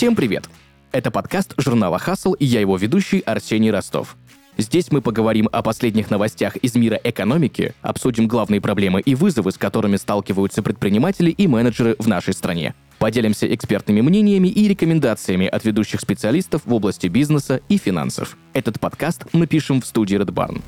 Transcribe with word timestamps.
Всем 0.00 0.16
привет! 0.16 0.48
Это 0.92 1.10
подкаст 1.10 1.52
журнала 1.58 1.98
«Хасл» 1.98 2.32
и 2.32 2.46
я 2.46 2.60
его 2.60 2.78
ведущий 2.78 3.20
Арсений 3.20 3.70
Ростов. 3.70 4.16
Здесь 4.56 4.90
мы 4.90 5.02
поговорим 5.02 5.46
о 5.52 5.62
последних 5.62 6.10
новостях 6.10 6.56
из 6.56 6.74
мира 6.74 6.98
экономики, 7.04 7.74
обсудим 7.82 8.26
главные 8.26 8.62
проблемы 8.62 9.02
и 9.02 9.14
вызовы, 9.14 9.52
с 9.52 9.58
которыми 9.58 9.98
сталкиваются 9.98 10.62
предприниматели 10.62 11.30
и 11.30 11.46
менеджеры 11.46 11.96
в 11.98 12.08
нашей 12.08 12.32
стране. 12.32 12.74
Поделимся 12.98 13.54
экспертными 13.54 14.00
мнениями 14.00 14.48
и 14.48 14.68
рекомендациями 14.68 15.46
от 15.46 15.66
ведущих 15.66 16.00
специалистов 16.00 16.62
в 16.64 16.72
области 16.72 17.08
бизнеса 17.08 17.60
и 17.68 17.76
финансов. 17.76 18.38
Этот 18.54 18.80
подкаст 18.80 19.26
мы 19.34 19.46
пишем 19.46 19.82
в 19.82 19.86
студии 19.86 20.16
Red 20.16 20.32
Barn. 20.32 20.62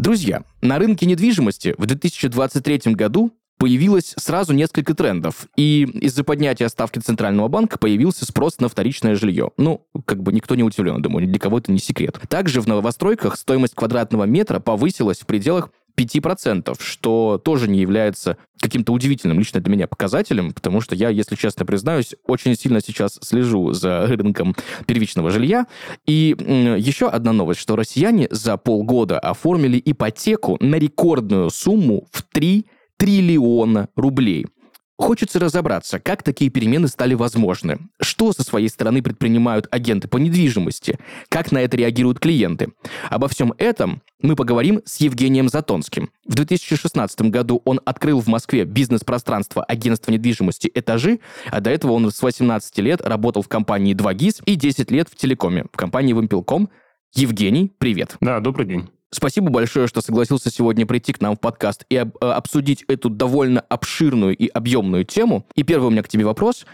Друзья, 0.00 0.44
на 0.62 0.78
рынке 0.78 1.04
недвижимости 1.04 1.74
в 1.76 1.84
2023 1.84 2.94
году 2.94 3.34
появилось 3.58 4.14
сразу 4.16 4.54
несколько 4.54 4.94
трендов. 4.94 5.46
И 5.56 5.82
из-за 5.82 6.24
поднятия 6.24 6.70
ставки 6.70 7.00
Центрального 7.00 7.48
банка 7.48 7.78
появился 7.78 8.24
спрос 8.24 8.58
на 8.60 8.70
вторичное 8.70 9.14
жилье. 9.14 9.50
Ну, 9.58 9.86
как 10.06 10.22
бы 10.22 10.32
никто 10.32 10.54
не 10.54 10.62
удивлен, 10.62 11.02
думаю, 11.02 11.26
для 11.26 11.38
кого 11.38 11.58
это 11.58 11.70
не 11.70 11.78
секрет. 11.78 12.18
Также 12.30 12.62
в 12.62 12.66
новостройках 12.66 13.36
стоимость 13.36 13.74
квадратного 13.74 14.24
метра 14.24 14.58
повысилась 14.58 15.18
в 15.18 15.26
пределах 15.26 15.70
5%, 16.04 16.76
что 16.80 17.40
тоже 17.42 17.68
не 17.68 17.80
является 17.80 18.36
каким-то 18.60 18.92
удивительным 18.92 19.38
лично 19.38 19.60
для 19.60 19.72
меня 19.72 19.86
показателем, 19.86 20.52
потому 20.52 20.80
что 20.80 20.94
я, 20.94 21.08
если 21.08 21.34
честно 21.34 21.64
признаюсь, 21.64 22.14
очень 22.26 22.54
сильно 22.56 22.80
сейчас 22.80 23.18
слежу 23.22 23.72
за 23.72 24.06
рынком 24.06 24.54
первичного 24.86 25.30
жилья. 25.30 25.66
И 26.06 26.36
еще 26.78 27.08
одна 27.08 27.32
новость, 27.32 27.60
что 27.60 27.76
россияне 27.76 28.28
за 28.30 28.56
полгода 28.56 29.18
оформили 29.18 29.80
ипотеку 29.84 30.56
на 30.60 30.76
рекордную 30.76 31.50
сумму 31.50 32.06
в 32.12 32.22
3 32.22 32.66
триллиона 32.96 33.88
рублей. 33.96 34.46
Хочется 35.00 35.38
разобраться, 35.38 35.98
как 35.98 36.22
такие 36.22 36.50
перемены 36.50 36.86
стали 36.86 37.14
возможны, 37.14 37.78
что 38.02 38.32
со 38.34 38.42
своей 38.42 38.68
стороны 38.68 39.02
предпринимают 39.02 39.66
агенты 39.70 40.08
по 40.08 40.18
недвижимости, 40.18 40.98
как 41.30 41.52
на 41.52 41.58
это 41.58 41.78
реагируют 41.78 42.20
клиенты. 42.20 42.68
Обо 43.08 43.26
всем 43.28 43.54
этом 43.56 44.02
мы 44.20 44.36
поговорим 44.36 44.82
с 44.84 45.00
Евгением 45.00 45.48
Затонским. 45.48 46.10
В 46.26 46.34
2016 46.34 47.22
году 47.22 47.62
он 47.64 47.80
открыл 47.86 48.20
в 48.20 48.26
Москве 48.26 48.64
бизнес-пространство 48.64 49.64
агентства 49.64 50.12
недвижимости 50.12 50.70
«Этажи», 50.74 51.20
а 51.50 51.60
до 51.60 51.70
этого 51.70 51.92
он 51.92 52.10
с 52.10 52.22
18 52.22 52.78
лет 52.80 53.00
работал 53.00 53.40
в 53.40 53.48
компании 53.48 53.94
2GIS 53.94 54.42
и 54.44 54.54
10 54.54 54.90
лет 54.90 55.08
в 55.08 55.16
телекоме, 55.16 55.64
в 55.72 55.78
компании 55.78 56.12
«Вимпелком». 56.12 56.68
Евгений, 57.14 57.72
привет. 57.78 58.18
Да, 58.20 58.38
добрый 58.40 58.66
день. 58.66 58.90
Спасибо 59.12 59.50
большое, 59.50 59.88
что 59.88 60.00
согласился 60.00 60.50
сегодня 60.50 60.86
прийти 60.86 61.12
к 61.12 61.20
нам 61.20 61.36
в 61.36 61.40
подкаст 61.40 61.84
и 61.88 61.96
об, 61.96 62.16
э, 62.20 62.26
обсудить 62.26 62.84
эту 62.86 63.10
довольно 63.10 63.60
обширную 63.60 64.36
и 64.36 64.46
объемную 64.46 65.04
тему. 65.04 65.46
И 65.56 65.64
первый 65.64 65.86
у 65.86 65.90
меня 65.90 66.02
к 66.02 66.08
тебе 66.08 66.24
вопрос. 66.24 66.64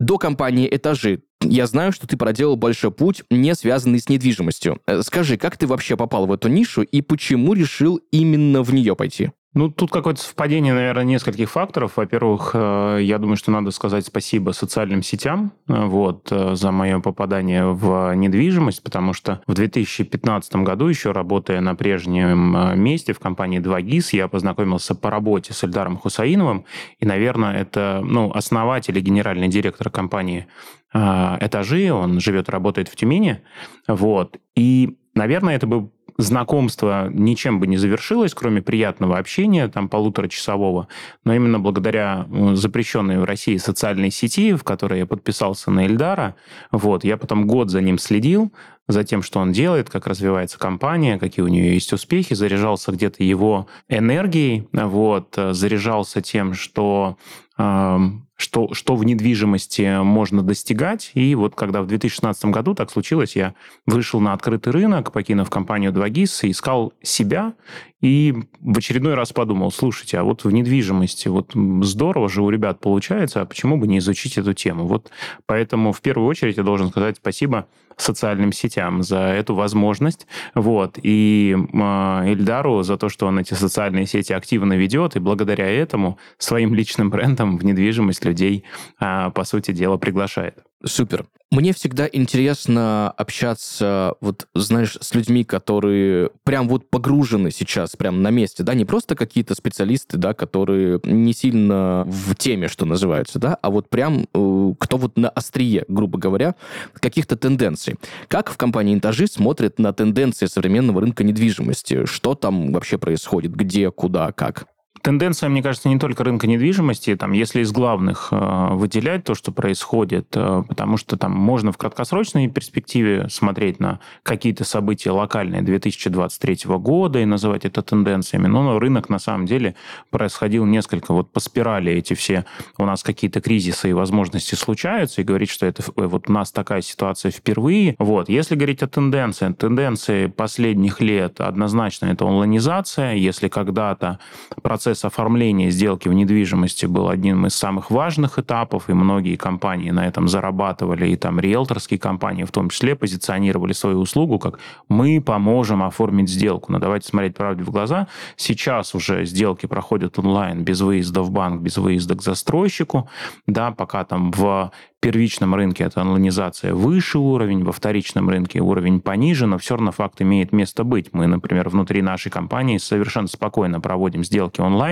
До 0.00 0.18
компании 0.18 0.68
«Этажи» 0.70 1.22
я 1.42 1.66
знаю, 1.66 1.92
что 1.92 2.06
ты 2.06 2.16
проделал 2.16 2.56
большой 2.56 2.90
путь, 2.90 3.22
не 3.30 3.54
связанный 3.54 4.00
с 4.00 4.08
недвижимостью. 4.08 4.80
Э, 4.86 5.02
скажи, 5.02 5.36
как 5.36 5.58
ты 5.58 5.66
вообще 5.66 5.96
попал 5.96 6.26
в 6.26 6.32
эту 6.32 6.48
нишу 6.48 6.82
и 6.82 7.02
почему 7.02 7.52
решил 7.52 8.00
именно 8.10 8.62
в 8.62 8.72
нее 8.72 8.96
пойти? 8.96 9.32
Ну, 9.54 9.70
тут 9.70 9.92
какое-то 9.92 10.20
совпадение, 10.20 10.74
наверное, 10.74 11.04
нескольких 11.04 11.48
факторов. 11.48 11.92
Во-первых, 11.96 12.50
э, 12.54 12.98
я 13.02 13.18
думаю, 13.18 13.36
что 13.36 13.52
надо 13.52 13.70
сказать 13.70 14.04
спасибо 14.04 14.50
социальным 14.50 15.00
сетям 15.00 15.52
э, 15.68 15.84
вот, 15.84 16.26
э, 16.32 16.56
за 16.56 16.72
мое 16.72 16.98
попадание 16.98 17.64
в 17.66 18.12
недвижимость, 18.16 18.82
потому 18.82 19.12
что 19.12 19.42
в 19.46 19.54
2015 19.54 20.56
году, 20.56 20.88
еще 20.88 21.12
работая 21.12 21.60
на 21.60 21.76
прежнем 21.76 22.82
месте 22.82 23.12
в 23.12 23.20
компании 23.20 23.60
2GIS, 23.60 24.16
я 24.16 24.26
познакомился 24.26 24.96
по 24.96 25.08
работе 25.08 25.52
с 25.52 25.62
Эльдаром 25.62 25.98
Хусаиновым, 25.98 26.64
и, 26.98 27.06
наверное, 27.06 27.54
это 27.54 28.00
ну, 28.02 28.32
основатель 28.32 28.98
и 28.98 29.00
генеральный 29.00 29.46
директор 29.46 29.88
компании 29.88 30.48
«Этажи», 30.92 31.92
он 31.92 32.20
живет 32.20 32.48
и 32.48 32.52
работает 32.52 32.88
в 32.88 32.96
Тюмени, 32.96 33.40
вот, 33.86 34.36
и, 34.56 34.96
наверное, 35.14 35.56
это 35.56 35.66
был 35.66 35.92
знакомство 36.16 37.08
ничем 37.12 37.60
бы 37.60 37.66
не 37.66 37.76
завершилось, 37.76 38.34
кроме 38.34 38.62
приятного 38.62 39.18
общения, 39.18 39.68
там, 39.68 39.88
полуторачасового, 39.88 40.88
но 41.24 41.34
именно 41.34 41.58
благодаря 41.58 42.26
э, 42.30 42.54
запрещенной 42.54 43.18
в 43.18 43.24
России 43.24 43.56
социальной 43.56 44.10
сети, 44.10 44.54
в 44.54 44.64
которой 44.64 45.00
я 45.00 45.06
подписался 45.06 45.70
на 45.70 45.86
Эльдара, 45.86 46.36
вот, 46.70 47.04
я 47.04 47.16
потом 47.16 47.46
год 47.46 47.70
за 47.70 47.80
ним 47.80 47.98
следил, 47.98 48.52
за 48.86 49.02
тем, 49.02 49.22
что 49.22 49.40
он 49.40 49.52
делает, 49.52 49.88
как 49.88 50.06
развивается 50.06 50.58
компания, 50.58 51.18
какие 51.18 51.42
у 51.42 51.48
нее 51.48 51.72
есть 51.72 51.92
успехи, 51.92 52.34
заряжался 52.34 52.92
где-то 52.92 53.24
его 53.24 53.66
энергией, 53.88 54.68
вот, 54.72 55.36
э, 55.36 55.52
заряжался 55.54 56.20
тем, 56.20 56.54
что 56.54 57.16
что, 57.56 58.74
что 58.74 58.96
в 58.96 59.04
недвижимости 59.04 60.02
можно 60.02 60.42
достигать. 60.42 61.12
И 61.14 61.34
вот 61.34 61.54
когда 61.54 61.82
в 61.82 61.86
2016 61.86 62.46
году 62.46 62.74
так 62.74 62.90
случилось, 62.90 63.36
я 63.36 63.54
вышел 63.86 64.20
на 64.20 64.32
открытый 64.32 64.72
рынок, 64.72 65.12
покинув 65.12 65.50
компанию 65.50 65.92
2GIS, 65.92 66.50
искал 66.50 66.92
себя 67.02 67.54
и 68.00 68.34
в 68.60 68.76
очередной 68.76 69.14
раз 69.14 69.32
подумал, 69.32 69.70
слушайте, 69.70 70.18
а 70.18 70.24
вот 70.24 70.44
в 70.44 70.50
недвижимости, 70.50 71.28
вот 71.28 71.52
здорово 71.82 72.28
же 72.28 72.42
у 72.42 72.50
ребят 72.50 72.80
получается, 72.80 73.40
а 73.40 73.46
почему 73.46 73.78
бы 73.78 73.86
не 73.86 73.98
изучить 73.98 74.36
эту 74.36 74.52
тему? 74.52 74.86
Вот 74.86 75.10
поэтому 75.46 75.92
в 75.92 76.00
первую 76.00 76.28
очередь 76.28 76.56
я 76.56 76.64
должен 76.64 76.88
сказать 76.90 77.16
спасибо 77.18 77.68
социальным 77.96 78.52
сетям 78.52 79.02
за 79.02 79.18
эту 79.18 79.54
возможность, 79.54 80.26
вот, 80.54 80.98
и 81.02 81.56
э, 81.56 82.24
Эльдару 82.26 82.82
за 82.82 82.96
то, 82.96 83.08
что 83.08 83.26
он 83.26 83.38
эти 83.38 83.54
социальные 83.54 84.06
сети 84.06 84.32
активно 84.32 84.74
ведет, 84.74 85.16
и 85.16 85.20
благодаря 85.20 85.66
этому 85.66 86.18
своим 86.38 86.74
личным 86.74 87.10
брендом 87.10 87.58
в 87.58 87.64
недвижимость 87.64 88.24
людей, 88.24 88.64
э, 89.00 89.30
по 89.30 89.44
сути 89.44 89.72
дела, 89.72 89.96
приглашает. 89.96 90.58
Супер. 90.84 91.26
Мне 91.50 91.72
всегда 91.72 92.08
интересно 92.10 93.10
общаться, 93.12 94.14
вот, 94.20 94.48
знаешь, 94.54 94.98
с 95.00 95.14
людьми, 95.14 95.44
которые 95.44 96.30
прям 96.42 96.68
вот 96.68 96.90
погружены 96.90 97.52
сейчас, 97.52 97.94
прям 97.96 98.22
на 98.22 98.30
месте, 98.30 98.64
да, 98.64 98.74
не 98.74 98.84
просто 98.84 99.14
какие-то 99.14 99.54
специалисты, 99.54 100.16
да, 100.16 100.34
которые 100.34 101.00
не 101.04 101.32
сильно 101.32 102.04
в 102.06 102.34
теме, 102.34 102.66
что 102.68 102.86
называется, 102.86 103.38
да, 103.38 103.54
а 103.62 103.70
вот 103.70 103.88
прям 103.88 104.26
э, 104.34 104.72
кто 104.78 104.96
вот 104.96 105.16
на 105.16 105.28
острие, 105.28 105.84
грубо 105.86 106.18
говоря, 106.18 106.56
каких-то 106.94 107.36
тенденций. 107.36 107.94
Как 108.26 108.50
в 108.50 108.56
компании 108.56 108.94
«Интажи» 108.94 109.28
смотрят 109.28 109.78
на 109.78 109.92
тенденции 109.92 110.46
современного 110.46 111.02
рынка 111.02 111.22
недвижимости? 111.22 112.04
Что 112.04 112.34
там 112.34 112.72
вообще 112.72 112.98
происходит? 112.98 113.54
Где, 113.54 113.92
куда, 113.92 114.32
как? 114.32 114.66
Тенденция, 115.04 115.50
мне 115.50 115.62
кажется, 115.62 115.90
не 115.90 115.98
только 115.98 116.24
рынка 116.24 116.46
недвижимости, 116.46 117.14
там, 117.14 117.32
если 117.32 117.60
из 117.60 117.72
главных 117.72 118.28
э, 118.30 118.68
выделять 118.70 119.22
то, 119.24 119.34
что 119.34 119.52
происходит, 119.52 120.28
э, 120.34 120.62
потому 120.66 120.96
что 120.96 121.18
там 121.18 121.32
можно 121.32 121.72
в 121.72 121.76
краткосрочной 121.76 122.48
перспективе 122.48 123.28
смотреть 123.28 123.80
на 123.80 124.00
какие-то 124.22 124.64
события 124.64 125.10
локальные 125.10 125.60
2023 125.60 126.60
года 126.78 127.18
и 127.18 127.26
называть 127.26 127.66
это 127.66 127.82
тенденциями, 127.82 128.46
но 128.46 128.78
рынок 128.78 129.10
на 129.10 129.18
самом 129.18 129.44
деле 129.44 129.74
происходил 130.08 130.64
несколько 130.64 131.12
вот 131.12 131.30
по 131.30 131.38
спирали 131.38 131.92
эти 131.92 132.14
все 132.14 132.46
у 132.78 132.86
нас 132.86 133.02
какие-то 133.02 133.42
кризисы 133.42 133.90
и 133.90 133.92
возможности 133.92 134.54
случаются, 134.54 135.20
и 135.20 135.24
говорить, 135.24 135.50
что 135.50 135.66
это 135.66 135.82
э, 135.82 136.06
вот 136.06 136.30
у 136.30 136.32
нас 136.32 136.50
такая 136.50 136.80
ситуация 136.80 137.30
впервые. 137.30 137.94
Вот. 137.98 138.30
Если 138.30 138.54
говорить 138.54 138.82
о 138.82 138.88
тенденции, 138.88 139.52
тенденции 139.52 140.28
последних 140.28 141.02
лет 141.02 141.42
однозначно 141.42 142.06
это 142.06 142.24
онлайнизация. 142.24 143.12
Если 143.16 143.48
когда-то 143.48 144.18
процесс 144.62 144.93
процесс 144.94 145.04
оформления 145.04 145.70
сделки 145.70 146.08
в 146.08 146.12
недвижимости 146.12 146.86
был 146.86 147.08
одним 147.08 147.46
из 147.46 147.54
самых 147.54 147.90
важных 147.90 148.38
этапов, 148.38 148.88
и 148.88 148.92
многие 148.92 149.36
компании 149.36 149.90
на 149.90 150.06
этом 150.06 150.28
зарабатывали, 150.28 151.08
и 151.08 151.16
там 151.16 151.40
риэлторские 151.40 151.98
компании 151.98 152.44
в 152.44 152.52
том 152.52 152.68
числе 152.68 152.94
позиционировали 152.94 153.72
свою 153.72 153.98
услугу 153.98 154.38
как 154.38 154.60
«мы 154.88 155.20
поможем 155.20 155.82
оформить 155.82 156.28
сделку». 156.28 156.70
Но 156.72 156.78
давайте 156.78 157.08
смотреть 157.08 157.36
правде 157.36 157.64
в 157.64 157.70
глаза. 157.70 158.06
Сейчас 158.36 158.94
уже 158.94 159.24
сделки 159.24 159.66
проходят 159.66 160.18
онлайн 160.18 160.62
без 160.62 160.80
выезда 160.80 161.22
в 161.22 161.30
банк, 161.30 161.60
без 161.60 161.76
выезда 161.76 162.14
к 162.14 162.22
застройщику, 162.22 163.08
да, 163.46 163.72
пока 163.72 164.04
там 164.04 164.30
в 164.30 164.70
первичном 165.04 165.54
рынке 165.54 165.84
это 165.84 166.00
онлайнизация 166.00 166.72
выше 166.72 167.18
уровень, 167.18 167.62
во 167.62 167.72
вторичном 167.72 168.30
рынке 168.30 168.60
уровень 168.60 169.02
пониже, 169.02 169.46
но 169.46 169.58
все 169.58 169.74
равно 169.74 169.92
факт 169.92 170.22
имеет 170.22 170.50
место 170.52 170.82
быть. 170.82 171.10
Мы, 171.12 171.26
например, 171.26 171.68
внутри 171.68 172.00
нашей 172.00 172.30
компании 172.30 172.78
совершенно 172.78 173.28
спокойно 173.28 173.82
проводим 173.82 174.24
сделки 174.24 174.62
онлайн, 174.62 174.83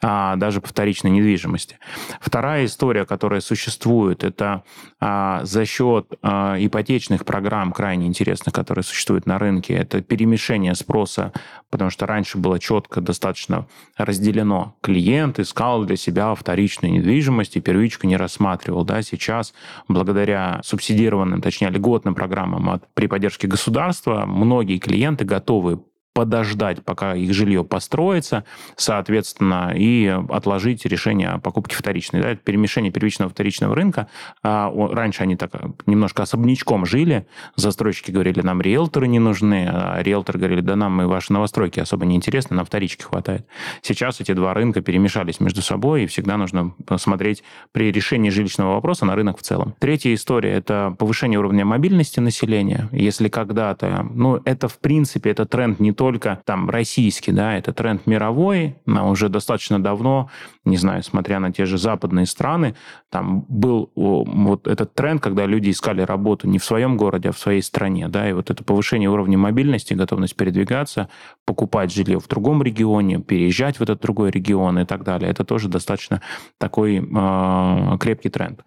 а, 0.00 0.36
даже 0.36 0.60
по 0.60 0.68
вторичной 0.68 1.10
недвижимости. 1.10 1.78
Вторая 2.20 2.64
история, 2.64 3.04
которая 3.04 3.40
существует, 3.40 4.24
это 4.24 4.62
а, 5.00 5.44
за 5.44 5.64
счет 5.64 6.12
а, 6.22 6.56
ипотечных 6.58 7.24
программ, 7.24 7.72
крайне 7.72 8.06
интересных, 8.06 8.54
которые 8.54 8.84
существуют 8.84 9.26
на 9.26 9.38
рынке, 9.38 9.74
это 9.74 10.00
перемешение 10.02 10.74
спроса, 10.74 11.32
потому 11.70 11.90
что 11.90 12.06
раньше 12.06 12.38
было 12.38 12.58
четко 12.58 13.00
достаточно 13.00 13.66
разделено. 13.96 14.76
Клиент 14.80 15.38
искал 15.38 15.84
для 15.84 15.96
себя 15.96 16.34
вторичную 16.34 16.92
недвижимость 16.92 17.56
и 17.56 17.60
первичку 17.60 18.06
не 18.06 18.16
рассматривал. 18.16 18.84
Да? 18.84 19.02
Сейчас 19.02 19.54
благодаря 19.88 20.60
субсидированным, 20.64 21.40
точнее, 21.40 21.70
льготным 21.70 22.14
программам 22.14 22.70
от, 22.70 22.92
при 22.94 23.06
поддержке 23.06 23.46
государства 23.46 24.24
многие 24.26 24.78
клиенты 24.78 25.24
готовы 25.24 25.80
подождать, 26.18 26.84
пока 26.84 27.14
их 27.14 27.32
жилье 27.32 27.62
построится, 27.62 28.42
соответственно, 28.74 29.72
и 29.72 30.08
отложить 30.30 30.84
решение 30.84 31.28
о 31.28 31.38
покупке 31.38 31.76
вторичной. 31.76 32.20
Да, 32.20 32.30
это 32.30 32.40
перемешение 32.42 32.90
первичного 32.90 33.30
вторичного 33.30 33.76
рынка. 33.76 34.08
А, 34.42 34.68
раньше 34.92 35.22
они 35.22 35.36
так 35.36 35.52
немножко 35.86 36.24
особнячком 36.24 36.86
жили. 36.86 37.28
Застройщики 37.54 38.10
говорили, 38.10 38.40
нам 38.40 38.60
риэлторы 38.60 39.06
не 39.06 39.20
нужны, 39.20 39.68
а 39.70 40.02
риэлторы 40.02 40.40
говорили, 40.40 40.60
да 40.60 40.74
нам 40.74 41.00
и 41.00 41.04
ваши 41.04 41.32
новостройки 41.32 41.78
особо 41.78 42.04
не 42.04 42.16
интересны, 42.16 42.56
нам 42.56 42.66
вторички 42.66 43.04
хватает. 43.04 43.46
Сейчас 43.82 44.20
эти 44.20 44.32
два 44.32 44.54
рынка 44.54 44.80
перемешались 44.80 45.38
между 45.38 45.62
собой, 45.62 46.02
и 46.02 46.06
всегда 46.08 46.36
нужно 46.36 46.74
посмотреть 46.84 47.44
при 47.70 47.92
решении 47.92 48.30
жилищного 48.30 48.74
вопроса 48.74 49.04
на 49.04 49.14
рынок 49.14 49.38
в 49.38 49.42
целом. 49.42 49.76
Третья 49.78 50.12
история– 50.12 50.50
это 50.54 50.96
повышение 50.98 51.38
уровня 51.38 51.64
мобильности 51.64 52.18
населения. 52.18 52.88
Если 52.90 53.28
когда-то, 53.28 54.04
ну, 54.12 54.40
это 54.44 54.66
в 54.66 54.80
принципе, 54.80 55.30
это 55.30 55.46
тренд 55.46 55.78
не 55.78 55.92
только 55.92 56.07
там 56.44 56.70
российский, 56.70 57.32
да, 57.32 57.56
это 57.56 57.72
тренд 57.72 58.06
мировой, 58.06 58.76
но 58.86 59.10
уже 59.10 59.28
достаточно 59.28 59.82
давно, 59.82 60.30
не 60.64 60.76
знаю, 60.76 61.02
смотря 61.02 61.40
на 61.40 61.52
те 61.52 61.66
же 61.66 61.78
западные 61.78 62.26
страны, 62.26 62.74
там 63.10 63.44
был 63.48 63.90
вот 63.94 64.66
этот 64.66 64.94
тренд, 64.94 65.22
когда 65.22 65.46
люди 65.46 65.70
искали 65.70 66.02
работу 66.02 66.48
не 66.48 66.58
в 66.58 66.64
своем 66.64 66.96
городе, 66.96 67.28
а 67.28 67.32
в 67.32 67.38
своей 67.38 67.62
стране, 67.62 68.08
да, 68.08 68.28
и 68.28 68.32
вот 68.32 68.50
это 68.50 68.64
повышение 68.64 69.10
уровня 69.10 69.36
мобильности, 69.38 69.94
готовность 69.94 70.36
передвигаться, 70.36 71.08
покупать 71.44 71.92
жилье 71.92 72.18
в 72.18 72.28
другом 72.28 72.62
регионе, 72.62 73.20
переезжать 73.20 73.78
в 73.78 73.82
этот 73.82 74.00
другой 74.00 74.30
регион 74.30 74.78
и 74.78 74.84
так 74.84 75.04
далее, 75.04 75.30
это 75.30 75.44
тоже 75.44 75.68
достаточно 75.68 76.22
такой 76.58 76.96
э, 76.98 77.98
крепкий 77.98 78.30
тренд. 78.30 78.64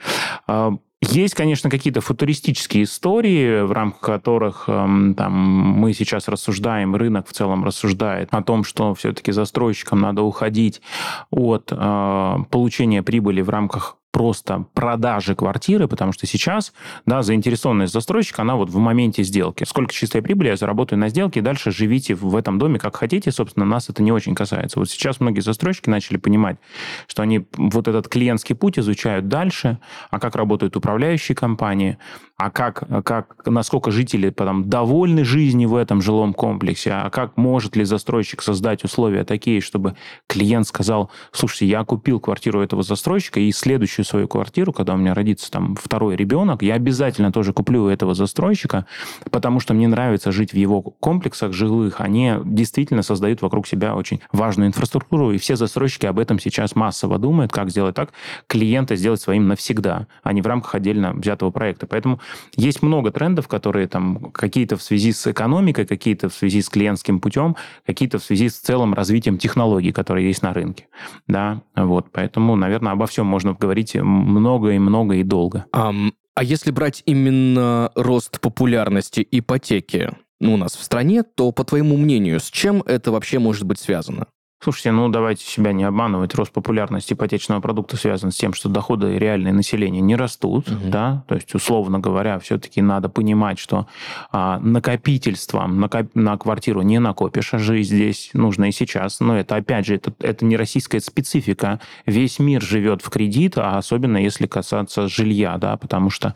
Есть, 1.02 1.34
конечно, 1.34 1.70
какие-то 1.70 2.00
футуристические 2.00 2.84
истории, 2.84 3.62
в 3.62 3.72
рамках 3.72 4.02
которых 4.02 4.66
э, 4.68 5.14
там, 5.18 5.34
мы 5.34 5.94
сейчас 5.94 6.28
рассуждаем, 6.28 6.96
рынок 6.96 7.28
в 7.28 7.34
целом 7.34 7.66
рассуждает 7.66 8.30
о 8.32 8.44
том, 8.44 8.64
что 8.64 8.94
все-таки 8.94 9.32
застройщикам 9.32 10.00
надо 10.00 10.22
уходить 10.22 10.82
от 11.32 11.72
э, 11.72 12.36
получения 12.52 13.02
прибыли 13.02 13.42
в 13.42 13.50
рамках 13.50 13.98
просто 14.12 14.66
продажи 14.74 15.36
квартиры, 15.36 15.88
потому 15.88 16.12
что 16.12 16.28
сейчас, 16.28 16.74
да, 17.06 17.24
заинтересованность 17.24 17.94
застройщика, 17.94 18.42
она 18.42 18.56
вот 18.56 18.70
в 18.70 18.78
моменте 18.78 19.24
сделки. 19.24 19.64
Сколько 19.64 19.94
чистой 19.94 20.22
прибыли 20.22 20.50
я 20.50 20.58
заработаю 20.58 21.00
на 21.00 21.10
сделке, 21.10 21.42
дальше 21.42 21.72
живите 21.72 22.16
в 22.16 22.36
этом 22.36 22.60
доме 22.60 22.78
как 22.78 22.98
хотите, 22.98 23.32
собственно, 23.32 23.66
нас 23.66 23.90
это 23.90 24.04
не 24.04 24.12
очень 24.12 24.36
касается. 24.36 24.80
Вот 24.80 24.90
сейчас 24.90 25.20
многие 25.20 25.40
застройщики 25.40 25.90
начали 25.90 26.18
понимать, 26.18 26.58
что 27.08 27.24
они 27.24 27.46
вот 27.58 27.88
этот 27.88 28.10
клиентский 28.10 28.56
путь 28.56 28.78
изучают 28.78 29.28
дальше, 29.28 29.80
а 30.10 30.20
как 30.20 30.36
работают 30.36 30.76
управляющие 30.76 31.36
компании, 31.36 31.98
а 32.38 32.50
как, 32.50 32.84
как, 33.06 33.46
насколько 33.46 33.92
жители 33.92 34.30
потом 34.30 34.68
довольны 34.68 35.24
жизнью 35.24 35.70
в 35.70 35.76
этом 35.76 36.02
жилом 36.02 36.34
комплексе, 36.34 36.92
а 36.92 37.10
как 37.10 37.38
может 37.38 37.76
ли 37.76 37.84
застройщик 37.84 38.42
создать 38.42 38.84
условия 38.84 39.24
такие, 39.24 39.62
чтобы 39.62 39.96
клиент 40.28 40.68
сказал, 40.68 41.12
слушайте, 41.32 41.68
я 41.68 41.84
купил 41.84 42.20
квартиру 42.20 42.62
этого 42.62 42.84
застройщика, 42.84 43.40
и 43.40 43.52
следующую 43.52 44.01
свою 44.04 44.28
квартиру, 44.28 44.74
когда 44.74 44.94
у 44.94 44.98
меня 44.98 45.14
родится 45.14 45.52
там 45.52 45.76
второй 45.76 46.16
ребенок, 46.16 46.62
я 46.64 46.76
обязательно 46.76 47.32
тоже 47.32 47.54
куплю 47.54 47.88
этого 47.88 48.14
застройщика, 48.14 48.86
потому 49.30 49.60
что 49.60 49.74
мне 49.74 49.88
нравится 49.88 50.32
жить 50.32 50.54
в 50.54 50.58
его 50.58 50.82
комплексах 50.82 51.54
жилых, 51.54 52.02
они 52.02 52.34
действительно 52.46 53.04
создают 53.04 53.42
вокруг 53.42 53.68
себя 53.68 53.96
очень 53.96 54.22
важную 54.32 54.68
инфраструктуру, 54.68 55.32
и 55.32 55.38
все 55.38 55.56
застройщики 55.56 56.06
об 56.06 56.20
этом 56.20 56.40
сейчас 56.40 56.76
массово 56.76 57.18
думают, 57.18 57.52
как 57.52 57.70
сделать 57.70 57.96
так, 57.96 58.12
клиента 58.48 58.96
сделать 58.96 59.22
своим 59.22 59.48
навсегда, 59.48 60.08
а 60.24 60.34
не 60.34 60.42
в 60.42 60.48
рамках 60.48 60.76
отдельно 60.76 61.14
взятого 61.14 61.52
проекта. 61.52 61.88
Поэтому 61.88 62.20
есть 62.56 62.82
много 62.82 63.12
трендов, 63.12 63.48
которые 63.48 63.88
там 63.88 64.32
какие-то 64.32 64.78
в 64.78 64.82
связи 64.82 65.12
с 65.12 65.28
экономикой, 65.28 65.86
какие-то 65.86 66.30
в 66.30 66.34
связи 66.34 66.62
с 66.62 66.70
клиентским 66.70 67.20
путем, 67.20 67.56
какие-то 67.86 68.20
в 68.20 68.24
связи 68.24 68.50
с 68.50 68.58
целым 68.58 68.94
развитием 68.94 69.38
технологий, 69.38 69.92
которые 69.92 70.28
есть 70.28 70.42
на 70.42 70.54
рынке. 70.54 70.88
Да, 71.28 71.62
вот. 71.76 72.08
Поэтому, 72.12 72.56
наверное, 72.56 72.94
обо 72.94 73.08
всем 73.08 73.26
можно 73.26 73.54
говорить 73.54 73.91
много 74.00 74.72
и 74.72 74.80
много 74.80 75.16
и 75.16 75.24
долго. 75.24 75.66
Um, 75.76 76.14
а 76.36 76.44
если 76.44 76.72
брать 76.72 77.04
именно 77.06 77.92
рост 77.96 78.40
популярности 78.40 79.28
ипотеки, 79.30 80.12
ну, 80.40 80.54
у 80.54 80.58
нас 80.58 80.76
в 80.76 80.84
стране, 80.84 81.24
то, 81.24 81.52
по 81.52 81.64
твоему 81.64 81.98
мнению, 81.98 82.40
с 82.40 82.50
чем 82.50 82.82
это 82.86 83.12
вообще 83.12 83.40
может 83.40 83.66
быть 83.66 83.80
связано? 83.80 84.28
Слушайте, 84.64 84.92
ну 84.92 85.10
давайте 85.10 85.44
себя 85.44 85.74
не 85.74 85.84
обманывать. 85.84 86.36
Рост 86.36 86.52
популярности 86.52 87.14
ипотечного 87.14 87.62
продукта 87.62 87.98
связан 87.98 88.32
с 88.32 88.36
тем, 88.36 88.54
что 88.54 88.70
доходы 88.70 89.18
реальное 89.18 89.54
населения 89.54 90.02
не 90.02 90.16
растут, 90.16 90.70
угу. 90.70 90.78
да, 90.84 91.24
то 91.28 91.34
есть, 91.34 91.56
условно 91.56 91.98
говоря, 91.98 92.38
все-таки 92.38 92.80
надо 92.84 93.10
понимать, 93.10 93.58
что 93.58 93.88
а, 94.32 94.60
накопительством 94.60 95.80
на, 95.80 95.90
на 96.14 96.38
квартиру 96.38 96.84
не 96.84 97.00
накопишь, 97.00 97.56
а 97.56 97.58
жить 97.58 97.88
здесь 97.88 98.30
нужно 98.34 98.66
и 98.66 98.72
сейчас. 98.72 99.20
Но 99.20 99.36
это, 99.36 99.56
опять 99.56 99.88
же, 99.88 99.96
это, 99.96 100.14
это 100.20 100.46
не 100.46 100.56
российская 100.58 101.00
специфика. 101.00 101.80
Весь 102.06 102.38
мир 102.38 102.62
живет 102.62 103.02
в 103.02 103.10
кредит, 103.10 103.58
а 103.58 103.80
особенно 103.80 104.18
если 104.18 104.46
касаться 104.46 105.08
жилья, 105.08 105.58
да, 105.58 105.76
потому 105.76 106.12
что 106.12 106.36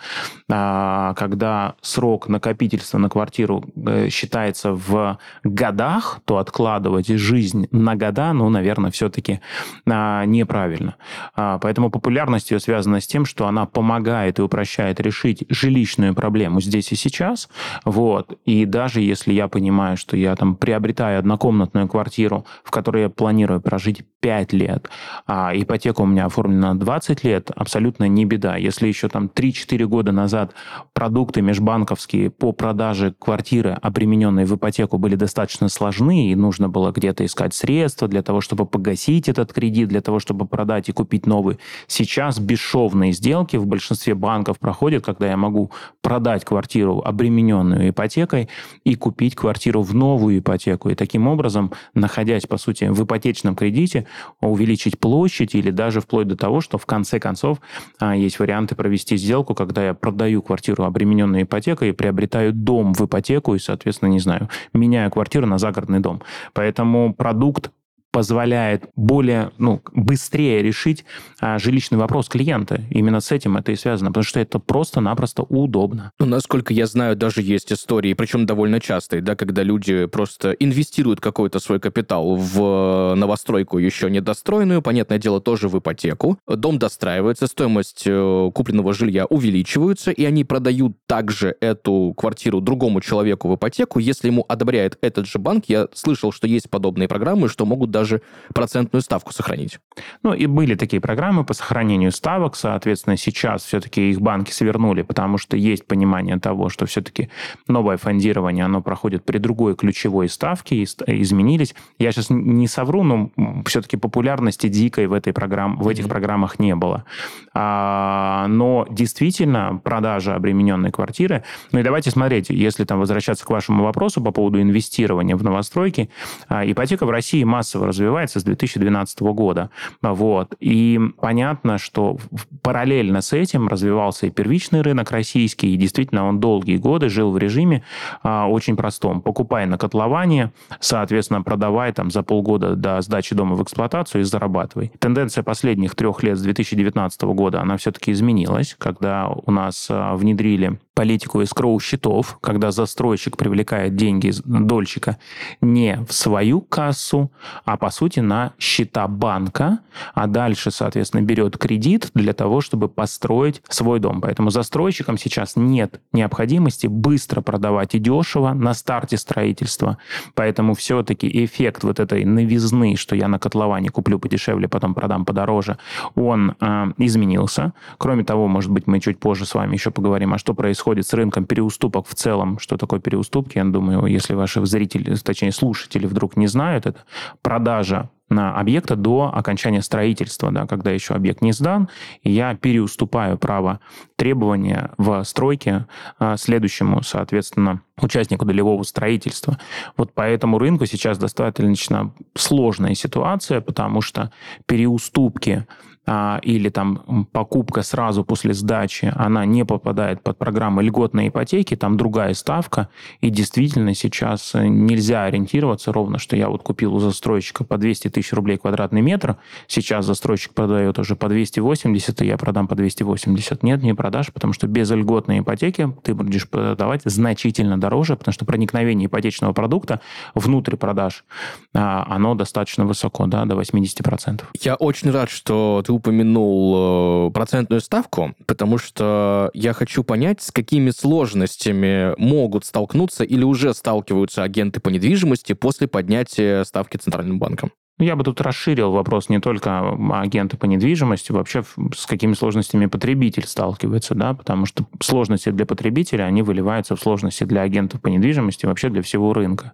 а, 0.50 1.14
когда 1.14 1.76
срок 1.82 2.28
накопительства 2.28 2.98
на 2.98 3.08
квартиру 3.08 3.64
э, 3.86 4.10
считается 4.10 4.72
в 4.72 5.20
годах, 5.44 6.22
то 6.26 6.40
откладывать 6.40 7.08
жизнь 7.08 7.68
на 7.70 7.96
года 7.96 8.15
года, 8.16 8.34
ну, 8.34 8.50
наверное, 8.50 8.92
все-таки 8.92 9.40
а, 9.86 10.26
неправильно. 10.26 10.96
А, 11.36 11.60
поэтому 11.60 11.90
популярность 11.90 12.52
ее 12.52 12.60
связана 12.60 13.02
с 13.02 13.08
тем, 13.08 13.26
что 13.26 13.48
она 13.48 13.66
помогает 13.66 14.40
и 14.40 14.42
упрощает 14.42 15.00
решить 15.00 15.44
жилищную 15.50 16.14
проблему 16.16 16.62
здесь 16.62 16.92
и 16.92 16.96
сейчас. 16.96 17.50
Вот. 17.84 18.40
И 18.46 18.66
даже 18.66 19.02
если 19.02 19.34
я 19.34 19.48
понимаю, 19.48 19.98
что 19.98 20.18
я 20.18 20.36
там 20.36 20.56
приобретаю 20.56 21.20
однокомнатную 21.20 21.88
квартиру, 21.88 22.46
в 22.64 22.72
которой 22.72 23.04
я 23.04 23.10
планирую 23.10 23.62
прожить 23.62 24.04
5 24.22 24.54
лет, 24.54 24.90
а 25.28 25.52
ипотека 25.54 26.02
у 26.02 26.06
меня 26.06 26.26
оформлена 26.26 26.74
на 26.74 26.80
20 26.80 27.24
лет, 27.24 27.52
абсолютно 27.56 28.08
не 28.08 28.26
беда. 28.26 28.56
Если 28.56 28.88
еще 28.88 29.10
там 29.10 29.30
3-4 29.34 29.86
года 29.86 30.12
назад 30.12 30.54
продукты 30.94 31.42
межбанковские 31.42 32.30
по 32.30 32.52
продаже 32.54 33.14
квартиры, 33.20 33.78
обремененные 33.82 34.46
в 34.46 34.56
ипотеку, 34.56 34.98
были 34.98 35.16
достаточно 35.16 35.70
сложны, 35.70 36.32
и 36.32 36.36
нужно 36.36 36.70
было 36.70 36.92
где-то 36.92 37.26
искать 37.26 37.54
средства 37.54 38.05
для 38.08 38.22
того, 38.22 38.42
чтобы 38.42 38.66
погасить 38.66 39.30
этот 39.30 39.54
кредит, 39.54 39.90
для 39.90 40.02
того, 40.02 40.20
чтобы 40.20 40.46
продать 40.46 40.90
и 40.90 40.92
купить 40.92 41.26
новый. 41.26 41.58
Сейчас 41.88 42.40
бесшовные 42.40 43.12
сделки 43.12 43.58
в 43.58 43.66
большинстве 43.66 44.16
банков 44.16 44.60
проходят, 44.60 45.04
когда 45.04 45.28
я 45.28 45.38
могу 45.38 45.72
продать 46.02 46.46
квартиру, 46.46 47.02
обремененную 47.06 47.90
ипотекой, 47.90 48.50
и 48.84 48.96
купить 48.96 49.36
квартиру 49.36 49.82
в 49.82 49.94
новую 49.94 50.40
ипотеку. 50.40 50.90
И 50.90 50.96
таким 50.96 51.28
образом, 51.28 51.72
находясь, 51.94 52.46
по 52.46 52.58
сути, 52.58 52.86
в 52.86 53.04
ипотечном 53.04 53.56
кредите, 53.56 54.06
увеличить 54.42 55.00
площадь 55.00 55.56
или 55.56 55.72
даже 55.72 56.02
вплоть 56.02 56.28
до 56.28 56.36
того, 56.36 56.62
что 56.62 56.78
в 56.78 56.86
конце 56.86 57.20
концов 57.20 57.60
а, 58.00 58.16
есть 58.16 58.40
варианты 58.40 58.76
провести 58.76 59.18
сделку, 59.18 59.56
когда 59.56 59.86
я 59.86 59.94
продаю 59.94 60.42
квартиру, 60.42 60.84
обремененную 60.84 61.44
ипотекой, 61.44 61.90
и 61.90 61.92
приобретаю 61.92 62.54
дом 62.54 62.94
в 62.94 63.02
ипотеку 63.02 63.56
и, 63.56 63.60
соответственно, 63.60 64.10
не 64.10 64.20
знаю, 64.20 64.50
меняю 64.74 65.12
квартиру 65.12 65.46
на 65.46 65.58
загородный 65.58 66.00
дом. 66.00 66.22
Поэтому 66.54 67.14
продукт 67.14 67.72
позволяет 68.16 68.86
более, 68.96 69.52
ну, 69.58 69.82
быстрее 69.92 70.64
решить 70.64 71.04
а, 71.42 71.60
жилищный 71.60 71.98
вопрос 71.98 72.30
клиента. 72.30 72.80
Именно 72.90 73.20
с 73.20 73.30
этим 73.34 73.58
это 73.58 73.74
и 73.74 73.76
связано, 73.76 74.10
потому 74.10 74.24
что 74.24 74.40
это 74.40 74.58
просто-напросто 74.58 75.44
удобно. 75.44 76.14
Ну, 76.18 76.26
насколько 76.26 76.74
я 76.74 76.86
знаю, 76.86 77.18
даже 77.18 77.42
есть 77.42 77.74
истории, 77.74 78.14
причем 78.14 78.46
довольно 78.46 78.80
частые, 78.80 79.22
да, 79.22 79.36
когда 79.36 79.64
люди 79.64 80.06
просто 80.06 80.52
инвестируют 80.52 81.20
какой-то 81.20 81.60
свой 81.60 81.82
капитал 81.82 82.38
в 82.38 83.16
новостройку 83.16 83.80
еще 83.80 84.10
недостроенную, 84.10 84.82
понятное 84.82 85.18
дело, 85.18 85.42
тоже 85.42 85.68
в 85.68 85.78
ипотеку. 85.78 86.40
Дом 86.48 86.80
достраивается, 86.80 87.48
стоимость 87.48 88.04
э, 88.06 88.52
купленного 88.56 88.94
жилья 88.94 89.26
увеличивается, 89.26 90.12
и 90.12 90.24
они 90.24 90.46
продают 90.46 90.96
также 91.06 91.58
эту 91.60 92.14
квартиру 92.16 92.62
другому 92.62 93.02
человеку 93.02 93.50
в 93.50 93.56
ипотеку, 93.56 94.00
если 94.00 94.28
ему 94.28 94.46
одобряет 94.48 94.98
этот 95.02 95.28
же 95.28 95.38
банк. 95.38 95.66
Я 95.68 95.90
слышал, 95.94 96.32
что 96.32 96.48
есть 96.48 96.70
подобные 96.70 97.10
программы, 97.10 97.50
что 97.50 97.66
могут 97.66 97.92
даже 97.92 98.05
даже 98.06 98.22
процентную 98.54 99.02
ставку 99.02 99.34
сохранить. 99.34 99.80
Ну, 100.24 100.34
и 100.34 100.46
были 100.46 100.76
такие 100.76 101.02
программы 101.02 101.44
по 101.44 101.54
сохранению 101.54 102.12
ставок, 102.12 102.56
соответственно, 102.56 103.18
сейчас 103.18 103.64
все-таки 103.64 104.12
их 104.12 104.22
банки 104.22 104.52
свернули, 104.52 105.02
потому 105.02 105.38
что 105.38 105.58
есть 105.58 105.88
понимание 105.88 106.40
того, 106.40 106.70
что 106.70 106.86
все-таки 106.86 107.30
новое 107.68 107.98
фондирование, 107.98 108.66
оно 108.66 108.82
проходит 108.82 109.26
при 109.26 109.40
другой 109.40 109.76
ключевой 109.76 110.30
ставке, 110.30 110.76
и 110.76 110.86
изменились. 111.08 111.74
Я 111.98 112.12
сейчас 112.12 112.28
не 112.30 112.68
совру, 112.68 113.04
но 113.04 113.32
все-таки 113.66 113.98
популярности 113.98 114.68
дикой 114.68 115.08
в, 115.08 115.14
этой 115.14 115.34
программ, 115.34 115.78
в 115.78 115.88
этих 115.88 116.08
программах 116.08 116.60
не 116.60 116.76
было. 116.76 117.06
А, 117.54 118.46
но 118.48 118.86
действительно 118.90 119.82
продажа 119.84 120.36
обремененной 120.36 120.92
квартиры, 120.92 121.44
ну 121.72 121.80
и 121.80 121.84
давайте 121.84 122.12
смотреть, 122.12 122.50
если 122.50 122.84
там 122.84 123.00
возвращаться 123.00 123.46
к 123.46 123.50
вашему 123.50 123.84
вопросу 123.84 124.22
по 124.22 124.32
поводу 124.32 124.62
инвестирования 124.62 125.36
в 125.36 125.44
новостройки, 125.44 126.10
а, 126.48 126.70
ипотека 126.70 127.06
в 127.06 127.10
России 127.10 127.44
массово 127.44 127.88
развивается 127.96 128.40
с 128.40 128.44
2012 128.44 129.22
года. 129.22 129.70
Вот. 130.02 130.56
И 130.60 131.00
понятно, 131.20 131.78
что 131.78 132.18
параллельно 132.62 133.22
с 133.22 133.34
этим 133.34 133.68
развивался 133.68 134.28
и 134.28 134.30
первичный 134.30 134.82
рынок 134.82 135.12
российский, 135.12 135.74
и 135.74 135.78
действительно 135.78 136.28
он 136.28 136.40
долгие 136.40 136.78
годы 136.78 137.10
жил 137.10 137.32
в 137.32 137.38
режиме 137.38 137.84
а, 138.22 138.48
очень 138.48 138.76
простом. 138.76 139.22
Покупай 139.22 139.66
на 139.66 139.78
котловане, 139.78 140.52
соответственно, 140.80 141.42
продавай 141.42 141.94
там 141.94 142.12
за 142.12 142.24
полгода 142.24 142.76
до 142.76 143.02
сдачи 143.02 143.36
дома 143.36 143.56
в 143.56 143.64
эксплуатацию 143.64 144.22
и 144.22 144.24
зарабатывай. 144.24 144.92
Тенденция 145.00 145.44
последних 145.44 145.96
трех 145.96 146.24
лет 146.24 146.38
с 146.38 146.42
2019 146.42 147.22
года, 147.24 147.62
она 147.62 147.78
все-таки 147.78 148.12
изменилась, 148.12 148.76
когда 148.78 149.28
у 149.28 149.52
нас 149.52 149.88
а, 149.90 150.16
внедрили 150.16 150.80
политику 150.96 151.44
эскроу 151.44 151.80
счетов, 151.80 152.40
когда 152.42 152.72
застройщик 152.72 153.38
привлекает 153.38 153.96
деньги 153.96 154.32
дольщика 154.46 155.18
не 155.62 156.00
в 156.08 156.14
свою 156.14 156.62
кассу, 156.62 157.32
а 157.66 157.78
по 157.78 157.90
сути 157.92 158.22
на 158.22 158.54
счета 158.58 159.08
банка, 159.08 159.80
а 160.14 160.26
дальше, 160.28 160.72
соответственно, 160.72 161.22
берет 161.22 161.58
кредит 161.58 162.12
для 162.14 162.34
того, 162.34 162.62
чтобы 162.62 162.88
построить 162.88 163.62
свой 163.68 164.00
дом. 164.00 164.22
Поэтому 164.22 164.50
застройщикам 164.50 165.18
сейчас 165.18 165.58
нет 165.58 166.00
необходимости 166.14 166.88
быстро 166.88 167.42
продавать 167.42 167.94
и 167.94 168.00
дешево 168.00 168.54
на 168.54 168.74
старте 168.74 169.18
строительства. 169.18 169.98
Поэтому 170.34 170.76
все-таки 170.76 171.30
эффект 171.46 171.84
вот 171.84 172.00
этой 172.00 172.24
новизны, 172.24 172.96
что 172.96 173.18
я 173.18 173.28
на 173.28 173.38
котловане 173.38 173.90
куплю 173.90 174.18
подешевле, 174.18 174.70
потом 174.70 174.94
продам 174.94 175.26
подороже, 175.26 175.78
он 176.16 176.56
э, 176.62 176.86
изменился. 177.00 177.74
Кроме 177.98 178.24
того, 178.24 178.48
может 178.48 178.72
быть, 178.72 178.88
мы 178.88 179.02
чуть 179.02 179.20
позже 179.20 179.46
с 179.46 179.54
вами 179.54 179.74
еще 179.74 179.92
поговорим, 179.92 180.34
а 180.34 180.38
что 180.38 180.54
происходит 180.54 180.85
происходит 180.86 181.08
с 181.08 181.14
рынком 181.14 181.46
переуступок 181.46 182.08
в 182.08 182.14
целом. 182.14 182.60
Что 182.60 182.78
такое 182.78 183.00
переуступки? 183.00 183.58
Я 183.58 183.64
думаю, 183.64 184.06
если 184.06 184.36
ваши 184.36 184.64
зрители, 184.66 185.16
точнее 185.16 185.52
слушатели 185.52 186.06
вдруг 186.06 186.38
не 186.38 186.46
знают, 186.48 186.86
это 186.86 187.00
продажа 187.42 188.10
на 188.30 188.56
объекта 188.60 188.96
до 188.96 189.32
окончания 189.34 189.82
строительства, 189.82 190.52
да, 190.52 190.68
когда 190.68 190.92
еще 190.92 191.16
объект 191.16 191.42
не 191.42 191.54
сдан, 191.54 191.90
и 192.22 192.32
я 192.32 192.56
переуступаю 192.56 193.38
право 193.38 193.80
требования 194.16 194.92
в 194.98 195.24
стройке 195.24 195.86
а, 196.20 196.38
следующему, 196.38 197.02
соответственно, 197.02 197.82
участнику 198.00 198.46
долевого 198.46 198.84
строительства. 198.84 199.58
Вот 199.98 200.14
по 200.14 200.22
этому 200.22 200.60
рынку 200.60 200.86
сейчас 200.86 201.18
достаточно 201.18 202.14
сложная 202.36 202.94
ситуация, 202.94 203.62
потому 203.62 204.02
что 204.02 204.32
переуступки 204.68 205.66
а, 206.06 206.40
или 206.44 206.70
там 206.70 207.28
покупка 207.32 207.82
сразу 207.82 208.24
после 208.24 208.54
сдачи, 208.54 209.12
она 209.16 209.46
не 209.46 209.66
попадает 209.66 210.22
под 210.22 210.38
программу 210.38 210.82
льготной 210.82 211.30
ипотеки, 211.30 211.76
там 211.76 211.98
другая 211.98 212.34
ставка, 212.34 212.90
и 213.22 213.30
действительно 213.30 213.94
сейчас 213.94 214.52
нельзя 214.54 215.24
ориентироваться 215.24 215.92
ровно, 215.92 216.20
что 216.20 216.36
я 216.36 216.50
вот 216.50 216.62
купил 216.64 216.96
у 216.96 217.00
застройщика 217.00 217.64
по 217.64 217.78
200 217.78 218.10
тысяч 218.10 218.34
рублей 218.34 218.58
квадратный 218.58 219.02
метр, 219.02 219.38
сейчас 219.68 220.06
застройщик 220.06 220.54
продает 220.54 221.00
уже 221.00 221.16
по 221.16 221.28
280, 221.28 222.22
и 222.22 222.26
я 222.26 222.38
продам 222.38 222.68
по 222.68 222.76
280. 222.76 223.64
Нет, 223.64 223.82
не 223.82 223.94
продашь, 223.94 224.32
потому 224.32 224.54
что 224.54 224.68
без 224.68 224.92
льготной 224.92 225.40
ипотеки 225.40 225.92
ты 226.04 226.14
будешь 226.14 226.48
продавать 226.48 227.02
значительно 227.06 227.80
дороже, 227.80 228.16
потому 228.16 228.34
что 228.34 228.46
проникновение 228.46 229.08
ипотечного 229.08 229.54
продукта 229.54 230.02
внутрь 230.36 230.76
продаж, 230.76 231.26
а, 231.74 232.06
оно 232.10 232.36
достаточно 232.36 232.86
высоко, 232.86 233.26
да, 233.26 233.46
до 233.46 233.56
80%. 233.56 234.44
Я 234.62 234.76
очень 234.76 235.12
рад, 235.12 235.30
что 235.30 235.84
ты 235.86 235.95
упомянул 235.96 237.30
э, 237.30 237.32
процентную 237.32 237.82
ставку, 237.82 238.36
потому 238.46 238.78
что 238.78 239.50
я 239.54 239.74
хочу 239.74 240.04
понять, 240.04 240.42
с 240.42 240.52
какими 240.52 240.92
сложностями 240.92 242.14
могут 242.20 242.66
столкнуться 242.66 243.24
или 243.24 243.44
уже 243.44 243.74
сталкиваются 243.74 244.44
агенты 244.44 244.80
по 244.80 244.90
недвижимости 244.90 245.54
после 245.54 245.88
поднятия 245.88 246.64
ставки 246.64 246.98
Центральным 246.98 247.40
банком. 247.40 247.72
Я 247.98 248.18
бы 248.18 248.26
тут 248.26 248.42
расширил 248.42 248.92
вопрос 248.92 249.30
не 249.30 249.40
только 249.40 249.96
агенты 250.12 250.58
по 250.58 250.66
недвижимости, 250.66 251.32
вообще 251.32 251.64
с 251.96 252.06
какими 252.06 252.34
сложностями 252.34 252.88
потребитель 252.88 253.48
сталкивается, 253.48 254.16
да, 254.16 254.34
потому 254.34 254.66
что 254.66 254.86
сложности 255.00 255.50
для 255.50 255.66
потребителя, 255.66 256.24
они 256.24 256.42
выливаются 256.42 256.98
в 256.98 257.00
сложности 257.00 257.46
для 257.46 257.62
агентов 257.62 258.02
по 258.02 258.10
недвижимости, 258.10 258.66
вообще 258.66 258.90
для 258.90 259.02
всего 259.02 259.32
рынка. 259.32 259.72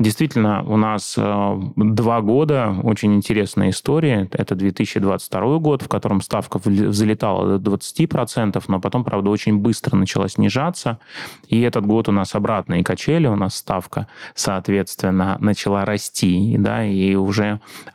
Действительно, 0.00 0.64
у 0.64 0.76
нас 0.76 1.14
э, 1.16 1.56
два 1.76 2.22
года 2.22 2.74
очень 2.82 3.14
интересная 3.14 3.70
история. 3.70 4.28
Это 4.32 4.56
2022 4.56 5.58
год, 5.58 5.82
в 5.82 5.88
котором 5.88 6.22
ставка 6.22 6.58
взлетала 6.64 7.60
до 7.60 7.74
20%, 7.76 8.64
но 8.66 8.80
потом, 8.80 9.04
правда, 9.04 9.30
очень 9.30 9.58
быстро 9.58 9.94
начала 9.94 10.28
снижаться. 10.28 10.98
И 11.46 11.60
этот 11.60 11.86
год 11.86 12.08
у 12.08 12.12
нас 12.12 12.34
обратные 12.34 12.82
качели, 12.82 13.28
у 13.28 13.36
нас 13.36 13.54
ставка, 13.54 14.08
соответственно, 14.34 15.36
начала 15.38 15.84
расти, 15.84 16.56
да, 16.58 16.84
и 16.84 17.14
уже 17.14 17.43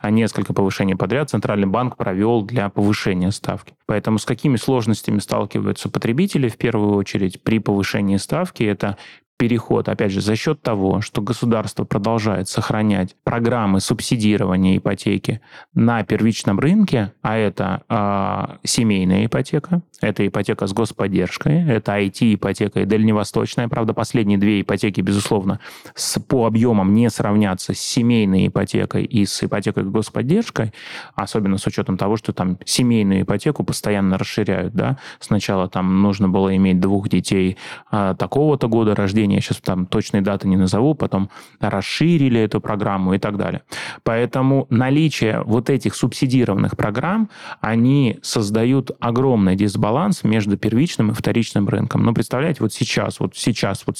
уже 0.02 0.10
несколько 0.10 0.52
повышений 0.52 0.96
подряд 0.96 1.30
Центральный 1.30 1.66
банк 1.66 1.96
провел 1.96 2.42
для 2.42 2.68
повышения 2.68 3.30
ставки. 3.30 3.74
Поэтому 3.86 4.18
с 4.18 4.24
какими 4.24 4.56
сложностями 4.56 5.18
сталкиваются 5.18 5.88
потребители 5.88 6.48
в 6.48 6.56
первую 6.56 6.94
очередь 6.94 7.42
при 7.42 7.58
повышении 7.58 8.16
ставки? 8.16 8.62
Это 8.62 8.96
переход, 9.40 9.88
опять 9.88 10.12
же, 10.12 10.20
за 10.20 10.36
счет 10.36 10.60
того, 10.60 11.00
что 11.00 11.22
государство 11.22 11.84
продолжает 11.84 12.50
сохранять 12.50 13.16
программы 13.24 13.80
субсидирования 13.80 14.76
ипотеки 14.76 15.40
на 15.72 16.04
первичном 16.04 16.60
рынке, 16.60 17.14
а 17.22 17.38
это 17.38 17.82
э, 17.88 18.56
семейная 18.64 19.24
ипотека, 19.24 19.80
это 20.02 20.26
ипотека 20.26 20.66
с 20.66 20.74
господдержкой, 20.74 21.66
это 21.66 21.98
IT-ипотека 21.98 22.80
и 22.80 22.84
дальневосточная. 22.84 23.68
Правда, 23.68 23.94
последние 23.94 24.36
две 24.36 24.60
ипотеки, 24.60 25.00
безусловно, 25.00 25.58
с, 25.94 26.20
по 26.20 26.44
объемам 26.44 26.92
не 26.92 27.08
сравнятся 27.08 27.72
с 27.72 27.78
семейной 27.78 28.48
ипотекой 28.48 29.04
и 29.04 29.24
с 29.24 29.42
ипотекой 29.42 29.84
с 29.84 29.88
господдержкой, 29.88 30.74
особенно 31.14 31.56
с 31.56 31.66
учетом 31.66 31.96
того, 31.96 32.18
что 32.18 32.34
там 32.34 32.58
семейную 32.66 33.22
ипотеку 33.22 33.64
постоянно 33.64 34.18
расширяют. 34.18 34.74
Да? 34.74 34.98
Сначала 35.18 35.66
там 35.66 36.02
нужно 36.02 36.28
было 36.28 36.54
иметь 36.56 36.78
двух 36.78 37.08
детей 37.08 37.56
э, 37.90 38.14
такого-то 38.18 38.68
года 38.68 38.94
рождения, 38.94 39.29
я 39.36 39.40
сейчас 39.40 39.58
там 39.58 39.86
точные 39.86 40.22
даты 40.22 40.48
не 40.48 40.56
назову, 40.56 40.94
потом 40.94 41.30
расширили 41.60 42.40
эту 42.40 42.60
программу 42.60 43.14
и 43.14 43.18
так 43.18 43.36
далее. 43.36 43.62
Поэтому 44.02 44.66
наличие 44.70 45.42
вот 45.42 45.70
этих 45.70 45.94
субсидированных 45.94 46.76
программ, 46.76 47.30
они 47.60 48.18
создают 48.22 48.90
огромный 49.00 49.56
дисбаланс 49.56 50.24
между 50.24 50.56
первичным 50.56 51.10
и 51.10 51.14
вторичным 51.14 51.68
рынком. 51.68 52.02
Но 52.02 52.12
представляете, 52.12 52.58
вот 52.60 52.72
сейчас, 52.72 53.20
вот 53.20 53.36
сейчас, 53.36 53.84
вот 53.86 53.96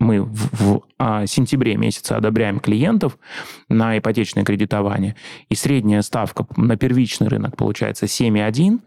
мы 0.00 0.22
в, 0.22 0.50
в 0.52 0.82
а, 0.98 1.26
сентябре 1.26 1.76
месяце 1.76 2.12
одобряем 2.12 2.58
клиентов 2.58 3.18
на 3.68 3.98
ипотечное 3.98 4.44
кредитование, 4.44 5.14
и 5.48 5.54
средняя 5.54 6.02
ставка 6.02 6.46
на 6.56 6.76
первичный 6.76 7.28
рынок 7.28 7.56
получается 7.56 8.06
7,1, 8.06 8.80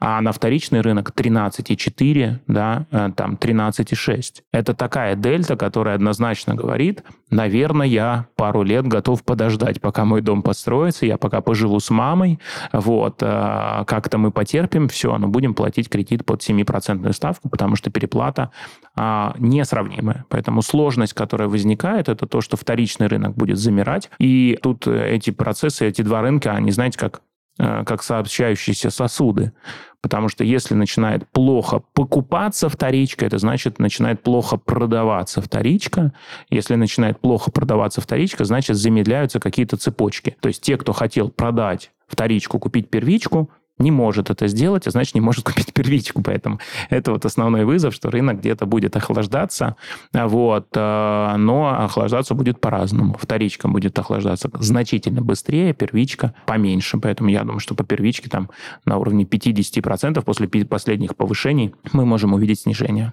а 0.00 0.20
на 0.20 0.32
вторичный 0.32 0.80
рынок 0.80 1.12
13,4, 1.14 2.38
да, 2.46 2.86
э, 2.90 3.10
там 3.16 3.34
13,6. 3.34 4.42
Это 4.52 4.74
такая 4.74 5.14
дельта, 5.14 5.56
которая 5.56 5.94
однозначно 5.94 6.54
говорит, 6.54 7.02
наверное, 7.30 7.86
я 7.86 8.26
пару 8.36 8.62
лет 8.62 8.86
готов 8.86 9.24
подождать, 9.24 9.80
пока 9.80 10.04
мой 10.04 10.20
дом 10.20 10.42
построится, 10.42 11.06
я 11.06 11.18
пока 11.18 11.40
поживу 11.40 11.80
с 11.80 11.90
мамой, 11.90 12.38
вот, 12.72 13.22
э, 13.22 13.84
как-то 13.86 14.18
мы 14.18 14.30
потерпим, 14.30 14.88
все, 14.88 15.16
но 15.18 15.28
будем 15.28 15.54
платить 15.54 15.88
кредит 15.88 16.24
под 16.24 16.42
7% 16.42 17.12
ставку, 17.12 17.48
потому 17.48 17.76
что 17.76 17.90
переплата 17.90 18.50
а, 18.96 19.34
несравнимая. 19.38 20.24
Поэтому 20.28 20.62
сложность, 20.62 21.14
которая 21.14 21.48
возникает, 21.48 22.08
это 22.08 22.26
то, 22.26 22.40
что 22.40 22.56
вторичный 22.56 23.06
рынок 23.06 23.34
будет 23.34 23.58
замирать, 23.58 24.10
и 24.18 24.58
тут 24.62 24.86
эти 24.86 25.30
процессы, 25.30 25.86
эти 25.86 26.02
два 26.02 26.22
рынка, 26.22 26.52
они, 26.52 26.70
знаете, 26.70 26.98
как 26.98 27.20
Э, 27.20 27.27
как 27.58 28.02
сообщающиеся 28.02 28.90
сосуды. 28.90 29.52
Потому 30.00 30.28
что 30.28 30.44
если 30.44 30.74
начинает 30.74 31.28
плохо 31.28 31.82
покупаться 31.92 32.68
вторичка, 32.68 33.26
это 33.26 33.38
значит 33.38 33.80
начинает 33.80 34.22
плохо 34.22 34.56
продаваться 34.56 35.42
вторичка. 35.42 36.12
Если 36.50 36.76
начинает 36.76 37.18
плохо 37.20 37.50
продаваться 37.50 38.00
вторичка, 38.00 38.44
значит 38.44 38.76
замедляются 38.76 39.40
какие-то 39.40 39.76
цепочки. 39.76 40.36
То 40.40 40.48
есть 40.48 40.62
те, 40.62 40.76
кто 40.76 40.92
хотел 40.92 41.30
продать 41.30 41.90
вторичку, 42.06 42.60
купить 42.60 42.88
первичку, 42.90 43.50
не 43.78 43.90
может 43.90 44.30
это 44.30 44.46
сделать, 44.48 44.86
а 44.86 44.90
значит 44.90 45.14
не 45.14 45.20
может 45.20 45.44
купить 45.46 45.72
первичку. 45.72 46.22
Поэтому 46.22 46.60
это 46.90 47.12
вот 47.12 47.24
основной 47.24 47.64
вызов, 47.64 47.94
что 47.94 48.10
рынок 48.10 48.40
где-то 48.40 48.66
будет 48.66 48.96
охлаждаться, 48.96 49.76
вот, 50.12 50.68
э, 50.74 51.34
но 51.36 51.84
охлаждаться 51.84 52.34
будет 52.34 52.60
по-разному. 52.60 53.16
Вторичка 53.20 53.68
будет 53.68 53.98
охлаждаться 53.98 54.50
значительно 54.54 55.22
быстрее, 55.22 55.74
первичка 55.74 56.34
поменьше. 56.46 56.98
Поэтому 56.98 57.30
я 57.30 57.40
думаю, 57.40 57.60
что 57.60 57.74
по 57.74 57.84
первичке 57.84 58.28
там 58.28 58.50
на 58.84 58.98
уровне 58.98 59.24
50% 59.24 60.22
после 60.22 60.48
последних 60.48 61.16
повышений 61.16 61.74
мы 61.92 62.04
можем 62.04 62.34
увидеть 62.34 62.60
снижение. 62.60 63.12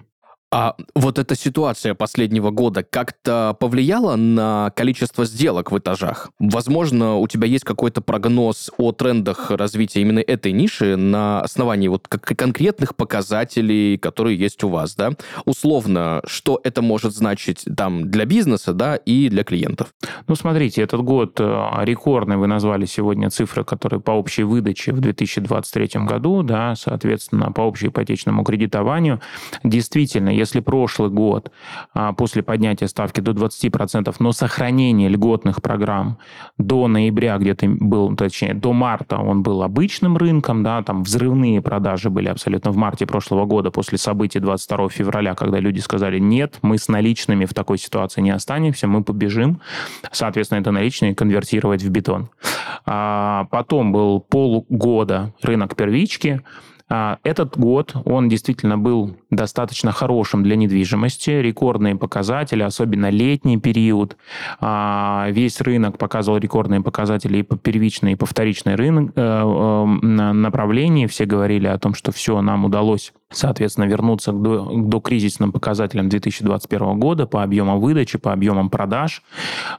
А 0.52 0.76
вот 0.94 1.18
эта 1.18 1.34
ситуация 1.34 1.94
последнего 1.94 2.50
года 2.50 2.84
как-то 2.84 3.56
повлияла 3.58 4.14
на 4.14 4.70
количество 4.76 5.24
сделок 5.24 5.72
в 5.72 5.78
этажах? 5.78 6.30
Возможно, 6.38 7.16
у 7.16 7.26
тебя 7.26 7.48
есть 7.48 7.64
какой-то 7.64 8.00
прогноз 8.00 8.70
о 8.78 8.92
трендах 8.92 9.50
развития 9.50 10.02
именно 10.02 10.20
этой 10.20 10.52
ниши 10.52 10.96
на 10.96 11.40
основании 11.40 11.88
вот 11.88 12.06
конкретных 12.06 12.94
показателей, 12.94 13.98
которые 13.98 14.38
есть 14.38 14.62
у 14.62 14.68
вас, 14.68 14.94
да? 14.94 15.10
Условно, 15.44 16.22
что 16.26 16.60
это 16.62 16.80
может 16.80 17.12
значить 17.12 17.64
там 17.76 18.08
для 18.08 18.24
бизнеса, 18.24 18.72
да, 18.72 18.94
и 18.94 19.28
для 19.28 19.42
клиентов? 19.42 19.88
Ну, 20.28 20.36
смотрите, 20.36 20.80
этот 20.80 21.02
год 21.02 21.40
э, 21.40 21.70
рекордный, 21.82 22.36
вы 22.36 22.46
назвали 22.46 22.84
сегодня 22.86 23.30
цифры, 23.30 23.64
которые 23.64 24.00
по 24.00 24.12
общей 24.12 24.44
выдаче 24.44 24.92
в 24.92 25.00
2023 25.00 26.02
году, 26.04 26.44
да, 26.44 26.76
соответственно, 26.76 27.50
по 27.50 27.66
общеипотечному 27.66 28.44
кредитованию. 28.44 29.20
Действительно, 29.64 30.35
если 30.36 30.60
прошлый 30.60 31.10
год 31.10 31.50
а, 31.94 32.12
после 32.12 32.42
поднятия 32.42 32.88
ставки 32.88 33.20
до 33.20 33.32
20%, 33.32 34.14
но 34.18 34.32
сохранение 34.32 35.08
льготных 35.08 35.62
программ 35.62 36.18
до 36.58 36.88
ноября 36.88 37.38
где-то 37.38 37.66
был, 37.68 38.14
точнее, 38.16 38.54
до 38.54 38.72
марта 38.72 39.18
он 39.18 39.42
был 39.42 39.62
обычным 39.62 40.16
рынком, 40.16 40.62
да, 40.62 40.82
там 40.82 41.02
взрывные 41.02 41.60
продажи 41.60 42.10
были 42.10 42.28
абсолютно 42.28 42.70
в 42.70 42.76
марте 42.76 43.06
прошлого 43.06 43.46
года 43.46 43.70
после 43.70 43.98
событий 43.98 44.38
22 44.38 44.88
февраля, 44.90 45.34
когда 45.34 45.58
люди 45.58 45.80
сказали, 45.80 46.18
нет, 46.18 46.58
мы 46.62 46.78
с 46.78 46.88
наличными 46.88 47.44
в 47.44 47.54
такой 47.54 47.78
ситуации 47.78 48.20
не 48.20 48.30
останемся, 48.30 48.86
мы 48.86 49.02
побежим, 49.02 49.60
соответственно, 50.12 50.60
это 50.60 50.70
наличные 50.70 51.14
конвертировать 51.14 51.82
в 51.82 51.90
бетон. 51.90 52.28
А 52.84 53.46
потом 53.50 53.92
был 53.92 54.20
полгода 54.20 55.32
рынок 55.42 55.76
первички, 55.76 56.42
этот 56.88 57.58
год, 57.58 57.96
он 58.04 58.28
действительно 58.28 58.78
был 58.78 59.16
достаточно 59.30 59.90
хорошим 59.92 60.42
для 60.42 60.54
недвижимости, 60.56 61.30
рекордные 61.30 61.96
показатели, 61.96 62.62
особенно 62.62 63.10
летний 63.10 63.58
период. 63.58 64.16
А, 64.60 65.26
весь 65.30 65.60
рынок 65.60 65.98
показывал 65.98 66.38
рекордные 66.38 66.80
показатели 66.80 67.38
и 67.38 67.42
по 67.42 67.56
первичной, 67.56 68.12
и 68.12 68.16
по 68.16 68.26
вторичной 68.26 68.76
рынок, 68.76 69.12
э, 69.16 69.20
э, 69.20 69.84
направлении. 70.32 71.06
Все 71.06 71.24
говорили 71.24 71.66
о 71.66 71.78
том, 71.78 71.94
что 71.94 72.12
все, 72.12 72.40
нам 72.40 72.64
удалось 72.64 73.12
соответственно, 73.30 73.86
вернуться 73.86 74.32
к, 74.32 74.40
до, 74.40 74.64
к 74.64 74.88
докризисным 74.88 75.52
показателям 75.52 76.08
2021 76.08 76.98
года 76.98 77.26
по 77.26 77.42
объемам 77.42 77.80
выдачи, 77.80 78.18
по 78.18 78.32
объемам 78.32 78.70
продаж. 78.70 79.22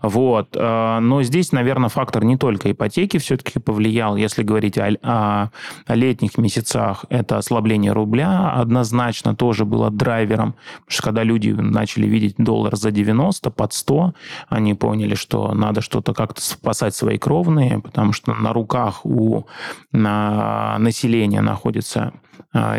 Вот. 0.02 0.56
Э, 0.56 1.00
но 1.00 1.24
здесь, 1.24 1.52
наверное, 1.52 1.90
фактор 1.90 2.26
не 2.26 2.38
только 2.38 2.72
ипотеки 2.72 3.18
все-таки 3.18 3.60
повлиял. 3.60 4.18
Если 4.18 4.44
говорить 4.44 4.78
о, 4.78 4.90
о, 5.02 5.52
о 5.86 5.96
летних 5.96 6.38
месяцах, 6.38 7.06
это 7.10 7.38
ослабление 7.38 7.94
рубля 7.94 8.52
однозначно 8.52 9.36
тоже 9.36 9.64
было 9.66 9.90
драйвером. 9.90 10.56
Потому 10.80 10.90
что 10.90 11.04
когда 11.04 11.24
люди 11.24 11.50
начали 11.50 12.06
видеть 12.06 12.36
доллар 12.38 12.76
за 12.76 12.92
90, 12.92 13.50
под 13.52 13.74
100, 13.74 14.14
они 14.50 14.74
поняли, 14.74 15.16
что 15.16 15.54
надо 15.54 15.82
что-то 15.82 16.14
как-то 16.14 16.42
спасать 16.42 16.96
свои 16.96 17.18
кровные, 17.18 17.80
потому 17.80 18.12
что 18.12 18.34
на 18.34 18.52
руках 18.52 19.06
у 19.06 19.46
на 19.92 20.78
населения 20.80 21.42
находится 21.42 22.14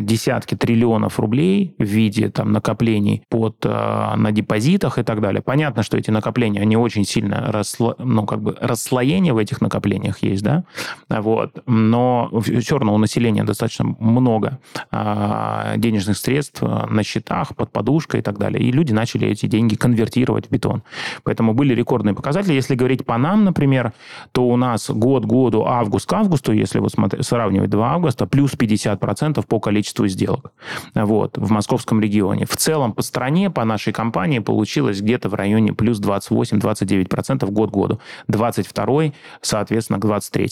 десятки 0.00 0.54
триллионов 0.54 1.18
рублей 1.18 1.74
в 1.78 1.84
виде 1.84 2.28
там, 2.30 2.52
накоплений 2.52 3.22
под, 3.28 3.58
а, 3.64 4.16
на 4.16 4.32
депозитах 4.32 4.98
и 4.98 5.02
так 5.02 5.20
далее. 5.20 5.42
Понятно, 5.42 5.82
что 5.82 5.96
эти 5.96 6.10
накопления, 6.10 6.60
они 6.60 6.76
очень 6.76 7.04
сильно, 7.04 7.52
расло, 7.52 7.94
ну, 7.98 8.26
как 8.26 8.42
бы 8.42 8.56
расслоение 8.60 9.32
в 9.32 9.38
этих 9.38 9.60
накоплениях 9.60 10.22
есть, 10.22 10.42
да, 10.42 10.64
вот, 11.08 11.62
но 11.66 12.30
все 12.40 12.78
равно 12.78 12.94
у 12.94 12.98
населения 12.98 13.44
достаточно 13.44 13.96
много 13.98 14.58
а, 14.90 15.76
денежных 15.76 16.16
средств 16.16 16.62
на 16.62 17.02
счетах, 17.02 17.54
под 17.56 17.72
подушкой 17.72 18.20
и 18.20 18.22
так 18.22 18.38
далее, 18.38 18.62
и 18.62 18.72
люди 18.72 18.92
начали 18.92 19.28
эти 19.28 19.46
деньги 19.46 19.74
конвертировать 19.74 20.46
в 20.48 20.50
бетон. 20.50 20.82
Поэтому 21.22 21.54
были 21.54 21.74
рекордные 21.74 22.14
показатели. 22.14 22.54
Если 22.54 22.74
говорить 22.74 23.04
по 23.04 23.18
нам, 23.18 23.44
например, 23.44 23.92
то 24.32 24.48
у 24.48 24.56
нас 24.56 24.90
год 24.90 25.24
году, 25.24 25.64
август 25.64 26.08
к 26.08 26.12
августу, 26.12 26.52
если 26.52 26.78
вот 26.78 26.92
сравнивать 27.20 27.70
2 27.70 27.92
августа, 27.94 28.26
плюс 28.26 28.54
50% 28.54 29.44
по 29.48 29.60
количеству 29.60 30.06
сделок 30.08 30.52
вот, 30.94 31.38
в 31.38 31.50
московском 31.50 32.00
регионе. 32.00 32.46
В 32.46 32.56
целом 32.56 32.92
по 32.92 33.02
стране, 33.02 33.50
по 33.50 33.64
нашей 33.64 33.92
компании 33.92 34.38
получилось 34.38 35.00
где-то 35.00 35.28
в 35.28 35.34
районе 35.34 35.72
плюс 35.72 36.00
28-29% 36.00 37.50
год 37.50 37.70
году. 37.70 38.00
22 38.28 39.12
соответственно, 39.40 39.98
к 39.98 40.02
23 40.02 40.50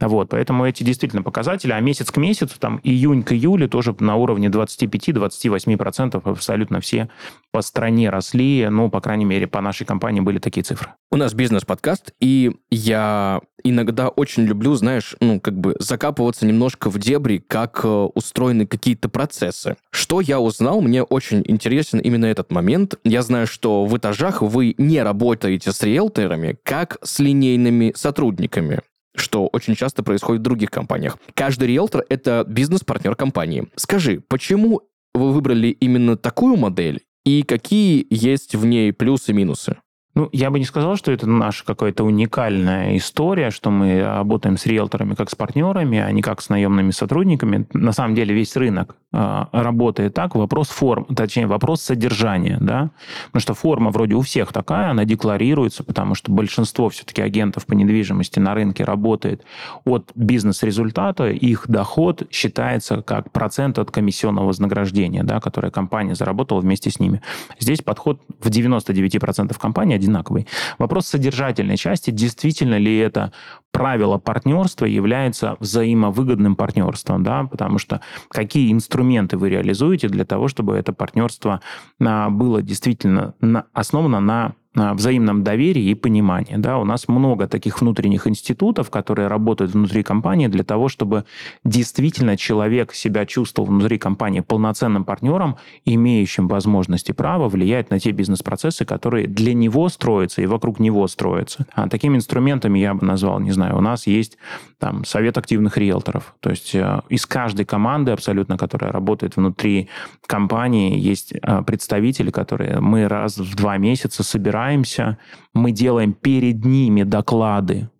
Вот, 0.00 0.28
поэтому 0.30 0.66
эти 0.66 0.82
действительно 0.82 1.22
показатели, 1.22 1.72
а 1.72 1.80
месяц 1.80 2.10
к 2.10 2.16
месяцу, 2.16 2.58
там, 2.58 2.80
июнь 2.82 3.22
к 3.22 3.32
июлю 3.32 3.68
тоже 3.68 3.94
на 3.98 4.16
уровне 4.16 4.48
25-28% 4.48 6.20
абсолютно 6.24 6.80
все 6.80 7.08
по 7.52 7.60
стране 7.62 8.10
росли, 8.10 8.66
ну, 8.68 8.90
по 8.90 9.00
крайней 9.00 9.26
мере, 9.26 9.46
по 9.46 9.60
нашей 9.60 9.86
компании 9.86 10.20
были 10.20 10.38
такие 10.38 10.64
цифры. 10.64 10.90
У 11.10 11.16
нас 11.16 11.34
бизнес-подкаст, 11.34 12.12
и 12.18 12.52
я 12.70 13.40
иногда 13.62 14.08
очень 14.08 14.44
люблю, 14.44 14.74
знаешь, 14.74 15.14
ну, 15.20 15.38
как 15.38 15.58
бы 15.58 15.76
закапываться 15.78 16.46
немножко 16.46 16.90
в 16.90 16.98
дебри, 16.98 17.44
как 17.46 17.80
э, 17.84 17.88
устроены 17.88 18.66
какие-то 18.66 19.08
процессы. 19.10 19.76
Что 19.90 20.20
я 20.20 20.40
узнал, 20.40 20.80
мне 20.80 21.02
очень 21.02 21.42
интересен 21.46 21.98
именно 21.98 22.24
этот 22.24 22.50
момент. 22.50 22.98
Я 23.04 23.22
знаю, 23.22 23.46
что 23.46 23.84
в 23.84 23.96
этажах 23.96 24.40
вы 24.40 24.74
не 24.78 25.02
работаете 25.02 25.72
с 25.72 25.82
риэлторами, 25.82 26.56
как 26.64 26.98
с 27.02 27.18
линейными 27.18 27.92
сотрудниками 27.94 28.80
что 29.14 29.46
очень 29.48 29.74
часто 29.74 30.02
происходит 30.02 30.40
в 30.40 30.44
других 30.44 30.70
компаниях. 30.70 31.18
Каждый 31.34 31.68
риэлтор— 31.68 32.02
это 32.08 32.46
бизнес-партнер 32.48 33.14
компании. 33.14 33.68
Скажи, 33.76 34.22
почему 34.26 34.80
вы 35.14 35.32
выбрали 35.32 35.68
именно 35.68 36.16
такую 36.16 36.56
модель 36.56 37.02
и 37.24 37.42
какие 37.42 38.06
есть 38.10 38.54
в 38.54 38.64
ней 38.64 38.92
плюсы-минусы? 38.92 39.76
Ну, 40.14 40.28
я 40.32 40.50
бы 40.50 40.58
не 40.58 40.66
сказал, 40.66 40.96
что 40.96 41.10
это 41.10 41.26
наша 41.26 41.64
какая-то 41.64 42.04
уникальная 42.04 42.98
история, 42.98 43.50
что 43.50 43.70
мы 43.70 44.02
работаем 44.02 44.58
с 44.58 44.66
риэлторами 44.66 45.14
как 45.14 45.30
с 45.30 45.34
партнерами, 45.34 45.98
а 45.98 46.10
не 46.12 46.20
как 46.20 46.42
с 46.42 46.50
наемными 46.50 46.90
сотрудниками. 46.90 47.66
На 47.72 47.92
самом 47.92 48.14
деле 48.14 48.34
весь 48.34 48.54
рынок 48.54 48.94
э, 49.14 49.44
работает 49.52 50.12
так. 50.12 50.34
Вопрос 50.34 50.68
форм, 50.68 51.06
точнее, 51.06 51.46
вопрос 51.46 51.80
содержания, 51.80 52.58
да. 52.60 52.90
Потому 53.28 53.40
что 53.40 53.54
форма 53.54 53.90
вроде 53.90 54.14
у 54.14 54.20
всех 54.20 54.52
такая, 54.52 54.90
она 54.90 55.06
декларируется, 55.06 55.82
потому 55.82 56.14
что 56.14 56.30
большинство 56.30 56.90
все-таки 56.90 57.22
агентов 57.22 57.64
по 57.64 57.72
недвижимости 57.72 58.38
на 58.38 58.52
рынке 58.52 58.84
работает 58.84 59.44
от 59.86 60.10
бизнес-результата, 60.14 61.30
их 61.30 61.64
доход 61.68 62.24
считается 62.30 63.00
как 63.00 63.32
процент 63.32 63.78
от 63.78 63.90
комиссионного 63.90 64.48
вознаграждения, 64.48 65.22
да, 65.22 65.40
которое 65.40 65.70
компания 65.70 66.14
заработала 66.14 66.60
вместе 66.60 66.90
с 66.90 67.00
ними. 67.00 67.22
Здесь 67.58 67.80
подход 67.80 68.20
в 68.42 68.48
99% 68.48 69.58
компаний 69.58 70.01
одинаковый. 70.02 70.46
Вопрос 70.78 71.06
содержательной 71.06 71.76
части, 71.76 72.10
действительно 72.10 72.78
ли 72.78 72.98
это 72.98 73.32
правило 73.70 74.18
партнерства 74.18 74.84
является 74.84 75.56
взаимовыгодным 75.60 76.56
партнерством, 76.56 77.22
да, 77.22 77.44
потому 77.44 77.78
что 77.78 78.00
какие 78.28 78.72
инструменты 78.72 79.38
вы 79.38 79.48
реализуете 79.48 80.08
для 80.08 80.24
того, 80.24 80.48
чтобы 80.48 80.74
это 80.74 80.92
партнерство 80.92 81.60
а, 82.00 82.28
было 82.28 82.62
действительно 82.62 83.34
основано 83.72 84.20
на 84.20 84.54
взаимном 84.74 85.44
доверии 85.44 85.84
и 85.84 85.94
понимании. 85.94 86.56
Да, 86.56 86.78
у 86.78 86.84
нас 86.84 87.08
много 87.08 87.46
таких 87.46 87.80
внутренних 87.80 88.26
институтов, 88.26 88.90
которые 88.90 89.28
работают 89.28 89.72
внутри 89.72 90.02
компании 90.02 90.46
для 90.46 90.64
того, 90.64 90.88
чтобы 90.88 91.24
действительно 91.64 92.36
человек 92.36 92.94
себя 92.94 93.26
чувствовал 93.26 93.68
внутри 93.68 93.98
компании 93.98 94.40
полноценным 94.40 95.04
партнером, 95.04 95.56
имеющим 95.84 96.48
возможности 96.48 97.12
права 97.12 97.48
влиять 97.48 97.90
на 97.90 97.98
те 97.98 98.12
бизнес-процессы, 98.12 98.84
которые 98.84 99.26
для 99.26 99.52
него 99.52 99.88
строятся 99.88 100.40
и 100.40 100.46
вокруг 100.46 100.80
него 100.80 101.06
строятся. 101.06 101.66
А 101.72 101.88
такими 101.88 102.16
инструментами 102.16 102.78
я 102.78 102.94
бы 102.94 103.04
назвал, 103.04 103.40
не 103.40 103.52
знаю, 103.52 103.76
у 103.76 103.80
нас 103.80 104.06
есть 104.06 104.38
там 104.78 105.04
совет 105.04 105.36
активных 105.36 105.76
риэлторов. 105.76 106.34
То 106.40 106.50
есть 106.50 106.74
э, 106.74 107.00
из 107.10 107.26
каждой 107.26 107.66
команды 107.66 108.12
абсолютно, 108.12 108.56
которая 108.56 108.90
работает 108.90 109.36
внутри 109.36 109.88
компании, 110.26 110.98
есть 110.98 111.32
э, 111.34 111.62
представители, 111.62 112.30
которые 112.30 112.80
мы 112.80 113.06
раз 113.06 113.36
в 113.36 113.54
два 113.54 113.76
месяца 113.76 114.22
собираем 114.22 114.61
собираемся, 114.62 115.18
мы 115.54 115.72
делаем 115.72 116.12
перед 116.12 116.64
ними 116.64 117.02
доклады 117.02 117.90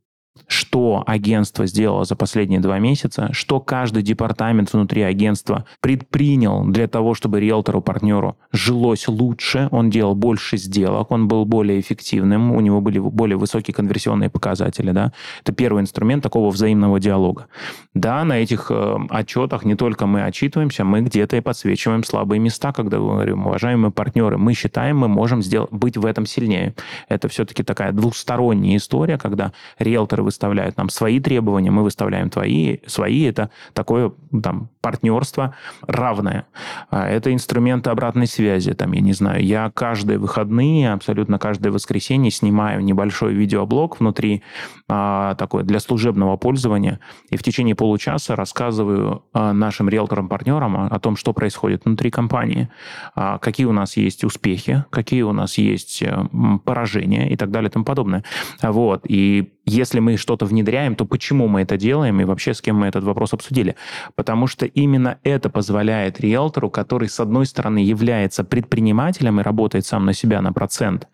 что 0.46 1.02
агентство 1.06 1.66
сделало 1.66 2.04
за 2.04 2.16
последние 2.16 2.60
два 2.60 2.78
месяца, 2.78 3.28
что 3.32 3.60
каждый 3.60 4.02
департамент 4.02 4.72
внутри 4.72 5.02
агентства 5.02 5.66
предпринял 5.80 6.64
для 6.64 6.88
того, 6.88 7.14
чтобы 7.14 7.40
риэлтору-партнеру 7.40 8.36
жилось 8.52 9.08
лучше, 9.08 9.68
он 9.70 9.90
делал 9.90 10.14
больше 10.14 10.56
сделок, 10.56 11.10
он 11.10 11.28
был 11.28 11.44
более 11.44 11.80
эффективным, 11.80 12.52
у 12.52 12.60
него 12.60 12.80
были 12.80 12.98
более 12.98 13.36
высокие 13.36 13.74
конверсионные 13.74 14.30
показатели. 14.30 14.90
Да? 14.92 15.12
Это 15.42 15.52
первый 15.52 15.82
инструмент 15.82 16.22
такого 16.22 16.50
взаимного 16.50 16.98
диалога. 16.98 17.48
Да, 17.94 18.24
на 18.24 18.38
этих 18.38 18.70
э, 18.70 18.96
отчетах 19.10 19.64
не 19.64 19.74
только 19.74 20.06
мы 20.06 20.22
отчитываемся, 20.22 20.84
мы 20.84 21.02
где-то 21.02 21.36
и 21.36 21.40
подсвечиваем 21.40 22.04
слабые 22.04 22.38
места, 22.38 22.72
когда 22.72 22.96
говорим, 22.98 23.46
уважаемые 23.46 23.90
партнеры, 23.90 24.38
мы 24.38 24.54
считаем, 24.54 24.98
мы 24.98 25.08
можем 25.08 25.42
сделать, 25.42 25.70
быть 25.70 25.96
в 25.96 26.06
этом 26.06 26.24
сильнее. 26.24 26.74
Это 27.08 27.28
все-таки 27.28 27.62
такая 27.62 27.92
двусторонняя 27.92 28.76
история, 28.76 29.18
когда 29.18 29.52
риэлторы 29.78 30.21
риэлторы 30.22 30.24
выставляют 30.24 30.76
нам 30.76 30.88
свои 30.88 31.20
требования, 31.20 31.70
мы 31.70 31.82
выставляем 31.82 32.30
твои, 32.30 32.78
свои. 32.86 33.22
Это 33.22 33.50
такое 33.74 34.12
там 34.42 34.68
партнерство 34.80 35.54
равное. 35.86 36.44
А, 36.90 37.08
это 37.08 37.32
инструменты 37.32 37.90
обратной 37.90 38.26
связи. 38.26 38.72
Там, 38.74 38.92
я 38.92 39.00
не 39.00 39.12
знаю, 39.12 39.44
я 39.44 39.70
каждые 39.70 40.18
выходные, 40.18 40.92
абсолютно 40.92 41.38
каждое 41.38 41.70
воскресенье 41.70 42.30
снимаю 42.30 42.82
небольшой 42.84 43.34
видеоблог 43.34 44.00
внутри 44.00 44.42
а, 44.88 45.34
такой 45.34 45.64
для 45.64 45.80
служебного 45.80 46.36
пользования 46.36 46.98
и 47.30 47.36
в 47.36 47.42
течение 47.42 47.74
получаса 47.74 48.36
рассказываю 48.36 49.22
а, 49.32 49.52
нашим 49.52 49.88
риэлторам-партнерам 49.88 50.76
о, 50.76 50.86
о 50.86 50.98
том, 50.98 51.16
что 51.16 51.32
происходит 51.32 51.84
внутри 51.84 52.10
компании, 52.10 52.68
а, 53.14 53.38
какие 53.38 53.66
у 53.66 53.72
нас 53.72 53.96
есть 53.96 54.24
успехи, 54.24 54.84
какие 54.90 55.22
у 55.22 55.32
нас 55.32 55.58
есть 55.58 56.02
э, 56.02 56.28
поражения 56.64 57.30
и 57.30 57.36
так 57.36 57.50
далее 57.50 57.68
и 57.68 57.72
тому 57.72 57.84
подобное. 57.84 58.24
Вот. 58.62 59.04
И 59.08 59.52
если 59.64 60.00
мы 60.00 60.16
что-то 60.16 60.46
внедряем, 60.46 60.96
то 60.96 61.04
почему 61.04 61.48
мы 61.48 61.62
это 61.62 61.76
делаем 61.76 62.20
и 62.20 62.24
вообще 62.24 62.54
с 62.54 62.60
кем 62.60 62.76
мы 62.76 62.86
этот 62.86 63.04
вопрос 63.04 63.32
обсудили? 63.32 63.76
Потому 64.14 64.46
что 64.46 64.66
именно 64.66 65.18
это 65.22 65.50
позволяет 65.50 66.20
риэлтору, 66.20 66.70
который, 66.70 67.08
с 67.08 67.20
одной 67.20 67.46
стороны, 67.46 67.78
является 67.78 68.44
предпринимателем 68.44 69.40
и 69.40 69.42
работает 69.42 69.86
сам 69.86 70.04
на 70.04 70.12
себя 70.12 70.40
на 70.40 70.52
процент, 70.52 71.08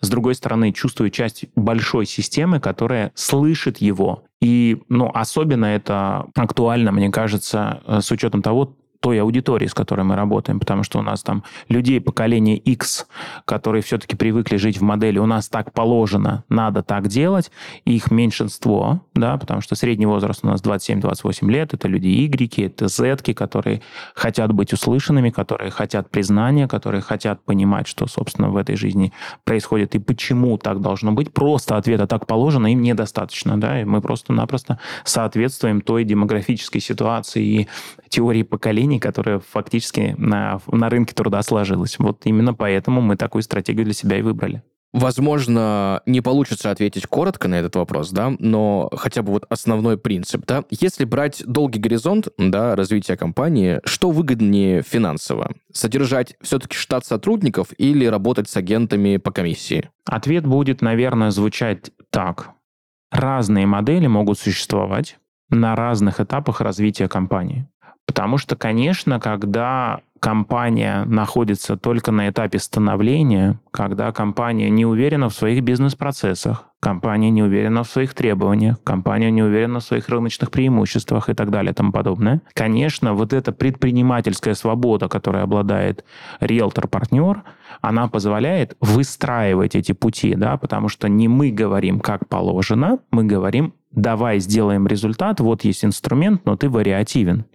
с 0.00 0.08
другой 0.08 0.34
стороны, 0.34 0.72
чувствует 0.72 1.12
часть 1.12 1.46
большой 1.56 2.06
системы, 2.06 2.60
которая 2.60 3.12
слышит 3.14 3.78
его. 3.78 4.24
И 4.40 4.82
ну, 4.88 5.10
особенно 5.14 5.66
это 5.66 6.26
актуально, 6.34 6.92
мне 6.92 7.10
кажется, 7.10 7.82
э, 7.86 8.00
с 8.02 8.10
учетом 8.10 8.42
того, 8.42 8.76
той 9.04 9.20
аудитории, 9.20 9.66
с 9.66 9.74
которой 9.74 10.00
мы 10.00 10.16
работаем, 10.16 10.58
потому 10.58 10.82
что 10.82 10.98
у 10.98 11.02
нас 11.02 11.22
там 11.22 11.44
людей 11.68 12.00
поколения 12.00 12.56
X, 12.56 13.06
которые 13.44 13.82
все-таки 13.82 14.16
привыкли 14.16 14.56
жить 14.56 14.78
в 14.78 14.82
модели, 14.82 15.18
у 15.18 15.26
нас 15.26 15.50
так 15.50 15.74
положено, 15.74 16.42
надо 16.48 16.82
так 16.82 17.08
делать, 17.08 17.50
их 17.84 18.10
меньшинство, 18.10 19.02
да, 19.14 19.36
потому 19.36 19.60
что 19.60 19.74
средний 19.74 20.06
возраст 20.06 20.42
у 20.42 20.46
нас 20.46 20.62
27-28 20.62 21.50
лет, 21.50 21.74
это 21.74 21.86
люди 21.86 22.06
Y, 22.06 22.64
это 22.64 22.88
Z, 22.88 23.34
которые 23.34 23.82
хотят 24.14 24.54
быть 24.54 24.72
услышанными, 24.72 25.28
которые 25.28 25.70
хотят 25.70 26.10
признания, 26.10 26.66
которые 26.66 27.02
хотят 27.02 27.44
понимать, 27.44 27.86
что, 27.86 28.06
собственно, 28.06 28.48
в 28.48 28.56
этой 28.56 28.74
жизни 28.74 29.12
происходит 29.44 29.94
и 29.94 29.98
почему 29.98 30.56
так 30.56 30.80
должно 30.80 31.12
быть. 31.12 31.30
Просто 31.30 31.76
ответа 31.76 32.06
так 32.06 32.26
положено 32.26 32.72
им 32.72 32.80
недостаточно, 32.80 33.60
да, 33.60 33.82
и 33.82 33.84
мы 33.84 34.00
просто-напросто 34.00 34.78
соответствуем 35.04 35.82
той 35.82 36.04
демографической 36.04 36.80
ситуации 36.80 37.44
и 37.44 37.68
теории 38.08 38.44
поколений, 38.94 39.00
которая 39.00 39.40
фактически 39.40 40.14
на, 40.18 40.60
на 40.70 40.88
рынке 40.88 41.14
труда 41.14 41.42
сложилась. 41.42 41.98
Вот 41.98 42.22
именно 42.24 42.54
поэтому 42.54 43.00
мы 43.00 43.16
такую 43.16 43.42
стратегию 43.42 43.84
для 43.84 43.94
себя 43.94 44.18
и 44.18 44.22
выбрали. 44.22 44.62
Возможно, 44.92 46.02
не 46.06 46.20
получится 46.20 46.70
ответить 46.70 47.08
коротко 47.08 47.48
на 47.48 47.56
этот 47.56 47.74
вопрос, 47.74 48.10
да, 48.10 48.32
но 48.38 48.88
хотя 48.92 49.22
бы 49.22 49.32
вот 49.32 49.44
основной 49.50 49.96
принцип, 49.98 50.46
да. 50.46 50.62
Если 50.70 51.04
брать 51.04 51.42
долгий 51.44 51.80
горизонт, 51.80 52.28
да, 52.38 52.76
развития 52.76 53.16
компании, 53.16 53.80
что 53.84 54.10
выгоднее 54.10 54.82
финансово? 54.82 55.50
Содержать 55.72 56.36
все-таки 56.40 56.76
штат 56.76 57.04
сотрудников 57.04 57.68
или 57.76 58.06
работать 58.06 58.48
с 58.48 58.56
агентами 58.56 59.16
по 59.16 59.32
комиссии? 59.32 59.90
Ответ 60.04 60.46
будет, 60.46 60.80
наверное, 60.80 61.32
звучать 61.32 61.90
так. 62.10 62.50
Разные 63.10 63.66
модели 63.66 64.06
могут 64.06 64.38
существовать 64.38 65.18
на 65.50 65.74
разных 65.74 66.20
этапах 66.20 66.60
развития 66.60 67.08
компании. 67.08 67.66
Потому 68.06 68.38
что, 68.38 68.56
конечно, 68.56 69.18
когда 69.18 70.00
компания 70.20 71.04
находится 71.04 71.76
только 71.76 72.10
на 72.10 72.30
этапе 72.30 72.58
становления, 72.58 73.60
когда 73.70 74.10
компания 74.12 74.70
не 74.70 74.86
уверена 74.86 75.28
в 75.28 75.34
своих 75.34 75.62
бизнес-процессах, 75.62 76.64
компания 76.84 77.30
не 77.30 77.42
уверена 77.42 77.82
в 77.82 77.88
своих 77.88 78.12
требованиях, 78.12 78.76
компания 78.84 79.30
не 79.30 79.42
уверена 79.42 79.80
в 79.80 79.84
своих 79.84 80.10
рыночных 80.10 80.50
преимуществах 80.50 81.30
и 81.30 81.34
так 81.34 81.50
далее 81.50 81.72
и 81.72 81.74
тому 81.74 81.92
подобное. 81.92 82.42
Конечно, 82.52 83.14
вот 83.14 83.32
эта 83.32 83.52
предпринимательская 83.52 84.52
свобода, 84.52 85.08
которой 85.08 85.42
обладает 85.42 86.04
риэлтор-партнер, 86.40 87.42
она 87.80 88.08
позволяет 88.08 88.76
выстраивать 88.82 89.74
эти 89.74 89.92
пути, 89.92 90.34
да, 90.34 90.58
потому 90.58 90.90
что 90.90 91.08
не 91.08 91.26
мы 91.26 91.50
говорим, 91.50 92.00
как 92.00 92.28
положено, 92.28 92.98
мы 93.10 93.24
говорим, 93.24 93.72
давай 93.90 94.38
сделаем 94.38 94.86
результат, 94.86 95.40
вот 95.40 95.64
есть 95.64 95.86
инструмент, 95.86 96.44
но 96.44 96.54
ты 96.56 96.68
вариативен. 96.68 97.46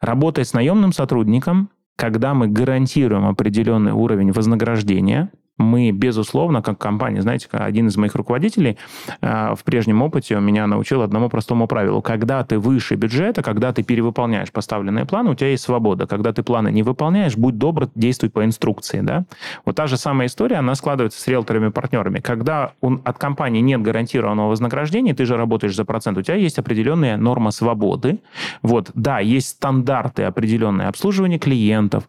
Работая 0.00 0.46
с 0.46 0.54
наемным 0.54 0.94
сотрудником, 0.94 1.68
когда 1.94 2.32
мы 2.32 2.48
гарантируем 2.48 3.26
определенный 3.26 3.92
уровень 3.92 4.32
вознаграждения, 4.32 5.30
мы, 5.56 5.92
безусловно, 5.92 6.62
как 6.62 6.78
компания, 6.78 7.22
знаете, 7.22 7.48
один 7.52 7.86
из 7.86 7.96
моих 7.96 8.14
руководителей 8.14 8.76
э, 9.20 9.54
в 9.54 9.62
прежнем 9.64 10.02
опыте 10.02 10.38
меня 10.40 10.66
научил 10.66 11.02
одному 11.02 11.28
простому 11.28 11.68
правилу. 11.68 12.02
Когда 12.02 12.42
ты 12.44 12.58
выше 12.58 12.96
бюджета, 12.96 13.42
когда 13.42 13.72
ты 13.72 13.82
перевыполняешь 13.82 14.50
поставленные 14.50 15.04
планы, 15.04 15.30
у 15.30 15.34
тебя 15.34 15.50
есть 15.50 15.62
свобода. 15.62 16.06
Когда 16.06 16.32
ты 16.32 16.42
планы 16.42 16.72
не 16.72 16.82
выполняешь, 16.82 17.36
будь 17.36 17.56
добр, 17.56 17.88
действуй 17.94 18.30
по 18.30 18.44
инструкции. 18.44 19.00
Да? 19.00 19.24
Вот 19.64 19.76
та 19.76 19.86
же 19.86 19.96
самая 19.96 20.26
история, 20.26 20.56
она 20.56 20.74
складывается 20.74 21.20
с 21.20 21.26
риэлторами-партнерами. 21.28 22.18
Когда 22.18 22.72
он, 22.80 23.00
от 23.04 23.18
компании 23.18 23.60
нет 23.60 23.80
гарантированного 23.82 24.48
вознаграждения, 24.48 25.14
ты 25.14 25.24
же 25.24 25.36
работаешь 25.36 25.76
за 25.76 25.84
процент, 25.84 26.18
у 26.18 26.22
тебя 26.22 26.36
есть 26.36 26.58
определенная 26.58 27.16
норма 27.16 27.52
свободы. 27.52 28.18
Вот, 28.62 28.90
да, 28.94 29.20
есть 29.20 29.48
стандарты 29.48 30.24
определенные 30.24 30.88
обслуживания 30.88 31.38
клиентов, 31.38 32.08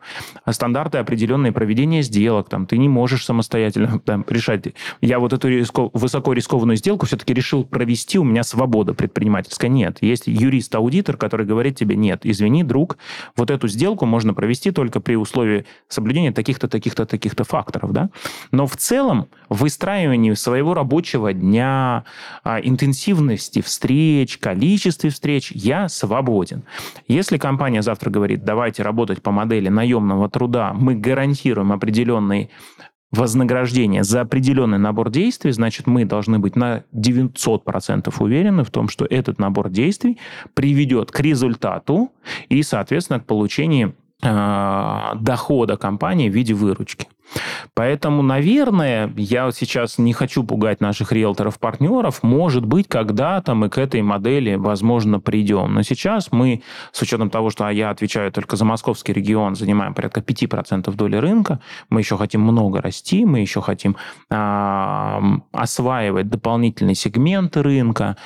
стандарты 0.50 0.98
определенные 0.98 1.52
проведения 1.52 2.02
сделок, 2.02 2.50
там, 2.50 2.66
ты 2.66 2.78
не 2.78 2.90
можешь 2.90 3.24
самостоятельно 3.36 4.00
там, 4.06 4.26
решать. 4.28 4.64
Я 5.02 5.20
вот 5.20 5.34
эту 5.34 5.50
риско, 5.50 5.90
высоко 5.94 6.34
рискованную 6.34 6.78
сделку 6.78 7.06
все-таки 7.06 7.34
решил 7.34 7.66
провести, 7.66 8.18
у 8.18 8.24
меня 8.24 8.44
свобода 8.44 8.94
предпринимательская. 8.94 9.70
Нет. 9.70 9.98
Есть 10.02 10.28
юрист-аудитор, 10.28 11.18
который 11.18 11.46
говорит 11.46 11.78
тебе, 11.78 11.96
нет, 11.96 12.22
извини, 12.24 12.64
друг, 12.64 12.98
вот 13.36 13.52
эту 13.52 13.68
сделку 13.68 14.06
можно 14.06 14.34
провести 14.34 14.72
только 14.72 15.00
при 15.02 15.16
условии 15.16 15.66
соблюдения 15.90 16.32
таких-то, 16.32 16.68
таких-то, 16.68 17.06
таких-то 17.06 17.44
факторов. 17.44 17.92
Да? 17.92 18.10
Но 18.52 18.68
в 18.68 18.78
целом 18.78 19.28
выстраивание 19.50 20.36
своего 20.36 20.74
рабочего 20.74 21.34
дня, 21.34 22.06
а, 22.44 22.60
интенсивности 22.60 23.62
встреч, 23.62 24.38
количестве 24.38 25.10
встреч 25.10 25.52
я 25.52 25.90
свободен. 25.90 26.64
Если 27.08 27.38
компания 27.38 27.82
завтра 27.82 28.10
говорит, 28.10 28.46
давайте 28.46 28.84
работать 28.84 29.22
по 29.22 29.32
модели 29.32 29.70
наемного 29.70 30.30
труда, 30.30 30.74
мы 30.74 30.96
гарантируем 30.96 31.72
определенный 31.72 32.50
вознаграждение 33.12 34.04
за 34.04 34.22
определенный 34.22 34.78
набор 34.78 35.10
действий, 35.10 35.52
значит, 35.52 35.88
мы 35.88 36.06
должны 36.06 36.40
быть 36.40 36.56
на 36.56 36.84
900% 36.94 38.14
уверены 38.20 38.64
в 38.64 38.72
том, 38.72 38.90
что 38.90 39.06
этот 39.06 39.40
набор 39.40 39.70
действий 39.70 40.18
приведет 40.54 41.12
к 41.12 41.20
результату 41.20 42.12
и, 42.50 42.62
соответственно, 42.64 43.20
к 43.20 43.26
получению 43.26 43.96
э, 44.22 45.02
дохода 45.16 45.78
компании 45.78 46.30
в 46.30 46.34
виде 46.34 46.54
выручки. 46.54 47.08
Поэтому, 47.74 48.22
наверное, 48.22 49.12
я 49.18 49.52
сейчас 49.52 49.98
не 49.98 50.14
хочу 50.14 50.44
пугать 50.44 50.82
наших 50.82 51.12
риэлторов-партнеров. 51.12 52.24
Может 52.24 52.66
быть, 52.66 52.88
когда-то 52.88 53.56
мы 53.56 53.70
к 53.70 53.78
этой 53.78 54.02
модели, 54.02 54.56
возможно, 54.56 55.20
придем. 55.20 55.74
Но 55.74 55.84
сейчас 55.84 56.32
мы, 56.32 56.62
с 56.92 57.02
учетом 57.02 57.30
того, 57.30 57.50
что 57.50 57.70
я 57.70 57.90
отвечаю 57.90 58.32
только 58.32 58.56
за 58.56 58.66
московский 58.66 59.14
регион, 59.14 59.56
занимаем 59.56 59.94
порядка 59.94 60.22
5% 60.22 60.94
доли 60.96 61.18
рынка, 61.18 61.60
мы 61.90 62.02
еще 62.02 62.18
хотим 62.18 62.42
много 62.42 62.82
расти, 62.82 63.26
мы 63.26 63.40
еще 63.40 63.62
хотим 63.62 63.98
э, 64.30 65.20
осваивать 65.52 66.30
дополнительные 66.30 66.96
сегменты 66.96 67.62
рынка. 67.62 68.18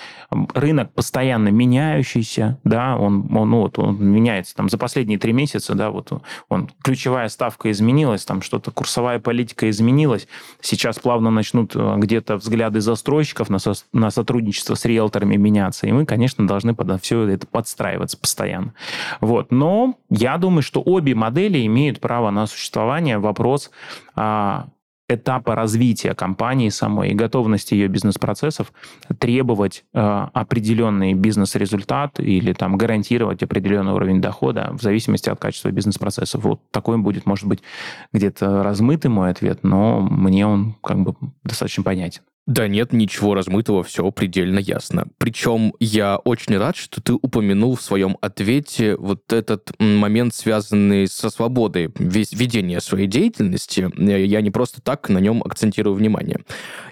Рынок 0.53 0.93
постоянно 0.93 1.49
меняющийся, 1.49 2.59
да, 2.63 2.97
он, 2.97 3.35
он, 3.35 3.49
ну, 3.49 3.61
вот, 3.61 3.79
он 3.79 4.03
меняется 4.03 4.55
там 4.55 4.69
за 4.69 4.77
последние 4.77 5.17
три 5.17 5.33
месяца, 5.33 5.73
да, 5.73 5.89
вот 5.89 6.11
он, 6.49 6.69
ключевая 6.83 7.29
ставка 7.29 7.71
изменилась, 7.71 8.25
там 8.25 8.41
что-то 8.41 8.71
курс 8.71 8.88
курсовая 8.89 9.19
политика 9.19 9.69
изменилась. 9.69 10.27
Сейчас 10.61 10.97
плавно 10.97 11.29
начнут 11.29 11.75
э, 11.75 11.95
где-то 11.97 12.37
взгляды 12.37 12.81
застройщиков 12.81 13.47
на, 13.47 13.59
со, 13.59 13.73
на 13.93 14.09
сотрудничество 14.09 14.73
с 14.73 14.83
риэлторами 14.83 15.35
меняться. 15.35 15.85
И 15.85 15.91
мы, 15.91 16.07
конечно, 16.07 16.47
должны 16.47 16.73
под 16.73 16.99
все 17.03 17.27
это 17.27 17.45
подстраиваться 17.45 18.17
постоянно. 18.17 18.73
Вот. 19.21 19.51
Но 19.51 19.93
я 20.09 20.39
думаю, 20.39 20.63
что 20.63 20.81
обе 20.81 21.13
модели 21.13 21.63
имеют 21.67 21.99
право 21.99 22.31
на 22.31 22.47
существование. 22.47 23.19
Вопрос, 23.19 23.69
а, 24.15 24.69
этапа 25.09 25.55
развития 25.55 26.13
компании 26.13 26.69
самой 26.69 27.09
и 27.09 27.15
готовности 27.15 27.73
ее 27.73 27.87
бизнес-процессов 27.87 28.71
требовать 29.17 29.83
э, 29.93 29.99
определенный 30.33 31.13
бизнес-результат 31.13 32.19
или 32.19 32.53
там 32.53 32.77
гарантировать 32.77 33.43
определенный 33.43 33.93
уровень 33.93 34.21
дохода 34.21 34.69
в 34.73 34.81
зависимости 34.81 35.29
от 35.29 35.39
качества 35.39 35.71
бизнес-процессов. 35.71 36.43
Вот 36.43 36.61
такой 36.71 36.97
будет, 36.97 37.25
может 37.25 37.47
быть, 37.47 37.61
где-то 38.13 38.63
размытый 38.63 39.09
мой 39.09 39.31
ответ, 39.31 39.59
но 39.63 39.99
мне 39.99 40.45
он 40.45 40.75
как 40.81 40.99
бы 40.99 41.15
достаточно 41.43 41.83
понятен. 41.83 42.21
Да 42.47 42.67
нет, 42.67 42.93
ничего 42.93 43.35
размытого, 43.35 43.83
все 43.83 44.09
предельно 44.11 44.57
ясно. 44.57 45.07
Причем 45.19 45.73
я 45.79 46.17
очень 46.17 46.57
рад, 46.57 46.75
что 46.75 46.99
ты 46.99 47.13
упомянул 47.13 47.75
в 47.75 47.81
своем 47.81 48.17
ответе 48.21 48.95
вот 48.95 49.31
этот 49.31 49.71
момент, 49.79 50.33
связанный 50.33 51.07
со 51.07 51.29
свободой 51.29 51.93
ведения 51.99 52.81
своей 52.81 53.05
деятельности. 53.05 53.87
Я 53.95 54.41
не 54.41 54.49
просто 54.49 54.81
так 54.81 55.09
на 55.09 55.19
нем 55.19 55.43
акцентирую 55.43 55.95
внимание. 55.95 56.39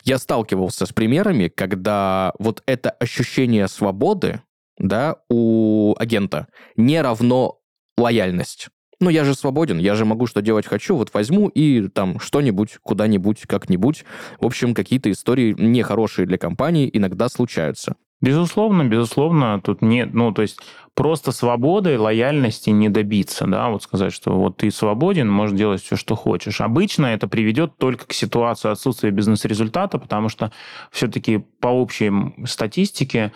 Я 0.03 0.19
сталкивался 0.19 0.85
с 0.85 0.93
примерами, 0.93 1.47
когда 1.47 2.33
вот 2.37 2.61
это 2.67 2.91
ощущение 2.91 3.67
свободы, 3.67 4.41
да, 4.77 5.15
у 5.27 5.95
агента 5.97 6.47
не 6.75 7.01
равно 7.01 7.59
лояльность 7.97 8.69
ну, 8.99 9.09
я 9.09 9.23
же 9.23 9.35
свободен, 9.35 9.77
я 9.77 9.95
же 9.95 10.05
могу 10.05 10.27
что 10.27 10.41
делать 10.41 10.65
хочу, 10.65 10.95
вот 10.95 11.13
возьму 11.13 11.49
и 11.49 11.87
там 11.87 12.19
что-нибудь, 12.19 12.77
куда-нибудь, 12.81 13.41
как-нибудь. 13.47 14.05
В 14.39 14.45
общем, 14.45 14.73
какие-то 14.73 15.11
истории 15.11 15.55
нехорошие 15.57 16.25
для 16.25 16.37
компании 16.37 16.89
иногда 16.91 17.29
случаются. 17.29 17.95
Безусловно, 18.19 18.83
безусловно, 18.83 19.61
тут 19.61 19.83
нет, 19.83 20.11
ну, 20.15 20.31
то 20.31 20.41
есть 20.41 20.59
просто 20.95 21.31
свободы, 21.31 21.99
лояльности 21.99 22.71
не 22.71 22.89
добиться, 22.89 23.45
да, 23.45 23.69
вот 23.69 23.83
сказать, 23.83 24.11
что 24.11 24.31
вот 24.31 24.57
ты 24.57 24.71
свободен, 24.71 25.29
можешь 25.29 25.55
делать 25.55 25.83
все, 25.83 25.95
что 25.95 26.15
хочешь. 26.15 26.59
Обычно 26.59 27.05
это 27.05 27.27
приведет 27.27 27.77
только 27.77 28.07
к 28.07 28.13
ситуации 28.13 28.71
отсутствия 28.71 29.11
бизнес-результата, 29.11 29.99
потому 29.99 30.29
что 30.29 30.51
все-таки 30.91 31.37
по 31.37 31.67
общей 31.67 32.11
статистике 32.47 33.33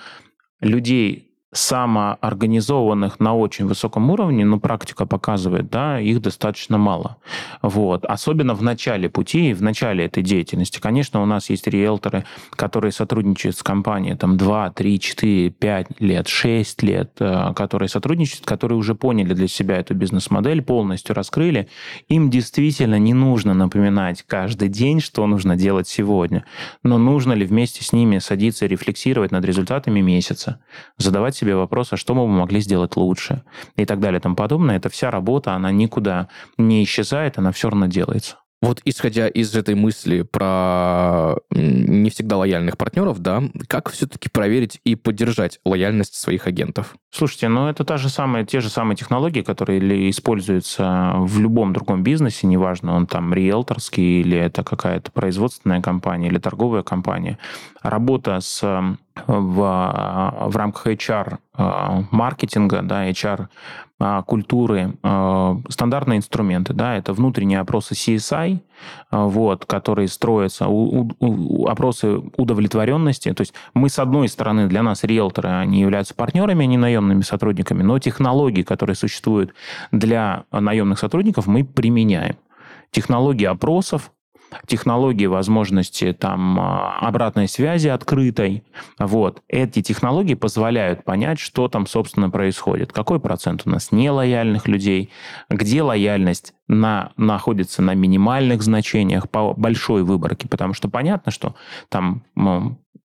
людей 0.62 1.31
самоорганизованных 1.54 3.20
на 3.20 3.36
очень 3.36 3.68
высоком 3.68 4.10
уровне, 4.10 4.46
ну, 4.46 4.60
практика 4.60 5.06
показывает, 5.06 5.70
да, 5.70 6.00
их 6.00 6.22
достаточно 6.22 6.78
мало. 6.78 7.18
Вот. 7.62 8.06
Особенно 8.06 8.54
в 8.54 8.64
начале 8.64 9.10
пути, 9.10 9.54
в 9.54 9.62
начале 9.62 10.06
этой 10.06 10.24
деятельности. 10.24 10.80
Конечно, 10.80 11.22
у 11.22 11.26
нас 11.26 11.50
есть 11.50 11.68
риэлторы, 11.68 12.24
которые 12.52 12.94
сотрудничают 12.94 13.58
с 13.58 13.64
компанией 13.64 14.16
там 14.16 14.38
2, 14.38 14.72
3, 14.72 15.00
4, 15.00 15.50
5 15.50 15.88
лет, 16.00 16.28
6 16.30 16.84
лет, 16.84 17.12
э, 17.20 17.54
которые 17.54 17.90
сотрудничают, 17.90 18.46
которые 18.46 18.78
уже 18.78 18.96
поняли 18.96 19.34
для 19.34 19.48
себя 19.50 19.78
эту 19.78 19.94
бизнес-модель, 19.94 20.62
полностью 20.62 21.16
раскрыли. 21.16 21.68
Им 22.08 22.30
действительно 22.30 22.98
не 22.98 23.14
нужно 23.14 23.54
напоминать 23.54 24.24
каждый 24.26 24.70
день, 24.70 25.02
что 25.02 25.28
нужно 25.28 25.58
делать 25.58 25.90
сегодня. 25.90 26.46
Но 26.84 26.98
нужно 26.98 27.34
ли 27.34 27.46
вместе 27.46 27.84
с 27.84 27.92
ними 27.92 28.20
садиться 28.20 28.66
и 28.66 28.68
рефлексировать 28.70 29.32
над 29.32 29.44
результатами 29.44 30.00
месяца, 30.00 30.62
задавать 30.98 31.41
себе 31.42 31.56
вопрос, 31.56 31.94
а 31.94 31.98
что 31.98 32.14
мы 32.14 32.22
бы 32.22 32.32
могли 32.32 32.62
сделать 32.62 32.96
лучше 32.96 33.44
и 33.76 33.86
так 33.86 34.00
далее 34.00 34.20
и 34.20 34.22
тому 34.22 34.36
подобное. 34.36 34.78
Эта 34.78 34.90
вся 34.90 35.12
работа, 35.12 35.54
она 35.54 35.72
никуда 35.72 36.28
не 36.58 36.84
исчезает, 36.84 37.38
она 37.38 37.52
все 37.52 37.70
равно 37.70 37.88
делается. 37.88 38.38
Вот 38.62 38.80
исходя 38.86 39.28
из 39.28 39.56
этой 39.56 39.74
мысли 39.74 40.22
про 40.22 41.36
не 41.50 42.12
всегда 42.12 42.38
лояльных 42.38 42.78
партнеров, 42.78 43.18
да, 43.18 43.42
как 43.68 43.90
все-таки 43.90 44.30
проверить 44.30 44.80
и 44.84 44.96
поддержать 44.96 45.60
лояльность 45.66 46.14
своих 46.14 46.46
агентов? 46.46 46.96
Слушайте, 47.10 47.48
ну 47.48 47.68
это 47.68 47.84
та 47.84 47.98
же 47.98 48.08
самая, 48.08 48.46
те 48.46 48.60
же 48.62 48.70
самые 48.70 48.96
технологии, 48.96 49.42
которые 49.42 50.12
используются 50.12 51.14
в 51.16 51.40
любом 51.40 51.74
другом 51.74 52.04
бизнесе, 52.04 52.46
неважно, 52.46 52.94
он 52.96 53.08
там 53.08 53.34
риэлторский 53.34 54.22
или 54.22 54.38
это 54.38 54.64
какая-то 54.64 55.12
производственная 55.12 55.82
компания 55.82 56.28
или 56.28 56.38
торговая 56.38 56.84
компания. 56.84 57.40
Работа 57.82 58.40
с 58.42 58.62
в, 59.28 60.48
в 60.48 60.56
рамках 60.56 60.88
HR 60.88 61.38
а, 61.54 62.04
маркетинга, 62.12 62.82
да, 62.82 63.10
HR 63.10 63.48
а, 64.00 64.24
культуры, 64.24 64.94
а, 65.04 65.58
стандартные 65.70 66.18
инструменты, 66.18 66.74
да, 66.74 66.96
это 66.96 67.14
внутренние 67.14 67.60
опросы 67.60 67.94
CSI, 67.94 68.60
вот, 69.12 69.66
которые 69.66 70.08
строятся, 70.08 70.68
у, 70.68 71.12
у, 71.20 71.68
опросы 71.68 72.20
удовлетворенности, 72.38 73.32
то 73.34 73.42
есть 73.42 73.54
мы, 73.74 73.90
с 73.90 74.00
одной 74.00 74.28
стороны, 74.28 74.68
для 74.68 74.82
нас 74.82 75.04
риэлторы, 75.04 75.50
они 75.50 75.82
являются 75.82 76.16
партнерами, 76.16 76.64
а 76.64 76.68
не 76.68 76.78
наемными 76.78 77.22
сотрудниками, 77.22 77.84
но 77.84 78.00
технологии, 78.00 78.64
которые 78.64 78.96
существуют 78.96 79.54
для 79.92 80.46
наемных 80.52 81.00
сотрудников, 81.00 81.48
мы 81.48 81.64
применяем. 81.64 82.38
Технологии 82.92 83.46
опросов, 83.46 84.12
технологии 84.66 85.26
возможности 85.26 86.14
там 86.14 86.60
а, 86.60 86.98
обратной 87.00 87.48
связи 87.48 87.88
открытой. 87.88 88.64
Вот. 89.00 89.42
Эти 89.48 89.82
технологии 89.82 90.34
позволяют 90.34 91.04
понять, 91.04 91.40
что 91.40 91.68
там, 91.68 91.88
собственно, 91.88 92.30
происходит. 92.30 92.92
Какой 92.92 93.20
процент 93.20 93.64
у 93.66 93.70
нас 93.70 93.92
нелояльных 93.92 94.68
людей, 94.68 95.10
где 95.50 95.82
лояльность 95.82 96.54
на, 96.68 97.12
находится 97.18 97.82
на 97.82 97.94
минимальных 97.94 98.62
значениях 98.62 99.30
по 99.30 99.54
большой 99.54 100.04
выборке, 100.04 100.48
потому 100.48 100.74
что 100.74 100.90
понятно, 100.90 101.32
что 101.32 101.56
там 101.90 102.24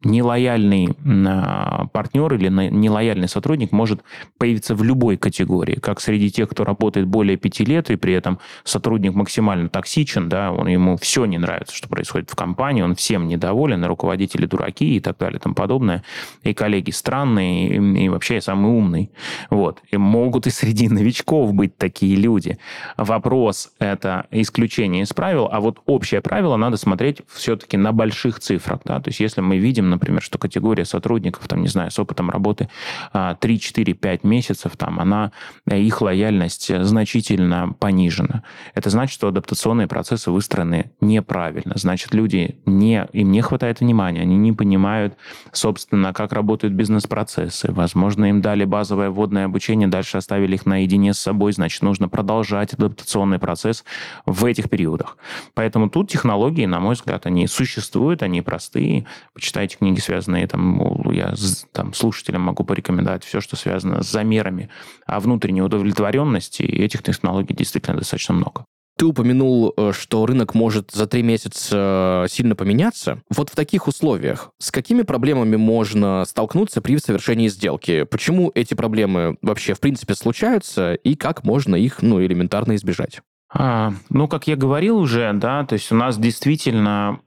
нелояльный 0.03 0.89
а, 1.27 1.85
партнер 1.91 2.33
или 2.33 2.49
нелояльный 2.49 3.27
сотрудник 3.27 3.71
может 3.71 4.01
появиться 4.37 4.75
в 4.75 4.83
любой 4.83 5.17
категории, 5.17 5.75
как 5.75 6.01
среди 6.01 6.31
тех, 6.31 6.49
кто 6.49 6.63
работает 6.63 7.07
более 7.07 7.37
пяти 7.37 7.63
лет, 7.63 7.91
и 7.91 7.95
при 7.95 8.13
этом 8.13 8.39
сотрудник 8.63 9.13
максимально 9.13 9.69
токсичен, 9.69 10.27
да, 10.29 10.51
он, 10.51 10.67
ему 10.67 10.97
все 10.97 11.25
не 11.25 11.37
нравится, 11.37 11.75
что 11.75 11.87
происходит 11.87 12.29
в 12.29 12.35
компании, 12.35 12.81
он 12.81 12.95
всем 12.95 13.27
недоволен, 13.27 13.85
руководители 13.85 14.45
дураки 14.45 14.95
и 14.95 14.99
так 14.99 15.17
далее 15.17 15.37
и 15.37 15.41
тому 15.41 15.55
подобное, 15.55 16.03
и 16.43 16.53
коллеги 16.53 16.91
странные, 16.91 17.69
и, 17.69 18.05
и 18.05 18.09
вообще 18.09 18.35
я 18.35 18.41
самый 18.41 18.71
умный. 18.71 19.11
Вот. 19.49 19.81
И 19.91 19.97
могут 19.97 20.47
и 20.47 20.49
среди 20.49 20.89
новичков 20.89 21.53
быть 21.53 21.77
такие 21.77 22.15
люди. 22.15 22.57
Вопрос– 22.97 23.71
это 23.79 24.25
исключение 24.31 25.03
из 25.03 25.13
правил, 25.13 25.47
а 25.51 25.59
вот 25.59 25.79
общее 25.85 26.21
правило 26.21 26.57
надо 26.57 26.77
смотреть 26.77 27.21
все-таки 27.27 27.77
на 27.77 27.91
больших 27.91 28.39
цифрах. 28.39 28.81
Да? 28.85 28.99
То 28.99 29.09
есть 29.09 29.19
если 29.19 29.41
мы 29.41 29.57
видим 29.57 29.90
например, 29.91 30.21
что 30.21 30.37
категория 30.37 30.85
сотрудников, 30.85 31.47
там, 31.47 31.61
не 31.61 31.67
знаю, 31.67 31.91
с 31.91 31.99
опытом 31.99 32.29
работы 32.29 32.69
3, 33.13 33.59
4, 33.59 33.93
5 33.93 34.23
месяцев, 34.23 34.75
там, 34.77 34.99
она, 34.99 35.31
э, 35.69 35.79
их 35.79 36.01
лояльность 36.01 36.71
значительно 36.83 37.73
понижена. 37.79 38.43
Это 38.73 38.89
значит, 38.89 39.13
что 39.13 39.27
адаптационные 39.27 39.87
процессы 39.87 40.31
выстроены 40.31 40.91
неправильно. 41.01 41.73
Значит, 41.75 42.13
люди 42.13 42.59
не, 42.65 43.07
им 43.13 43.31
не 43.31 43.41
хватает 43.41 43.79
внимания, 43.79 44.21
они 44.21 44.37
не 44.37 44.53
понимают, 44.53 45.15
собственно, 45.51 46.13
как 46.13 46.33
работают 46.33 46.73
бизнес-процессы. 46.73 47.71
Возможно, 47.71 48.25
им 48.25 48.41
дали 48.41 48.65
базовое 48.65 49.09
вводное 49.09 49.45
обучение, 49.45 49.87
дальше 49.87 50.17
оставили 50.17 50.55
их 50.55 50.65
наедине 50.65 51.13
с 51.13 51.19
собой, 51.19 51.51
значит, 51.53 51.81
нужно 51.81 52.09
продолжать 52.09 52.73
адаптационный 52.73 53.39
процесс 53.39 53.83
в 54.25 54.45
этих 54.45 54.69
периодах. 54.69 55.17
Поэтому 55.53 55.89
тут 55.89 56.09
технологии, 56.09 56.65
на 56.65 56.79
мой 56.79 56.95
взгляд, 56.95 57.25
они 57.25 57.47
существуют, 57.47 58.23
они 58.23 58.41
простые. 58.41 59.05
Почитайте 59.33 59.77
книги, 59.81 59.99
связанные, 59.99 60.45
там, 60.45 61.11
я 61.11 61.33
там, 61.71 61.95
слушателям 61.95 62.43
могу 62.43 62.63
порекомендовать 62.63 63.23
все, 63.23 63.41
что 63.41 63.55
связано 63.55 64.03
с 64.03 64.11
замерами 64.11 64.69
а 65.07 65.19
внутренней 65.19 65.63
удовлетворенности, 65.63 66.61
и 66.61 66.83
этих 66.83 67.01
технологий 67.01 67.55
действительно 67.55 67.97
достаточно 67.97 68.35
много. 68.35 68.65
Ты 68.99 69.05
упомянул, 69.05 69.73
э, 69.75 69.93
что 69.93 70.23
рынок 70.27 70.53
может 70.53 70.91
за 70.91 71.07
три 71.07 71.23
месяца 71.23 72.25
э, 72.25 72.29
сильно 72.29 72.55
поменяться. 72.55 73.23
Вот 73.35 73.49
в 73.49 73.55
таких 73.55 73.87
условиях 73.87 74.51
с 74.59 74.69
какими 74.69 75.01
проблемами 75.01 75.55
можно 75.55 76.23
столкнуться 76.27 76.81
при 76.81 76.97
совершении 76.97 77.47
сделки? 77.47 78.03
Почему 78.03 78.51
эти 78.53 78.75
проблемы 78.75 79.37
вообще 79.41 79.73
в 79.73 79.79
принципе 79.79 80.13
случаются 80.13 80.93
и 80.93 81.15
как 81.15 81.43
можно 81.43 81.75
их 81.75 82.03
ну, 82.03 82.23
элементарно 82.23 82.75
избежать? 82.75 83.21
А, 83.53 83.93
ну, 84.09 84.27
как 84.27 84.47
я 84.47 84.55
говорил 84.55 84.97
уже, 84.97 85.33
да, 85.33 85.65
то 85.65 85.73
есть 85.73 85.91
у 85.91 85.95
нас 85.95 86.17
действительно 86.17 87.19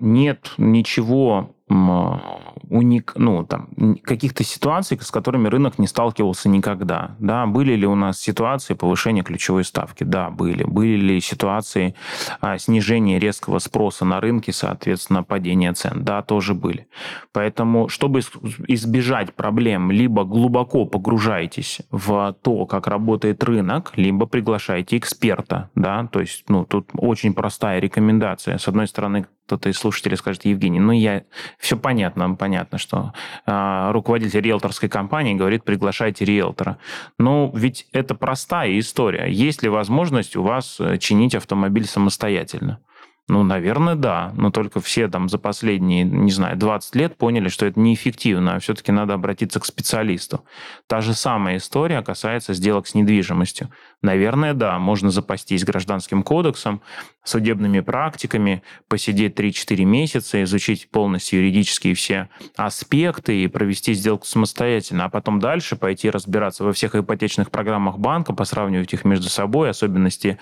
нет 0.00 0.52
ничего 0.56 1.56
уник, 2.68 3.12
ну, 3.16 3.44
там, 3.44 3.68
каких-то 4.02 4.44
ситуаций, 4.44 4.98
с 5.00 5.10
которыми 5.10 5.48
рынок 5.48 5.78
не 5.78 5.86
сталкивался 5.86 6.48
никогда. 6.48 7.16
Да, 7.18 7.46
были 7.46 7.74
ли 7.74 7.86
у 7.86 7.94
нас 7.94 8.18
ситуации 8.18 8.74
повышения 8.74 9.22
ключевой 9.22 9.64
ставки? 9.64 10.04
Да, 10.04 10.30
были. 10.30 10.64
Были 10.64 10.96
ли 10.96 11.20
ситуации 11.20 11.94
а, 12.40 12.58
снижения 12.58 13.18
резкого 13.18 13.58
спроса 13.58 14.04
на 14.04 14.20
рынке, 14.20 14.52
соответственно, 14.52 15.22
падения 15.22 15.72
цен? 15.74 16.04
Да, 16.04 16.22
тоже 16.22 16.54
были. 16.54 16.86
Поэтому, 17.32 17.88
чтобы 17.88 18.20
избежать 18.68 19.34
проблем, 19.34 19.90
либо 19.90 20.24
глубоко 20.24 20.86
погружайтесь 20.86 21.80
в 21.90 22.34
то, 22.42 22.66
как 22.66 22.86
работает 22.86 23.44
рынок, 23.44 23.92
либо 23.96 24.26
приглашайте 24.26 24.96
эксперта, 24.96 25.70
да, 25.74 26.08
то 26.10 26.20
есть, 26.20 26.44
ну, 26.48 26.64
тут 26.64 26.90
очень 26.94 27.34
простая 27.34 27.80
рекомендация. 27.80 28.58
С 28.58 28.68
одной 28.68 28.86
стороны, 28.86 29.26
кто-то 29.46 29.68
из 29.68 29.76
слушателей 29.76 30.16
скажет, 30.16 30.44
Евгений, 30.44 30.80
ну 30.80 30.92
я 30.92 31.24
все 31.58 31.76
понятно, 31.76 32.34
понятно, 32.34 32.78
что 32.78 33.12
э, 33.46 33.90
руководитель 33.92 34.40
риэлторской 34.40 34.88
компании 34.88 35.34
говорит, 35.34 35.64
приглашайте 35.64 36.24
риэлтора. 36.24 36.78
Но 37.18 37.50
ведь 37.54 37.86
это 37.92 38.14
простая 38.14 38.78
история. 38.78 39.26
Есть 39.30 39.62
ли 39.62 39.68
возможность 39.68 40.36
у 40.36 40.42
вас 40.42 40.78
э, 40.80 40.98
чинить 40.98 41.34
автомобиль 41.34 41.86
самостоятельно? 41.86 42.80
Ну, 43.28 43.44
наверное, 43.44 43.94
да. 43.94 44.32
Но 44.36 44.50
только 44.50 44.80
все 44.80 45.08
там 45.08 45.28
за 45.28 45.38
последние, 45.38 46.04
не 46.04 46.30
знаю, 46.30 46.56
20 46.56 46.94
лет 46.96 47.16
поняли, 47.16 47.48
что 47.48 47.66
это 47.66 47.78
неэффективно, 47.78 48.56
а 48.56 48.58
все-таки 48.58 48.90
надо 48.90 49.14
обратиться 49.14 49.60
к 49.60 49.64
специалисту. 49.64 50.44
Та 50.88 51.00
же 51.00 51.14
самая 51.14 51.56
история 51.58 52.02
касается 52.02 52.52
сделок 52.52 52.86
с 52.86 52.94
недвижимостью. 52.94 53.70
Наверное, 54.02 54.52
да, 54.52 54.78
можно 54.80 55.10
запастись 55.10 55.64
гражданским 55.64 56.24
кодексом, 56.24 56.82
судебными 57.24 57.80
практиками, 57.80 58.62
посидеть 58.88 59.38
3-4 59.38 59.84
месяца, 59.84 60.42
изучить 60.42 60.88
полностью 60.90 61.38
юридические 61.38 61.94
все 61.94 62.28
аспекты 62.56 63.44
и 63.44 63.46
провести 63.46 63.94
сделку 63.94 64.26
самостоятельно, 64.26 65.04
а 65.04 65.08
потом 65.08 65.38
дальше 65.38 65.76
пойти 65.76 66.10
разбираться 66.10 66.64
во 66.64 66.72
всех 66.72 66.96
ипотечных 66.96 67.50
программах 67.52 67.98
банка, 67.98 68.32
посравнивать 68.32 68.92
их 68.92 69.04
между 69.04 69.28
собой, 69.28 69.70
особенности 69.70 70.38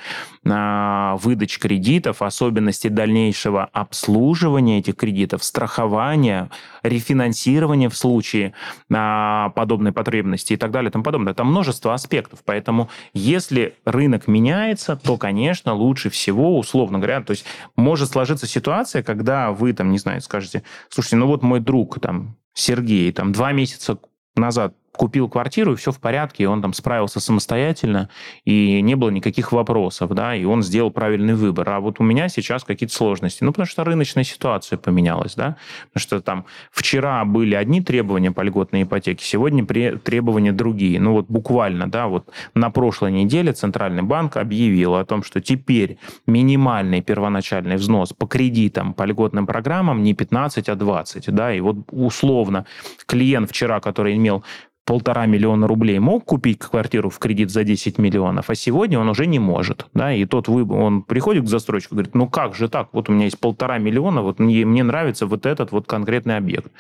а, 0.48 1.16
выдач 1.16 1.58
кредитов, 1.58 2.22
особенности 2.22 2.88
дальнейшего 2.88 3.64
обслуживания 3.64 4.78
этих 4.78 4.96
кредитов, 4.96 5.44
страхования, 5.44 6.50
рефинансирования 6.82 7.90
в 7.90 7.96
случае 7.96 8.54
а, 8.90 9.50
подобной 9.50 9.92
потребности 9.92 10.54
и 10.54 10.56
так 10.56 10.70
далее 10.70 10.88
и 10.88 10.92
тому 10.92 11.04
подобное. 11.04 11.32
Это 11.32 11.44
множество 11.44 11.92
аспектов. 11.92 12.40
Поэтому 12.44 12.88
если 13.12 13.49
рынок 13.84 14.28
меняется, 14.28 14.96
то, 14.96 15.16
конечно, 15.16 15.74
лучше 15.74 16.10
всего, 16.10 16.58
условно 16.58 16.98
говоря, 16.98 17.20
то 17.20 17.32
есть 17.32 17.44
может 17.76 18.10
сложиться 18.10 18.46
ситуация, 18.46 19.02
когда 19.02 19.52
вы, 19.52 19.72
там, 19.72 19.90
не 19.90 19.98
знаю, 19.98 20.20
скажете, 20.20 20.62
слушайте, 20.88 21.16
ну 21.16 21.26
вот 21.26 21.42
мой 21.42 21.60
друг, 21.60 22.00
там, 22.00 22.36
Сергей, 22.54 23.12
там, 23.12 23.32
два 23.32 23.52
месяца 23.52 23.98
назад 24.36 24.74
купил 24.92 25.28
квартиру, 25.28 25.72
и 25.72 25.76
все 25.76 25.92
в 25.92 26.00
порядке, 26.00 26.44
и 26.44 26.46
он 26.46 26.62
там 26.62 26.72
справился 26.72 27.20
самостоятельно, 27.20 28.10
и 28.44 28.82
не 28.82 28.96
было 28.96 29.10
никаких 29.10 29.52
вопросов, 29.52 30.12
да, 30.14 30.34
и 30.34 30.44
он 30.44 30.62
сделал 30.62 30.90
правильный 30.90 31.34
выбор. 31.34 31.70
А 31.70 31.80
вот 31.80 32.00
у 32.00 32.02
меня 32.02 32.28
сейчас 32.28 32.64
какие-то 32.64 32.94
сложности. 32.94 33.44
Ну, 33.44 33.52
потому 33.52 33.66
что 33.66 33.84
рыночная 33.84 34.24
ситуация 34.24 34.78
поменялась, 34.78 35.34
да, 35.34 35.56
потому 35.92 36.02
что 36.02 36.20
там 36.20 36.46
вчера 36.72 37.24
были 37.24 37.54
одни 37.54 37.80
требования 37.80 38.32
по 38.32 38.42
льготной 38.42 38.82
ипотеке, 38.82 39.24
сегодня 39.24 39.64
требования 39.64 40.52
другие. 40.52 41.00
Ну, 41.00 41.12
вот 41.12 41.26
буквально, 41.28 41.90
да, 41.90 42.08
вот 42.08 42.28
на 42.54 42.70
прошлой 42.70 43.12
неделе 43.12 43.52
Центральный 43.52 44.02
банк 44.02 44.36
объявил 44.36 44.96
о 44.96 45.04
том, 45.04 45.22
что 45.22 45.40
теперь 45.40 45.98
минимальный 46.26 47.00
первоначальный 47.00 47.76
взнос 47.76 48.12
по 48.12 48.26
кредитам, 48.26 48.92
по 48.92 49.04
льготным 49.04 49.46
программам 49.46 50.02
не 50.02 50.14
15, 50.14 50.68
а 50.68 50.74
20, 50.74 51.32
да, 51.34 51.54
и 51.54 51.60
вот 51.60 51.76
условно 51.90 52.66
клиент 53.06 53.50
вчера, 53.50 53.80
который 53.80 54.16
имел 54.16 54.44
полтора 54.84 55.26
миллиона 55.26 55.66
рублей 55.66 55.98
мог 55.98 56.24
купить 56.24 56.58
квартиру 56.58 57.10
в 57.10 57.18
кредит 57.18 57.50
за 57.50 57.64
10 57.64 57.98
миллионов, 57.98 58.50
а 58.50 58.54
сегодня 58.54 58.98
он 58.98 59.08
уже 59.08 59.26
не 59.26 59.38
может. 59.38 59.86
Да? 59.94 60.12
И 60.12 60.24
тот 60.24 60.48
вы, 60.48 60.64
он 60.64 61.02
приходит 61.02 61.44
к 61.44 61.48
застройщику 61.48 61.94
и 61.94 61.96
говорит, 61.96 62.14
ну 62.14 62.28
как 62.28 62.54
же 62.54 62.68
так, 62.68 62.88
вот 62.92 63.08
у 63.08 63.12
меня 63.12 63.24
есть 63.24 63.38
полтора 63.38 63.78
миллиона, 63.78 64.22
вот 64.22 64.38
мне, 64.38 64.64
мне 64.64 64.82
нравится 64.82 65.26
вот 65.26 65.46
этот 65.46 65.72
вот 65.72 65.86
конкретный 65.86 66.36
объект. 66.36 66.72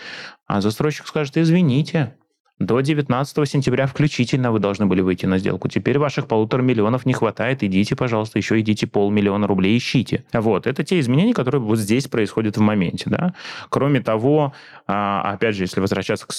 А 0.46 0.60
застройщик 0.60 1.06
скажет, 1.06 1.36
извините, 1.36 2.16
до 2.60 2.80
19 2.80 3.48
сентября 3.48 3.86
включительно 3.86 4.52
вы 4.52 4.58
должны 4.58 4.84
были 4.84 5.00
выйти 5.00 5.24
на 5.24 5.38
сделку. 5.38 5.68
Теперь 5.68 5.98
ваших 5.98 6.26
полутора 6.28 6.60
миллионов 6.60 7.06
не 7.06 7.14
хватает. 7.14 7.62
Идите, 7.62 7.96
пожалуйста, 7.96 8.38
еще 8.38 8.60
идите 8.60 8.86
полмиллиона 8.86 9.46
рублей 9.46 9.78
ищите. 9.78 10.24
Вот, 10.34 10.66
это 10.66 10.84
те 10.84 11.00
изменения, 11.00 11.32
которые 11.32 11.62
вот 11.62 11.78
здесь 11.78 12.06
происходят 12.06 12.58
в 12.58 12.60
моменте. 12.60 13.04
Да? 13.08 13.32
Кроме 13.70 14.02
того, 14.02 14.52
а, 14.86 15.32
опять 15.32 15.56
же, 15.56 15.64
если 15.64 15.80
возвращаться 15.80 16.26
к, 16.26 16.34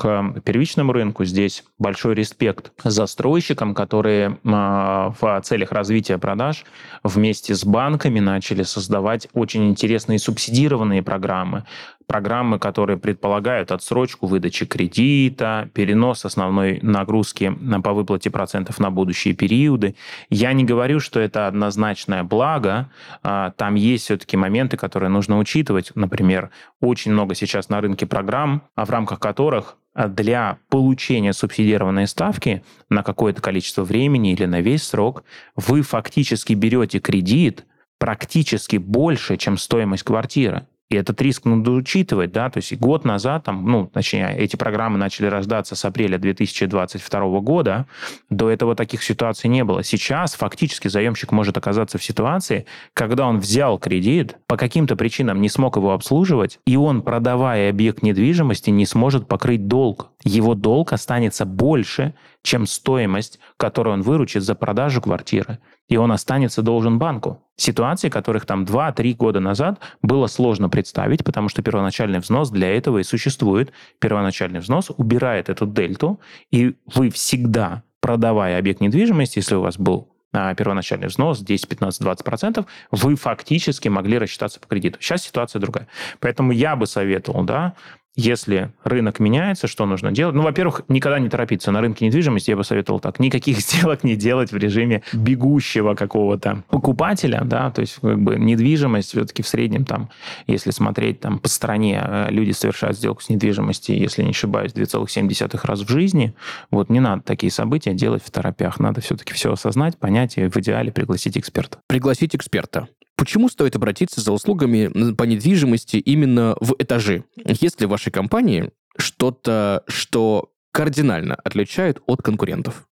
к 0.00 0.40
первичному 0.40 0.92
рынку, 0.92 1.26
здесь 1.26 1.62
большой 1.78 2.14
респект 2.14 2.72
застройщикам, 2.82 3.74
которые 3.74 4.38
а, 4.46 5.12
в 5.20 5.40
целях 5.42 5.72
развития 5.72 6.16
продаж 6.16 6.64
вместе 7.02 7.54
с 7.54 7.66
банками 7.66 8.18
начали 8.18 8.62
создавать 8.62 9.28
очень 9.34 9.68
интересные 9.68 10.18
субсидированные 10.18 11.02
программы, 11.02 11.64
программы, 12.06 12.58
которые 12.58 12.98
предполагают 12.98 13.72
отсрочку 13.72 14.26
выдачи 14.26 14.64
кредита, 14.64 15.68
перенос 15.74 16.24
основной 16.24 16.78
нагрузки 16.82 17.52
по 17.82 17.92
выплате 17.92 18.30
процентов 18.30 18.78
на 18.78 18.90
будущие 18.90 19.34
периоды. 19.34 19.96
Я 20.30 20.52
не 20.52 20.64
говорю, 20.64 21.00
что 21.00 21.20
это 21.20 21.46
однозначное 21.46 22.22
благо. 22.22 22.90
А, 23.22 23.50
там 23.50 23.74
есть 23.74 24.04
все-таки 24.04 24.36
моменты, 24.36 24.76
которые 24.76 25.10
нужно 25.10 25.38
учитывать. 25.38 25.92
Например, 25.94 26.50
очень 26.80 27.12
много 27.12 27.34
сейчас 27.34 27.68
на 27.68 27.80
рынке 27.80 28.06
программ, 28.06 28.62
а 28.74 28.84
в 28.84 28.90
рамках 28.90 29.18
которых 29.18 29.76
для 29.94 30.58
получения 30.68 31.32
субсидированной 31.32 32.06
ставки 32.06 32.62
на 32.90 33.02
какое-то 33.02 33.40
количество 33.40 33.82
времени 33.82 34.32
или 34.32 34.44
на 34.44 34.60
весь 34.60 34.82
срок 34.82 35.24
вы 35.54 35.82
фактически 35.82 36.52
берете 36.52 36.98
кредит 36.98 37.64
практически 37.98 38.76
больше, 38.76 39.38
чем 39.38 39.56
стоимость 39.56 40.02
квартиры. 40.02 40.66
И 40.88 40.94
этот 40.94 41.20
риск 41.20 41.44
надо 41.44 41.72
учитывать, 41.72 42.30
да, 42.30 42.48
то 42.48 42.58
есть 42.58 42.76
год 42.78 43.04
назад, 43.04 43.44
там, 43.44 43.68
ну, 43.68 43.90
точнее, 43.92 44.36
эти 44.38 44.54
программы 44.54 44.98
начали 44.98 45.26
рождаться 45.26 45.74
с 45.74 45.84
апреля 45.84 46.16
2022 46.16 47.40
года, 47.40 47.86
до 48.30 48.50
этого 48.50 48.76
таких 48.76 49.02
ситуаций 49.02 49.50
не 49.50 49.64
было. 49.64 49.82
Сейчас 49.82 50.34
фактически 50.34 50.86
заемщик 50.86 51.32
может 51.32 51.56
оказаться 51.56 51.98
в 51.98 52.04
ситуации, 52.04 52.66
когда 52.94 53.26
он 53.26 53.40
взял 53.40 53.78
кредит, 53.78 54.36
по 54.46 54.56
каким-то 54.56 54.94
причинам 54.94 55.40
не 55.40 55.48
смог 55.48 55.76
его 55.76 55.92
обслуживать, 55.92 56.60
и 56.66 56.76
он, 56.76 57.02
продавая 57.02 57.70
объект 57.70 58.02
недвижимости, 58.02 58.70
не 58.70 58.86
сможет 58.86 59.26
покрыть 59.26 59.66
долг. 59.66 60.10
Его 60.22 60.54
долг 60.54 60.92
останется 60.92 61.44
больше, 61.44 62.14
чем 62.42 62.66
стоимость, 62.66 63.38
которую 63.56 63.94
он 63.94 64.02
выручит 64.02 64.42
за 64.42 64.54
продажу 64.54 65.00
квартиры 65.00 65.58
и 65.88 65.96
он 65.96 66.12
останется 66.12 66.62
должен 66.62 66.98
банку. 66.98 67.42
Ситуации, 67.56 68.08
которых 68.08 68.44
там 68.44 68.64
2-3 68.64 69.14
года 69.14 69.40
назад 69.40 69.80
было 70.02 70.26
сложно 70.26 70.68
представить, 70.68 71.24
потому 71.24 71.48
что 71.48 71.62
первоначальный 71.62 72.18
взнос 72.18 72.50
для 72.50 72.76
этого 72.76 72.98
и 72.98 73.02
существует. 73.02 73.72
Первоначальный 73.98 74.60
взнос 74.60 74.90
убирает 74.96 75.48
эту 75.48 75.66
дельту, 75.66 76.20
и 76.50 76.76
вы 76.94 77.10
всегда, 77.10 77.82
продавая 78.00 78.58
объект 78.58 78.80
недвижимости, 78.80 79.38
если 79.38 79.54
у 79.54 79.62
вас 79.62 79.78
был 79.78 80.12
а, 80.32 80.54
первоначальный 80.54 81.06
взнос 81.06 81.40
10, 81.40 81.68
15, 81.68 82.00
20 82.02 82.24
процентов, 82.24 82.66
вы 82.90 83.16
фактически 83.16 83.88
могли 83.88 84.18
рассчитаться 84.18 84.60
по 84.60 84.66
кредиту. 84.66 84.98
Сейчас 85.00 85.22
ситуация 85.22 85.60
другая. 85.60 85.86
Поэтому 86.20 86.52
я 86.52 86.76
бы 86.76 86.86
советовал, 86.86 87.44
да, 87.44 87.74
если 88.16 88.72
рынок 88.82 89.20
меняется, 89.20 89.66
что 89.66 89.86
нужно 89.86 90.10
делать? 90.10 90.34
Ну, 90.34 90.42
во-первых, 90.42 90.82
никогда 90.88 91.18
не 91.18 91.28
торопиться. 91.28 91.70
На 91.70 91.80
рынке 91.80 92.06
недвижимости 92.06 92.50
я 92.50 92.56
бы 92.56 92.64
советовал 92.64 92.98
так. 92.98 93.20
Никаких 93.20 93.58
сделок 93.60 94.04
не 94.04 94.16
делать 94.16 94.52
в 94.52 94.56
режиме 94.56 95.02
бегущего 95.12 95.94
какого-то 95.94 96.64
покупателя, 96.70 97.42
да, 97.44 97.70
то 97.70 97.82
есть 97.82 97.98
как 98.00 98.20
бы 98.20 98.36
недвижимость 98.36 99.10
все-таки 99.10 99.42
в 99.42 99.48
среднем 99.48 99.84
там, 99.84 100.10
если 100.46 100.70
смотреть 100.70 101.20
там 101.20 101.38
по 101.38 101.48
стране, 101.48 102.02
э, 102.02 102.28
люди 102.30 102.52
совершают 102.52 102.96
сделку 102.96 103.22
с 103.22 103.28
недвижимостью, 103.28 103.98
если 103.98 104.22
не 104.22 104.30
ошибаюсь, 104.30 104.72
2,7 104.72 105.66
раз 105.66 105.80
в 105.80 105.88
жизни. 105.88 106.34
Вот 106.70 106.88
не 106.88 107.00
надо 107.00 107.22
такие 107.22 107.52
события 107.52 107.92
делать 107.94 108.22
в 108.24 108.30
торопях. 108.30 108.80
Надо 108.80 109.00
все-таки 109.00 109.34
все 109.34 109.52
осознать, 109.52 109.98
понять 109.98 110.38
и 110.38 110.48
в 110.48 110.56
идеале 110.56 110.90
пригласить 110.90 111.36
эксперта. 111.36 111.78
Пригласить 111.86 112.34
эксперта. 112.34 112.88
Почему 113.16 113.48
стоит 113.48 113.74
обратиться 113.76 114.20
за 114.20 114.32
услугами 114.32 115.12
по 115.14 115.24
недвижимости 115.24 115.96
именно 115.96 116.56
в 116.60 116.74
этажи? 116.78 117.24
Есть 117.36 117.80
ли 117.80 117.86
в 117.86 117.90
вашей 117.90 118.12
компании 118.12 118.70
что-то, 118.98 119.84
что 119.88 120.52
кардинально 120.70 121.34
отличает 121.36 122.00
от 122.06 122.22
конкурентов? 122.22 122.86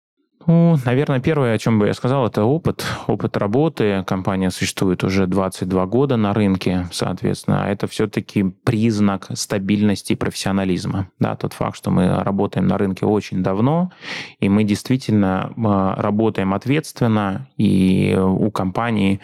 Ну, 0.47 0.77
наверное, 0.85 1.21
первое, 1.21 1.55
о 1.55 1.59
чем 1.59 1.79
бы 1.79 1.87
я 1.87 1.95
сказал, 1.95 2.27
это 2.27 2.45
опыт. 2.45 2.85
Опыт 3.07 3.37
работы. 3.37 4.05
Компания 4.07 4.51
существует 4.51 5.05
уже 5.05 5.27
22 5.27 5.87
года 5.87 6.17
на 6.17 6.35
рынке, 6.35 6.89
соответственно. 6.93 7.67
Это 7.69 7.87
все-таки 7.87 8.43
признак 8.43 9.29
стабильности 9.35 10.13
и 10.13 10.17
профессионализма. 10.17 11.09
Да, 11.19 11.37
тот 11.37 11.53
факт, 11.53 11.77
что 11.77 11.91
мы 11.91 12.23
работаем 12.23 12.67
на 12.67 12.79
рынке 12.79 13.07
очень 13.07 13.43
давно, 13.43 13.93
и 14.41 14.49
мы 14.49 14.65
действительно 14.65 15.53
а, 15.65 15.95
работаем 16.01 16.55
ответственно, 16.55 17.49
и 17.57 18.17
у 18.19 18.51
компании, 18.51 19.21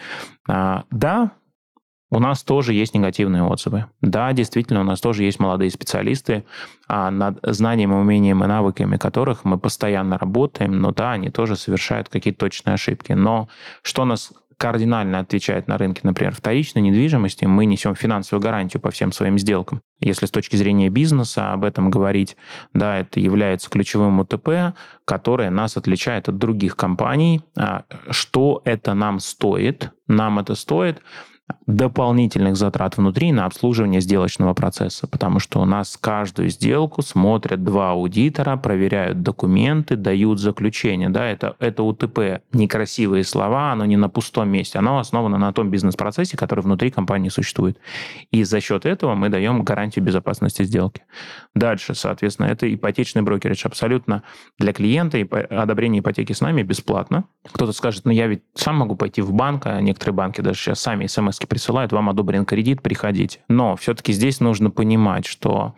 а, 0.47 0.83
да, 0.91 1.31
у 2.11 2.19
нас 2.19 2.43
тоже 2.43 2.73
есть 2.73 2.95
негативные 2.95 3.43
отзывы. 3.43 3.85
Да, 4.01 4.33
действительно, 4.33 4.81
у 4.81 4.83
нас 4.83 4.99
тоже 4.99 5.23
есть 5.23 5.39
молодые 5.39 5.69
специалисты, 5.69 6.43
а 6.87 7.11
над 7.11 7.39
знанием, 7.43 7.93
умением 7.93 8.43
и 8.43 8.47
навыками 8.47 8.97
которых 8.97 9.45
мы 9.45 9.59
постоянно 9.59 10.17
работаем, 10.17 10.79
но 10.79 10.91
да, 10.91 11.11
они 11.11 11.29
тоже 11.29 11.55
совершают 11.55 12.09
какие-то 12.09 12.39
точные 12.39 12.73
ошибки. 12.73 13.13
Но 13.13 13.47
что 13.83 14.05
нас 14.05 14.31
кардинально 14.57 15.19
отличает 15.19 15.67
на 15.67 15.77
рынке, 15.77 16.01
например, 16.03 16.35
вторичной 16.35 16.81
недвижимости, 16.81 17.45
мы 17.45 17.65
несем 17.65 17.95
финансовую 17.95 18.43
гарантию 18.43 18.81
по 18.81 18.91
всем 18.91 19.13
своим 19.13 19.39
сделкам. 19.39 19.81
Если 20.01 20.25
с 20.25 20.31
точки 20.31 20.57
зрения 20.57 20.89
бизнеса 20.89 21.53
об 21.53 21.63
этом 21.63 21.89
говорить, 21.89 22.35
да, 22.73 22.97
это 22.99 23.21
является 23.21 23.69
ключевым 23.69 24.19
УТП, 24.19 24.75
которое 25.05 25.49
нас 25.49 25.77
отличает 25.77 26.27
от 26.27 26.37
других 26.37 26.75
компаний. 26.75 27.41
А, 27.57 27.85
что 28.09 28.61
это 28.65 28.93
нам 28.93 29.19
стоит? 29.19 29.91
Нам 30.07 30.39
это 30.39 30.55
стоит 30.55 31.01
дополнительных 31.65 32.55
затрат 32.55 32.97
внутри 32.97 33.31
на 33.31 33.45
обслуживание 33.45 34.01
сделочного 34.01 34.53
процесса, 34.53 35.07
потому 35.07 35.39
что 35.39 35.61
у 35.61 35.65
нас 35.65 35.97
каждую 35.97 36.49
сделку 36.49 37.01
смотрят 37.01 37.63
два 37.63 37.91
аудитора, 37.91 38.57
проверяют 38.57 39.21
документы, 39.21 39.95
дают 39.95 40.39
заключение. 40.39 41.09
Да, 41.09 41.25
это, 41.25 41.55
это 41.59 41.83
УТП. 41.83 42.41
Некрасивые 42.53 43.23
слова, 43.23 43.71
оно 43.71 43.85
не 43.85 43.97
на 43.97 44.09
пустом 44.09 44.49
месте, 44.49 44.79
оно 44.79 44.99
основано 44.99 45.37
на 45.37 45.53
том 45.53 45.69
бизнес-процессе, 45.69 46.37
который 46.37 46.61
внутри 46.61 46.91
компании 46.91 47.29
существует. 47.29 47.79
И 48.31 48.43
за 48.43 48.61
счет 48.61 48.85
этого 48.85 49.15
мы 49.15 49.29
даем 49.29 49.63
гарантию 49.63 50.03
безопасности 50.03 50.63
сделки. 50.63 51.03
Дальше, 51.55 51.93
соответственно, 51.95 52.47
это 52.47 52.71
ипотечный 52.73 53.21
брокеридж 53.21 53.65
абсолютно 53.65 54.23
для 54.57 54.73
клиента, 54.73 55.17
и 55.17 55.27
одобрение 55.29 56.01
ипотеки 56.01 56.33
с 56.33 56.41
нами 56.41 56.63
бесплатно. 56.63 57.25
Кто-то 57.51 57.71
скажет, 57.73 58.05
ну 58.05 58.11
я 58.11 58.27
ведь 58.27 58.43
сам 58.55 58.77
могу 58.77 58.95
пойти 58.95 59.21
в 59.21 59.33
банк, 59.33 59.65
а 59.65 59.81
некоторые 59.81 60.15
банки 60.15 60.41
даже 60.41 60.59
сейчас 60.59 60.79
сами 60.79 61.07
смс 61.07 61.38
присылают, 61.47 61.91
вам 61.91 62.09
одобрен 62.09 62.45
кредит, 62.45 62.81
приходите. 62.81 63.39
Но 63.47 63.75
все-таки 63.75 64.13
здесь 64.13 64.39
нужно 64.39 64.69
понимать, 64.69 65.25
что 65.25 65.75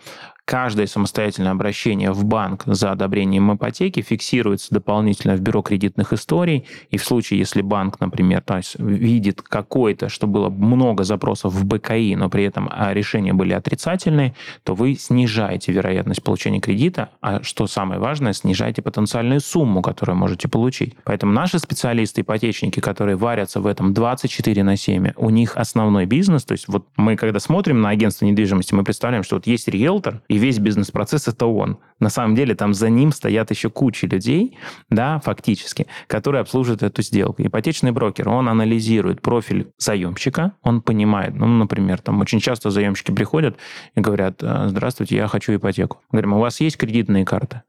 Каждое 0.51 0.85
самостоятельное 0.85 1.53
обращение 1.53 2.11
в 2.11 2.25
банк 2.25 2.63
за 2.65 2.91
одобрением 2.91 3.55
ипотеки 3.55 4.01
фиксируется 4.01 4.67
дополнительно 4.73 5.37
в 5.37 5.39
бюро 5.39 5.61
кредитных 5.61 6.11
историй. 6.11 6.65
И 6.89 6.97
в 6.97 7.05
случае, 7.05 7.39
если 7.39 7.61
банк, 7.61 8.01
например, 8.01 8.41
то 8.41 8.57
есть 8.57 8.77
видит 8.77 9.41
какой-то, 9.41 10.09
что 10.09 10.27
было 10.27 10.49
много 10.49 11.05
запросов 11.05 11.53
в 11.53 11.63
БКИ, 11.63 12.15
но 12.15 12.29
при 12.29 12.43
этом 12.43 12.67
а, 12.69 12.93
решения 12.93 13.31
были 13.31 13.53
отрицательные, 13.53 14.35
то 14.63 14.75
вы 14.75 14.95
снижаете 14.95 15.71
вероятность 15.71 16.21
получения 16.21 16.59
кредита, 16.59 17.11
а 17.21 17.41
что 17.43 17.65
самое 17.65 18.01
важное, 18.01 18.33
снижаете 18.33 18.81
потенциальную 18.81 19.39
сумму, 19.39 19.81
которую 19.81 20.17
можете 20.17 20.49
получить. 20.49 20.97
Поэтому 21.05 21.31
наши 21.31 21.59
специалисты, 21.59 22.23
ипотечники, 22.23 22.81
которые 22.81 23.15
варятся 23.15 23.61
в 23.61 23.67
этом 23.67 23.93
24 23.93 24.63
на 24.63 24.75
7, 24.75 25.11
у 25.15 25.29
них 25.29 25.55
основной 25.55 26.05
бизнес, 26.07 26.43
то 26.43 26.51
есть 26.51 26.67
вот 26.67 26.87
мы 26.97 27.15
когда 27.15 27.39
смотрим 27.39 27.79
на 27.79 27.87
агентство 27.87 28.25
недвижимости, 28.25 28.73
мы 28.73 28.83
представляем, 28.83 29.23
что 29.23 29.37
вот 29.37 29.47
есть 29.47 29.69
риэлтор, 29.69 30.19
и 30.27 30.40
весь 30.41 30.59
бизнес-процесс 30.59 31.27
это 31.27 31.45
он. 31.45 31.77
На 31.99 32.09
самом 32.09 32.35
деле 32.35 32.55
там 32.55 32.73
за 32.73 32.89
ним 32.89 33.11
стоят 33.11 33.51
еще 33.51 33.69
куча 33.69 34.07
людей, 34.07 34.57
да, 34.89 35.19
фактически, 35.19 35.87
которые 36.07 36.41
обслуживают 36.41 36.83
эту 36.83 37.03
сделку. 37.03 37.43
Ипотечный 37.43 37.91
брокер, 37.91 38.27
он 38.27 38.49
анализирует 38.49 39.21
профиль 39.21 39.71
заемщика, 39.77 40.53
он 40.63 40.81
понимает, 40.81 41.35
ну, 41.35 41.45
например, 41.45 41.99
там 41.99 42.19
очень 42.19 42.39
часто 42.39 42.71
заемщики 42.71 43.11
приходят 43.11 43.57
и 43.95 44.01
говорят, 44.01 44.41
«Э, 44.41 44.65
здравствуйте, 44.67 45.15
я 45.15 45.27
хочу 45.27 45.55
ипотеку. 45.55 45.99
Говорим, 46.11 46.33
у 46.33 46.39
вас 46.39 46.59
есть 46.59 46.77
кредитные 46.77 47.23
карты? 47.23 47.61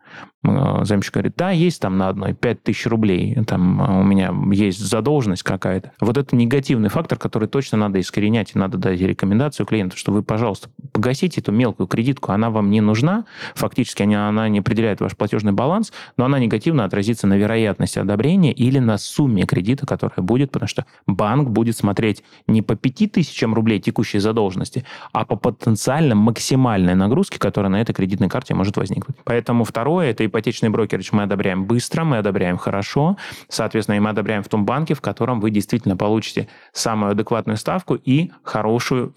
Э, 0.44 0.84
заемщик 0.84 1.14
говорит, 1.14 1.34
да, 1.36 1.50
есть 1.50 1.80
там 1.80 1.98
на 1.98 2.08
одной 2.08 2.32
5 2.32 2.62
тысяч 2.62 2.86
рублей, 2.86 3.36
там 3.46 3.82
э, 3.82 4.00
у 4.00 4.02
меня 4.02 4.32
есть 4.52 4.78
задолженность 4.78 5.42
какая-то. 5.42 5.92
Вот 6.00 6.16
это 6.16 6.34
негативный 6.34 6.88
фактор, 6.88 7.18
который 7.18 7.48
точно 7.48 7.78
надо 7.78 8.00
искоренять, 8.00 8.52
и 8.54 8.58
надо 8.58 8.78
дать 8.78 9.00
рекомендацию 9.00 9.66
клиенту, 9.66 9.96
что 9.96 10.10
вы, 10.10 10.22
пожалуйста, 10.22 10.70
погасите 10.92 11.40
эту 11.40 11.52
мелкую 11.52 11.86
кредитку, 11.86 12.32
она 12.32 12.50
вам 12.50 12.61
не 12.70 12.80
нужна, 12.80 13.24
фактически 13.54 14.02
она, 14.02 14.28
она 14.28 14.48
не 14.48 14.60
определяет 14.60 15.00
ваш 15.00 15.16
платежный 15.16 15.52
баланс, 15.52 15.92
но 16.16 16.24
она 16.24 16.38
негативно 16.38 16.84
отразится 16.84 17.26
на 17.26 17.34
вероятности 17.34 17.98
одобрения 17.98 18.52
или 18.52 18.78
на 18.78 18.98
сумме 18.98 19.44
кредита, 19.44 19.86
которая 19.86 20.24
будет, 20.24 20.50
потому 20.50 20.68
что 20.68 20.86
банк 21.06 21.50
будет 21.50 21.76
смотреть 21.76 22.22
не 22.46 22.62
по 22.62 22.76
5 22.76 23.12
тысячам 23.12 23.54
рублей 23.54 23.80
текущей 23.80 24.18
задолженности, 24.18 24.84
а 25.12 25.24
по 25.24 25.36
потенциально 25.36 26.14
максимальной 26.14 26.94
нагрузке, 26.94 27.38
которая 27.38 27.70
на 27.70 27.80
этой 27.80 27.92
кредитной 27.92 28.28
карте 28.28 28.54
может 28.54 28.76
возникнуть. 28.76 29.16
Поэтому 29.24 29.64
второе, 29.64 30.10
это 30.10 30.24
ипотечный 30.24 30.68
брокеридж 30.68 31.10
мы 31.12 31.24
одобряем 31.24 31.64
быстро, 31.64 32.04
мы 32.04 32.18
одобряем 32.18 32.56
хорошо, 32.58 33.16
соответственно, 33.48 33.96
и 33.96 34.00
мы 34.00 34.10
одобряем 34.10 34.42
в 34.42 34.48
том 34.48 34.64
банке, 34.64 34.94
в 34.94 35.00
котором 35.00 35.40
вы 35.40 35.50
действительно 35.50 35.96
получите 35.96 36.48
самую 36.72 37.12
адекватную 37.12 37.56
ставку 37.56 37.94
и 37.94 38.30
хорошую 38.42 39.14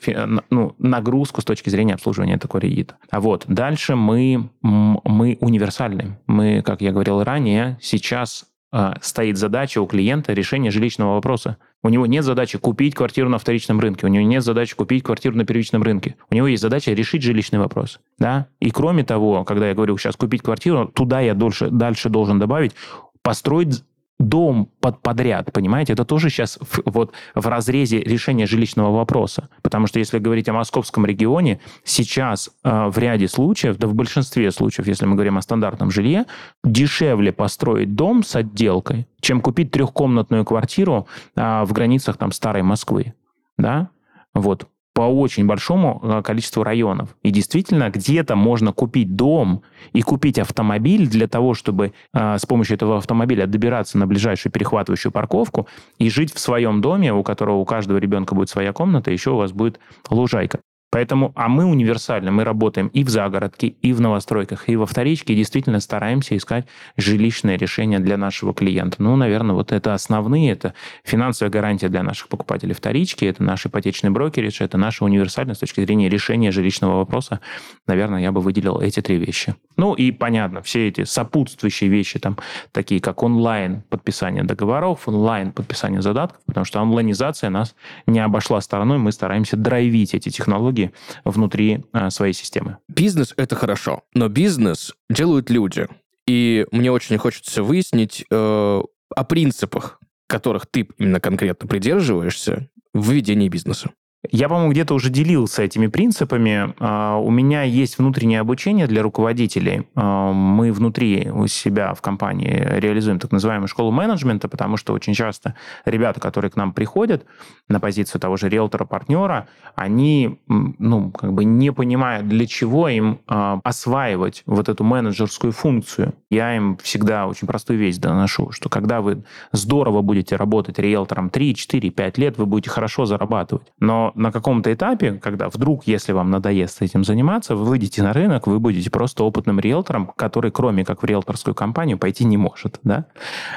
ну, 0.49 0.75
нагрузку 0.79 1.41
с 1.41 1.45
точки 1.45 1.69
зрения 1.69 1.93
обслуживания 1.93 2.37
такого 2.37 2.61
кредита. 2.61 2.95
А 3.09 3.19
вот. 3.25 3.45
Дальше 3.47 3.95
мы, 3.95 4.51
мы 4.61 5.39
универсальны. 5.41 6.19
Мы, 6.27 6.61
как 6.61 6.81
я 6.81 6.91
говорил 6.91 7.23
ранее, 7.23 7.79
сейчас 7.81 8.45
э, 8.71 8.93
стоит 9.01 9.37
задача 9.37 9.81
у 9.81 9.87
клиента 9.87 10.31
решения 10.33 10.69
жилищного 10.69 11.15
вопроса. 11.15 11.57
У 11.81 11.89
него 11.89 12.05
нет 12.05 12.23
задачи 12.23 12.59
купить 12.59 12.93
квартиру 12.93 13.27
на 13.27 13.39
вторичном 13.39 13.79
рынке, 13.79 14.05
у 14.05 14.09
него 14.09 14.27
нет 14.27 14.43
задачи 14.43 14.75
купить 14.75 15.01
квартиру 15.01 15.35
на 15.35 15.43
первичном 15.43 15.81
рынке. 15.81 16.17
У 16.29 16.35
него 16.35 16.45
есть 16.45 16.61
задача 16.61 16.93
решить 16.93 17.23
жилищный 17.23 17.57
вопрос. 17.57 17.99
Да? 18.19 18.45
И 18.59 18.69
кроме 18.69 19.03
того, 19.03 19.43
когда 19.43 19.69
я 19.69 19.73
говорю 19.73 19.97
сейчас 19.97 20.15
купить 20.15 20.43
квартиру, 20.43 20.85
туда 20.93 21.19
я 21.21 21.33
дальше, 21.33 21.71
дальше 21.71 22.09
должен 22.09 22.37
добавить 22.37 22.75
построить 23.23 23.83
дом 24.19 24.69
под 24.79 25.01
подряд, 25.01 25.51
понимаете, 25.51 25.93
это 25.93 26.05
тоже 26.05 26.29
сейчас 26.29 26.57
в, 26.61 26.81
вот 26.85 27.13
в 27.33 27.47
разрезе 27.47 27.99
решения 27.99 28.45
жилищного 28.45 28.95
вопроса. 28.95 29.49
Потому 29.61 29.87
что 29.87 29.99
если 29.99 30.19
говорить 30.19 30.47
о 30.47 30.53
московском 30.53 31.05
регионе, 31.05 31.59
сейчас 31.83 32.49
э, 32.63 32.87
в 32.87 32.97
ряде 32.97 33.27
случаев, 33.27 33.77
да 33.77 33.87
в 33.87 33.93
большинстве 33.93 34.51
случаев, 34.51 34.87
если 34.87 35.05
мы 35.05 35.15
говорим 35.15 35.37
о 35.37 35.41
стандартном 35.41 35.91
жилье, 35.91 36.25
дешевле 36.63 37.33
построить 37.33 37.95
дом 37.95 38.23
с 38.23 38.35
отделкой, 38.35 39.07
чем 39.19 39.41
купить 39.41 39.71
трехкомнатную 39.71 40.45
квартиру 40.45 41.07
э, 41.35 41.63
в 41.65 41.73
границах 41.73 42.17
там 42.17 42.31
старой 42.31 42.63
Москвы. 42.63 43.13
Да? 43.57 43.89
Вот 44.33 44.67
по 44.95 45.01
очень 45.01 45.45
большому 45.45 45.99
э, 46.01 46.21
количеству 46.23 46.63
районов. 46.63 47.09
И 47.21 47.29
действительно, 47.29 47.89
где-то 47.89 48.37
можно 48.37 48.71
купить 48.71 49.13
дом 49.17 49.61
и 49.91 50.01
купить 50.01 50.39
автомобиль 50.39 51.07
для 51.09 51.27
того, 51.27 51.53
чтобы 51.53 51.91
э, 52.13 52.37
с 52.37 52.45
помощью 52.45 52.75
этого 52.75 52.97
автомобиля 52.97 53.45
добираться 53.45 53.97
на 53.97 54.07
ближайшую 54.07 54.53
перехватывающую 54.53 55.11
парковку 55.11 55.67
и 55.99 56.09
жить 56.09 56.33
в 56.33 56.39
своем 56.39 56.79
доме, 56.79 57.13
у 57.13 57.23
которого 57.23 57.57
у 57.57 57.65
каждого 57.65 57.97
ребенка 57.97 58.35
будет 58.35 58.49
своя 58.49 58.71
комната, 58.71 59.11
еще 59.11 59.31
у 59.31 59.35
вас 59.35 59.51
будет 59.51 59.81
лужайка. 60.09 60.61
Поэтому, 60.95 61.33
а 61.35 61.49
мы 61.49 61.65
универсальны, 61.65 62.31
мы 62.31 62.45
работаем 62.45 62.87
и 62.87 63.03
в 63.03 63.09
загородке, 63.09 63.67
и 63.81 63.91
в 63.91 63.99
новостройках, 63.99 64.69
и 64.69 64.77
во 64.77 64.85
вторичке, 64.85 65.33
и 65.33 65.35
действительно 65.35 65.81
стараемся 65.81 66.37
искать 66.37 66.67
жилищное 66.95 67.57
решение 67.57 67.99
для 67.99 68.15
нашего 68.15 68.53
клиента. 68.53 69.03
Ну, 69.03 69.17
наверное, 69.17 69.55
вот 69.55 69.73
это 69.73 69.93
основные, 69.93 70.53
это 70.53 70.73
финансовая 71.03 71.51
гарантия 71.51 71.89
для 71.89 72.01
наших 72.01 72.29
покупателей 72.29 72.73
вторички, 72.73 73.25
это 73.25 73.43
наш 73.43 73.65
ипотечный 73.65 74.09
брокеридж, 74.09 74.63
это 74.63 74.77
наша 74.77 75.03
универсальность 75.03 75.57
с 75.57 75.59
точки 75.59 75.81
зрения 75.81 76.07
решения 76.07 76.49
жилищного 76.53 76.95
вопроса. 76.99 77.41
Наверное, 77.87 78.21
я 78.21 78.31
бы 78.31 78.39
выделил 78.39 78.79
эти 78.79 79.01
три 79.01 79.17
вещи. 79.17 79.53
Ну 79.75 79.95
и 79.95 80.13
понятно, 80.13 80.61
все 80.61 80.87
эти 80.87 81.03
сопутствующие 81.03 81.89
вещи, 81.89 82.19
там, 82.19 82.37
такие 82.71 83.01
как 83.01 83.21
онлайн 83.21 83.83
подписание 83.89 84.43
договоров, 84.43 85.09
онлайн 85.09 85.51
подписание 85.51 86.01
задатков, 86.01 86.39
потому 86.45 86.63
что 86.63 86.79
онлайнизация 86.79 87.49
нас 87.49 87.75
не 88.07 88.21
обошла 88.21 88.61
стороной, 88.61 88.97
мы 88.97 89.11
стараемся 89.11 89.57
драйвить 89.57 90.13
эти 90.13 90.29
технологии 90.29 90.84
внутри 91.23 91.83
а, 91.91 92.09
своей 92.09 92.33
системы. 92.33 92.77
Бизнес— 92.87 93.33
это 93.37 93.55
хорошо, 93.55 94.03
но 94.13 94.27
бизнес 94.27 94.93
делают 95.09 95.49
люди. 95.49 95.87
И 96.27 96.65
мне 96.71 96.91
очень 96.91 97.17
хочется 97.17 97.61
выяснить 97.63 98.25
э, 98.31 98.35
о 98.35 99.23
принципах, 99.23 99.99
которых 100.27 100.65
ты 100.65 100.87
именно 100.97 101.19
конкретно 101.19 101.67
придерживаешься 101.67 102.69
в 102.93 103.11
ведении 103.11 103.49
бизнеса. 103.49 103.91
Я, 104.31 104.49
по-моему, 104.49 104.71
где-то 104.71 104.93
уже 104.93 105.09
делился 105.09 105.63
этими 105.63 105.87
принципами. 105.87 106.73
А, 106.79 107.17
у 107.17 107.29
меня 107.29 107.63
есть 107.63 107.97
внутреннее 107.97 108.39
обучение 108.39 108.87
для 108.87 109.03
руководителей. 109.03 109.87
А, 109.95 110.31
мы 110.31 110.71
внутри 110.71 111.29
у 111.31 111.47
себя 111.47 111.93
в 111.93 112.01
компании 112.01 112.65
реализуем 112.79 113.19
так 113.19 113.31
называемую 113.31 113.67
школу 113.67 113.91
менеджмента, 113.91 114.47
потому 114.47 114.77
что 114.77 114.93
очень 114.93 115.13
часто 115.13 115.55
ребята, 115.85 116.19
которые 116.19 116.51
к 116.51 116.55
нам 116.55 116.73
приходят 116.73 117.25
на 117.67 117.79
позицию 117.79 118.21
того 118.21 118.37
же 118.37 118.49
риэлтора-партнера, 118.49 119.47
они 119.75 120.39
ну, 120.47 121.11
как 121.11 121.33
бы 121.33 121.45
не 121.45 121.71
понимают, 121.71 122.27
для 122.27 122.47
чего 122.47 122.89
им 122.89 123.19
а, 123.27 123.59
осваивать 123.63 124.43
вот 124.45 124.69
эту 124.69 124.83
менеджерскую 124.83 125.51
функцию. 125.51 126.13
Я 126.29 126.55
им 126.55 126.77
всегда 126.77 127.27
очень 127.27 127.47
простую 127.47 127.79
вещь 127.79 127.97
доношу, 127.97 128.51
что 128.51 128.69
когда 128.69 129.01
вы 129.01 129.23
здорово 129.51 130.01
будете 130.01 130.35
работать 130.35 130.79
риэлтором 130.79 131.29
3, 131.29 131.55
4, 131.55 131.89
5 131.89 132.17
лет, 132.17 132.37
вы 132.37 132.45
будете 132.45 132.69
хорошо 132.69 133.05
зарабатывать. 133.05 133.71
Но 133.79 134.11
на 134.15 134.31
каком-то 134.31 134.73
этапе, 134.73 135.13
когда 135.13 135.49
вдруг, 135.49 135.85
если 135.87 136.11
вам 136.11 136.31
надоест 136.31 136.81
этим 136.81 137.03
заниматься, 137.03 137.55
вы 137.55 137.65
выйдете 137.65 138.03
на 138.03 138.13
рынок, 138.13 138.47
вы 138.47 138.59
будете 138.59 138.89
просто 138.89 139.23
опытным 139.23 139.59
риэлтором, 139.59 140.07
который, 140.15 140.51
кроме 140.51 140.85
как 140.85 141.01
в 141.01 141.05
риэлторскую 141.05 141.53
компанию, 141.53 141.97
пойти 141.97 142.25
не 142.25 142.37
может. 142.37 142.79
Да? 142.83 143.05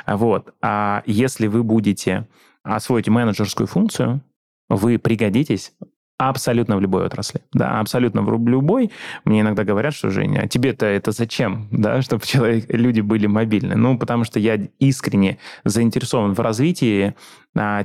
Вот. 0.07 0.55
А 0.61 1.03
если 1.07 1.47
вы 1.47 1.63
будете 1.63 2.29
освоить 2.63 3.09
менеджерскую 3.09 3.67
функцию, 3.67 4.23
вы 4.69 4.99
пригодитесь 4.99 5.73
Абсолютно 6.21 6.77
в 6.77 6.81
любой 6.81 7.07
отрасли. 7.07 7.43
Да, 7.53 7.79
абсолютно 7.79 8.23
в 8.23 8.49
любой. 8.49 8.91
Мне 9.25 9.43
иногда 9.43 9.63
говорят, 9.63 9.95
что, 9.95 10.11
Женя, 10.11 10.41
а 10.43 10.49
тебе-то 10.49 10.85
это 10.85 11.13
зачем, 11.13 11.69
да, 11.71 12.03
чтобы 12.03 12.27
человек, 12.27 12.67
люди 12.71 13.01
были 13.01 13.29
мобильны? 13.29 13.77
Ну, 13.77 13.97
потому 13.97 14.25
что 14.25 14.41
я 14.41 14.59
искренне 14.81 15.39
заинтересован 15.65 16.35
в 16.35 16.41
развитии 16.41 17.15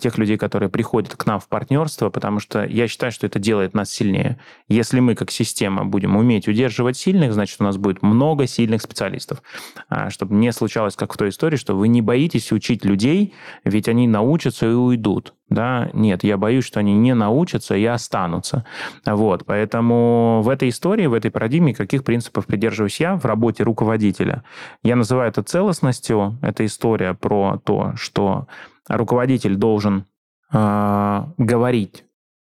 тех 0.02 0.18
людей, 0.18 0.38
которые 0.38 0.70
приходят 0.70 1.16
к 1.16 1.26
нам 1.26 1.40
в 1.40 1.48
партнерство, 1.48 2.10
потому 2.10 2.40
что 2.40 2.66
я 2.66 2.88
считаю, 2.88 3.12
что 3.12 3.28
это 3.28 3.40
делает 3.40 3.74
нас 3.74 3.90
сильнее. 3.90 4.40
Если 4.68 5.00
мы 5.00 5.16
как 5.16 5.32
система 5.32 5.86
будем 5.86 6.16
уметь 6.16 6.48
удерживать 6.48 6.98
сильных, 6.98 7.34
значит, 7.34 7.60
у 7.60 7.64
нас 7.64 7.78
будет 7.78 8.02
много 8.02 8.48
сильных 8.48 8.82
специалистов. 8.82 9.42
А, 9.90 10.10
чтобы 10.10 10.36
не 10.36 10.52
случалось, 10.52 10.96
как 10.96 11.14
в 11.14 11.18
той 11.18 11.30
истории, 11.30 11.58
что 11.58 11.76
вы 11.76 11.88
не 11.88 12.02
боитесь 12.02 12.52
учить 12.52 12.86
людей, 12.86 13.34
ведь 13.64 13.88
они 13.88 14.08
научатся 14.08 14.68
и 14.68 14.74
уйдут 14.74 15.34
да, 15.54 15.90
нет, 15.94 16.24
я 16.24 16.38
боюсь, 16.38 16.66
что 16.66 16.80
они 16.80 16.94
не 16.96 17.14
научатся 17.14 17.76
и 17.76 17.86
останутся. 17.86 18.66
Вот, 19.06 19.46
поэтому 19.46 20.42
в 20.44 20.50
этой 20.50 20.70
истории, 20.70 21.06
в 21.06 21.14
этой 21.14 21.32
парадигме, 21.32 21.74
каких 21.74 22.04
принципов 22.04 22.46
придерживаюсь 22.46 23.00
я 23.00 23.16
в 23.16 23.26
работе 23.26 23.64
руководителя? 23.64 24.44
Я 24.84 24.96
называю 24.96 25.30
это 25.30 25.44
целостностью. 25.44 26.38
Это 26.42 26.66
история 26.66 27.14
про 27.14 27.60
то, 27.64 27.94
что 27.96 28.48
руководитель 28.88 29.56
должен 29.56 30.06
э, 30.52 31.24
говорить, 31.38 32.06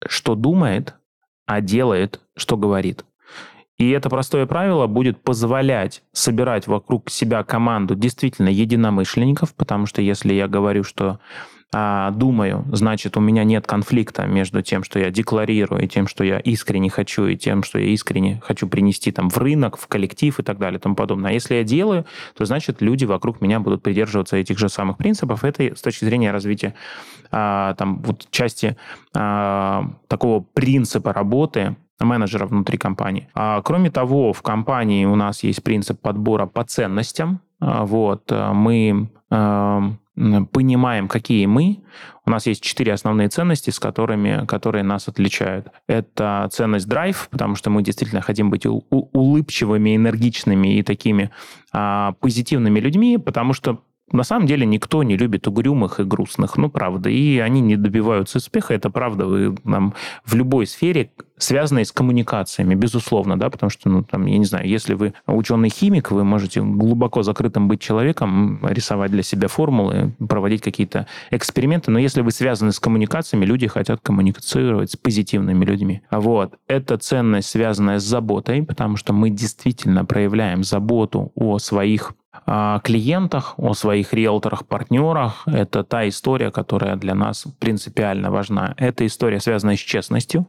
что 0.07 0.35
думает, 0.35 0.95
а 1.47 1.61
делает, 1.61 2.21
что 2.37 2.57
говорит. 2.57 3.05
И 3.79 3.91
это 3.91 4.09
простое 4.11 4.47
правило 4.47 4.87
будет 4.87 5.21
позволять 5.23 6.03
собирать 6.13 6.67
вокруг 6.67 7.11
себя 7.11 7.43
команду 7.43 7.95
действительно 7.95 8.49
единомышленников, 8.49 9.55
потому 9.55 9.87
что 9.87 10.03
если 10.03 10.35
я 10.35 10.47
говорю, 10.47 10.85
что 10.85 11.19
думаю, 11.73 12.67
значит, 12.71 13.17
у 13.17 13.21
меня 13.21 13.45
нет 13.45 13.67
конфликта 13.67 14.27
между 14.27 14.61
тем, 14.61 14.85
что 14.85 14.99
я 14.99 15.11
декларирую, 15.11 15.83
и 15.83 15.89
тем, 15.89 16.07
что 16.07 16.23
я 16.23 16.39
искренне 16.39 16.91
хочу, 16.91 17.27
и 17.27 17.37
тем, 17.37 17.63
что 17.63 17.79
я 17.79 17.87
искренне 17.87 18.43
хочу 18.45 18.69
принести 18.69 19.11
там 19.11 19.31
в 19.31 19.39
рынок, 19.39 19.79
в 19.79 19.87
коллектив 19.89 20.39
и 20.39 20.43
так 20.43 20.59
далее 20.59 20.79
и 20.79 20.83
тому 20.83 20.95
подобное. 20.95 21.31
А 21.31 21.33
если 21.33 21.55
я 21.55 21.65
делаю, 21.65 22.05
то 22.37 22.45
значит, 22.45 22.83
люди 22.83 23.07
вокруг 23.07 23.41
меня 23.41 23.59
будут 23.59 23.83
придерживаться 23.83 24.37
этих 24.37 24.59
же 24.59 24.69
самых 24.69 24.99
принципов. 24.99 25.45
Это 25.45 25.75
с 25.75 25.81
точки 25.81 26.05
зрения 26.05 26.31
развития 26.31 26.75
а, 27.31 27.75
там 27.75 28.03
вот 28.03 28.27
части 28.31 28.77
а, 29.15 29.91
такого 30.09 30.41
принципа 30.41 31.13
работы 31.13 31.77
менеджера 32.01 32.47
внутри 32.47 32.79
компании. 32.79 33.29
А, 33.35 33.63
кроме 33.63 33.91
того, 33.91 34.33
в 34.33 34.43
компании 34.43 35.05
у 35.05 35.17
нас 35.17 35.43
есть 35.43 35.63
принцип 35.63 36.01
подбора 36.01 36.47
по 36.47 36.65
ценностям. 36.65 37.41
А, 37.61 37.85
вот, 37.85 38.31
мы 38.31 39.11
а, 39.31 39.93
понимаем, 40.15 41.09
какие 41.09 41.47
мы. 41.47 41.83
У 42.25 42.31
нас 42.31 42.47
есть 42.47 42.63
четыре 42.63 42.93
основные 42.93 43.29
ценности, 43.29 43.71
с 43.71 43.79
которыми, 43.79 44.47
которые 44.47 44.85
нас 44.85 45.09
отличают. 45.09 45.69
Это 45.87 46.49
ценность 46.53 46.87
драйв, 46.87 47.29
потому 47.31 47.55
что 47.57 47.71
мы 47.71 47.83
действительно 47.83 48.21
хотим 48.21 48.51
быть 48.51 48.67
улыбчивыми, 48.67 49.97
энергичными 49.97 50.77
и 50.79 50.83
такими 50.83 51.31
а, 51.73 52.13
позитивными 52.21 52.79
людьми, 52.79 53.19
потому 53.19 53.55
что 53.55 53.83
на 54.13 54.25
самом 54.25 54.47
деле 54.47 54.67
никто 54.67 55.03
не 55.03 55.17
любит 55.17 55.49
угрюмых 55.49 56.01
и 56.01 56.05
грустных, 56.05 56.57
ну, 56.57 56.71
правда. 56.71 57.11
И 57.11 57.39
они 57.39 57.61
не 57.61 57.77
добиваются 57.77 58.39
успеха, 58.39 58.75
это 58.75 58.91
правда. 58.91 59.27
Вы 59.27 59.57
нам 59.65 59.95
в 60.25 60.35
любой 60.35 60.67
сфере, 60.67 61.11
связанной 61.39 61.85
с 61.85 61.93
коммуникациями, 61.93 62.75
безусловно, 62.75 63.39
да, 63.39 63.51
потому 63.51 63.71
что, 63.71 63.89
ну, 63.89 64.03
там, 64.05 64.27
я 64.27 64.39
не 64.39 64.45
знаю, 64.45 64.69
если 64.69 64.95
вы 64.95 65.15
ученый-химик, 65.27 66.11
вы 66.13 66.25
можете 66.25 66.63
глубоко 66.63 67.23
закрытым 67.23 67.69
быть 67.69 67.81
человеком, 67.81 68.61
рисовать 68.63 69.11
для 69.11 69.23
себя 69.23 69.49
формулы, 69.49 70.15
проводить 70.29 70.63
какие-то 70.63 71.07
эксперименты, 71.31 71.91
но 71.91 71.99
если 71.99 72.21
вы 72.21 72.31
связаны 72.31 72.73
с 72.73 72.79
коммуникациями, 72.79 73.45
люди 73.45 73.67
хотят 73.67 74.01
коммуницировать 74.03 74.93
с 74.93 74.97
позитивными 74.97 75.65
людьми. 75.65 76.03
Вот. 76.11 76.55
Это 76.69 76.97
ценность, 76.97 77.49
связанная 77.49 77.99
с 77.99 78.05
заботой, 78.05 78.63
потому 78.63 78.97
что 78.97 79.13
мы 79.13 79.31
действительно 79.31 80.05
проявляем 80.05 80.63
заботу 80.63 81.33
о 81.35 81.59
своих 81.59 82.15
о 82.47 82.81
клиентах, 82.81 83.55
о 83.59 83.75
своих 83.75 84.13
риэлторах, 84.13 84.67
партнерах. 84.67 85.43
Это 85.47 85.85
та 85.85 86.09
история, 86.09 86.51
которая 86.51 86.97
для 86.97 87.15
нас 87.15 87.47
принципиально 87.59 88.31
важна. 88.31 88.75
Эта 88.77 89.07
история 89.07 89.41
связана 89.41 89.77
с 89.77 89.81
честностью, 89.81 90.47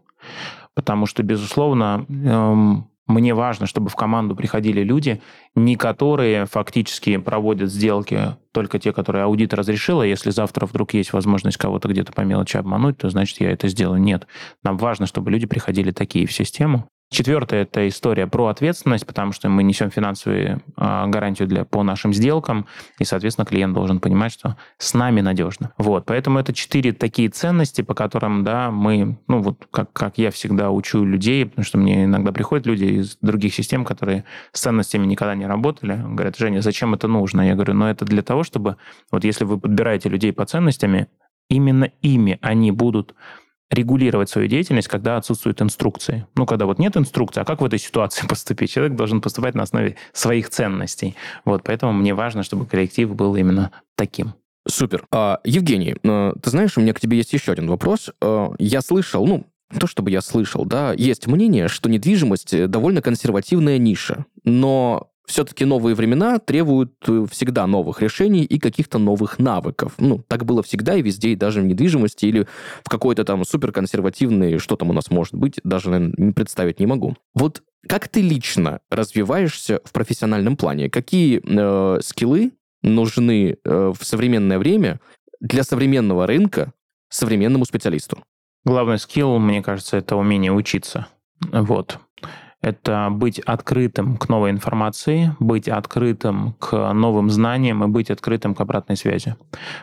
потому 0.73 1.05
что, 1.05 1.23
безусловно, 1.23 2.05
эм, 2.09 2.87
мне 3.05 3.33
важно, 3.33 3.65
чтобы 3.65 3.89
в 3.89 3.95
команду 3.95 4.33
приходили 4.33 4.81
люди, 4.81 5.21
не 5.55 5.75
которые 5.75 6.45
фактически 6.45 7.17
проводят 7.17 7.69
сделки, 7.69 8.37
только 8.53 8.79
те, 8.79 8.93
которые 8.93 9.25
аудит 9.25 9.53
разрешил, 9.53 9.99
а 9.99 10.07
если 10.07 10.29
завтра 10.29 10.65
вдруг 10.65 10.93
есть 10.93 11.11
возможность 11.11 11.57
кого-то 11.57 11.89
где-то 11.89 12.13
по 12.13 12.21
мелочи 12.21 12.55
обмануть, 12.55 12.97
то 12.97 13.09
значит 13.09 13.41
я 13.41 13.51
это 13.51 13.67
сделаю. 13.67 14.01
Нет. 14.01 14.25
Нам 14.63 14.77
важно, 14.77 15.05
чтобы 15.05 15.31
люди 15.31 15.45
приходили 15.45 15.91
такие 15.91 16.25
в 16.25 16.31
систему, 16.31 16.87
Четвертое– 17.13 17.61
это 17.63 17.87
история 17.87 18.25
про 18.25 18.47
ответственность, 18.47 19.05
потому 19.05 19.33
что 19.33 19.47
мы 19.47 19.61
несем 19.61 19.91
финансовую 19.91 20.63
э, 20.77 21.05
гарантию 21.07 21.47
для, 21.47 21.63
по 21.63 21.83
нашим 21.83 22.11
сделкам, 22.11 22.65
и, 22.97 23.03
соответственно, 23.03 23.45
клиент 23.45 23.75
должен 23.75 23.99
понимать, 23.99 24.33
что 24.33 24.57
с 24.79 24.95
нами 24.95 25.21
надежно. 25.21 25.73
Вот, 25.77 26.07
поэтому 26.07 26.39
это 26.39 26.53
четыре 26.53 26.91
такие 26.91 27.29
ценности, 27.29 27.83
по 27.83 27.93
которым, 27.93 28.43
да, 28.43 28.71
мы, 28.71 29.19
ну 29.27 29.43
вот 29.43 29.67
как, 29.69 29.93
как 29.93 30.17
я 30.17 30.31
всегда 30.31 30.71
учу 30.71 31.05
людей, 31.05 31.45
потому 31.45 31.63
что 31.63 31.77
мне 31.77 32.05
иногда 32.05 32.31
приходят 32.31 32.65
люди 32.65 32.85
из 32.85 33.17
других 33.21 33.53
систем, 33.53 33.85
которые 33.85 34.23
с 34.51 34.61
ценностями 34.61 35.05
никогда 35.05 35.35
не 35.35 35.45
работали, 35.45 35.95
говорят, 36.03 36.35
Женя, 36.35 36.61
зачем 36.61 36.95
это 36.95 37.07
нужно? 37.07 37.41
Я 37.47 37.53
говорю, 37.53 37.75
ну 37.75 37.85
это 37.85 38.05
для 38.05 38.23
того, 38.23 38.41
чтобы, 38.41 38.77
вот 39.11 39.23
если 39.23 39.45
вы 39.45 39.59
подбираете 39.59 40.09
людей 40.09 40.33
по 40.33 40.47
ценностями, 40.47 41.09
именно 41.47 41.91
ими 42.01 42.39
они 42.41 42.71
будут 42.71 43.13
регулировать 43.73 44.29
свою 44.29 44.47
деятельность, 44.47 44.87
когда 44.87 45.17
отсутствуют 45.17 45.61
инструкции. 45.61 46.27
Ну, 46.35 46.45
когда 46.45 46.65
вот 46.65 46.79
нет 46.79 46.95
инструкции, 46.97 47.41
а 47.41 47.45
как 47.45 47.61
в 47.61 47.65
этой 47.65 47.79
ситуации 47.79 48.27
поступить? 48.29 48.71
Человек 48.71 48.95
должен 48.95 49.21
поступать 49.21 49.55
на 49.55 49.63
основе 49.63 49.97
своих 50.13 50.49
ценностей. 50.49 51.15
Вот, 51.45 51.63
поэтому 51.63 51.93
мне 51.93 52.13
важно, 52.13 52.43
чтобы 52.43 52.65
коллектив 52.65 53.13
был 53.15 53.35
именно 53.35 53.71
таким. 53.95 54.33
Супер. 54.67 55.05
А, 55.11 55.39
Евгений, 55.43 55.95
э, 56.01 56.33
ты 56.41 56.49
знаешь, 56.49 56.77
у 56.77 56.81
меня 56.81 56.93
к 56.93 56.99
тебе 56.99 57.17
есть 57.17 57.33
еще 57.33 57.51
один 57.51 57.67
вопрос. 57.67 58.11
Э, 58.21 58.49
я 58.59 58.81
слышал, 58.81 59.27
ну, 59.27 59.45
то, 59.77 59.87
чтобы 59.87 60.11
я 60.11 60.21
слышал, 60.21 60.65
да, 60.65 60.93
есть 60.93 61.27
мнение, 61.27 61.67
что 61.67 61.89
недвижимость 61.89 62.69
довольно 62.69 63.01
консервативная 63.01 63.77
ниша, 63.77 64.25
но 64.43 65.09
все-таки 65.25 65.65
новые 65.65 65.95
времена 65.95 66.39
требуют 66.39 66.93
э, 67.07 67.25
всегда 67.31 67.65
новых 67.65 68.01
решений 68.01 68.43
и 68.43 68.59
каких-то 68.59 68.99
новых 68.99 69.39
навыков. 69.39 69.93
Ну, 69.97 70.23
так 70.27 70.45
было 70.45 70.61
всегда 70.63 70.95
и 70.95 71.01
везде, 71.01 71.29
и 71.29 71.35
даже 71.35 71.61
в 71.61 71.65
недвижимости 71.65 72.25
или 72.25 72.47
в 72.83 72.89
какой-то 72.89 73.23
там 73.23 73.45
суперконсервативной, 73.45 74.57
что 74.57 74.75
там 74.75 74.89
у 74.89 74.93
нас 74.93 75.09
может 75.09 75.35
быть, 75.35 75.59
даже, 75.63 75.89
наверное, 75.89 76.33
представить 76.33 76.79
не 76.79 76.85
могу. 76.85 77.15
Вот 77.33 77.63
как 77.87 78.07
ты 78.07 78.21
лично 78.21 78.81
развиваешься 78.89 79.81
в 79.85 79.93
профессиональном 79.93 80.57
плане? 80.57 80.89
Какие 80.89 81.41
э, 81.43 82.01
скиллы 82.01 82.51
нужны 82.81 83.57
э, 83.63 83.93
в 83.97 84.03
современное 84.03 84.59
время 84.59 84.99
для 85.39 85.63
современного 85.63 86.27
рынка 86.27 86.73
современному 87.09 87.65
специалисту? 87.65 88.19
Главный 88.65 88.99
скилл, 88.99 89.39
мне 89.39 89.61
кажется, 89.61 89.97
это 89.97 90.15
умение 90.15 90.51
учиться. 90.51 91.07
Вот 91.51 91.99
это 92.63 93.09
быть 93.11 93.39
открытым 93.39 94.17
к 94.17 94.29
новой 94.29 94.49
информации, 94.49 95.35
быть 95.39 95.67
открытым 95.67 96.53
к 96.59 96.93
новым 96.93 97.29
знаниям 97.29 97.83
и 97.83 97.87
быть 97.87 98.09
открытым 98.09 98.55
к 98.55 98.61
обратной 98.61 98.95
связи. 98.95 99.35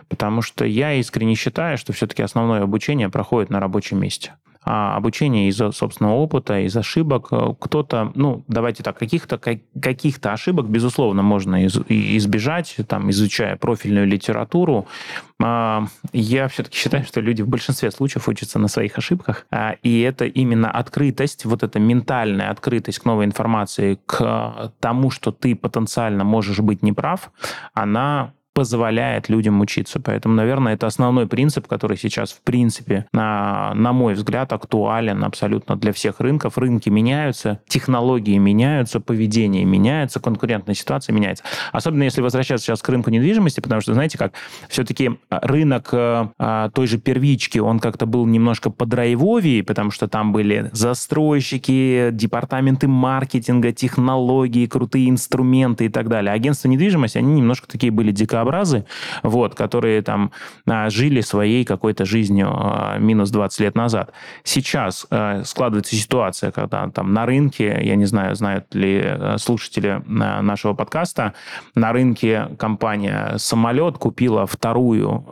Потому 0.09 0.41
что 0.41 0.64
я 0.64 0.95
искренне 0.95 1.35
считаю, 1.35 1.76
что 1.76 1.93
все-таки 1.93 2.22
основное 2.22 2.62
обучение 2.62 3.11
проходит 3.11 3.51
на 3.51 3.61
рабочем 3.61 4.01
месте 4.01 4.33
обучение 4.63 5.49
из 5.49 5.57
собственного 5.57 6.15
опыта, 6.15 6.61
из 6.61 6.77
ошибок. 6.77 7.31
Кто-то, 7.61 8.13
ну, 8.15 8.45
давайте 8.47 8.83
так, 8.83 8.99
каких-то 8.99 9.39
каких 9.39 10.17
ошибок, 10.23 10.69
безусловно, 10.69 11.23
можно 11.23 11.65
из, 11.65 11.77
избежать, 11.89 12.77
там, 12.87 13.11
изучая 13.11 13.57
профильную 13.57 14.07
литературу. 14.07 14.87
А, 15.43 15.87
я 16.13 16.49
все-таки 16.49 16.77
считаю, 16.77 17.05
что 17.05 17.21
люди 17.21 17.43
в 17.43 17.49
большинстве 17.49 17.91
случаев 17.91 18.29
учатся 18.29 18.59
на 18.59 18.69
своих 18.69 18.99
ошибках, 18.99 19.47
а, 19.51 19.77
и 19.83 20.01
это 20.01 20.27
именно 20.27 20.71
открытость, 20.71 21.45
вот 21.45 21.63
эта 21.63 21.79
ментальная 21.79 22.51
открытость 22.51 22.99
к 22.99 23.05
новой 23.05 23.25
информации, 23.25 23.99
к 24.07 24.73
тому, 24.81 25.11
что 25.11 25.33
ты 25.33 25.55
потенциально 25.57 26.25
можешь 26.25 26.61
быть 26.61 26.83
неправ, 26.83 27.31
она 27.73 28.33
позволяет 28.61 29.31
людям 29.31 29.59
учиться. 29.63 30.01
Поэтому, 30.01 30.35
наверное, 30.35 30.75
это 30.75 30.87
основной 30.87 31.27
принцип, 31.27 31.67
который 31.67 31.97
сейчас, 31.97 32.31
в 32.31 32.43
принципе, 32.43 33.07
на, 33.11 33.73
на 33.75 33.95
мой 33.95 34.13
взгляд, 34.13 34.53
актуален 34.53 35.25
абсолютно 35.25 35.77
для 35.77 35.95
всех 35.95 36.21
рынков. 36.21 36.59
Рынки 36.59 36.91
меняются, 36.91 37.63
технологии 37.67 38.37
меняются, 38.37 39.01
поведение 39.01 39.65
меняется, 39.65 40.21
конкурентная 40.21 40.75
ситуация 40.75 41.15
меняется. 41.15 41.43
Особенно 41.73 42.03
если 42.03 42.21
возвращаться 42.21 42.67
сейчас 42.67 42.83
к 42.83 42.89
рынку 42.91 43.09
недвижимости, 43.09 43.61
потому 43.61 43.81
что, 43.81 43.95
знаете 43.95 44.19
как, 44.19 44.35
все-таки 44.69 45.13
рынок 45.31 45.89
а, 45.95 46.69
той 46.75 46.87
же 46.87 46.99
первички, 46.99 47.59
он 47.61 47.79
как-то 47.79 48.05
был 48.05 48.27
немножко 48.27 48.69
подрайвовее, 48.69 49.65
потому 49.65 49.91
что 49.91 50.07
там 50.07 50.33
были 50.33 50.69
застройщики, 50.73 52.11
департаменты 52.13 52.89
маркетинга, 52.89 53.73
технологии, 53.73 54.67
крутые 54.67 55.09
инструменты 55.09 55.87
и 55.87 55.89
так 55.89 56.11
далее. 56.11 56.35
Агентства 56.35 56.69
недвижимости, 56.69 57.17
они 57.17 57.33
немножко 57.37 57.67
такие 57.67 57.91
были 57.91 58.13
дико 58.13 58.45
дикообразы, 58.51 58.84
вот, 59.22 59.55
которые 59.55 60.03
там 60.03 60.32
а, 60.66 60.90
жили 60.90 61.20
своей 61.20 61.64
какой-то 61.64 62.05
жизнью 62.05 62.48
а, 62.51 62.98
минус 62.98 63.30
20 63.30 63.61
лет 63.61 63.74
назад. 63.74 64.12
Сейчас 64.44 65.07
а, 65.11 65.42
складывается 65.44 65.94
ситуация, 65.94 66.51
когда 66.51 66.88
там 66.88 67.12
на 67.12 67.26
рынке, 67.26 67.78
я 67.82 67.96
не 67.96 68.05
знаю, 68.07 68.34
знают 68.34 68.74
ли 68.74 69.18
слушатели 69.38 70.03
нашего 70.07 70.74
подкаста, 70.74 71.34
на 71.74 71.92
рынке 71.92 72.48
компания 72.59 73.34
«Самолет» 73.36 73.98
купила 73.98 74.46
вторую 74.46 75.24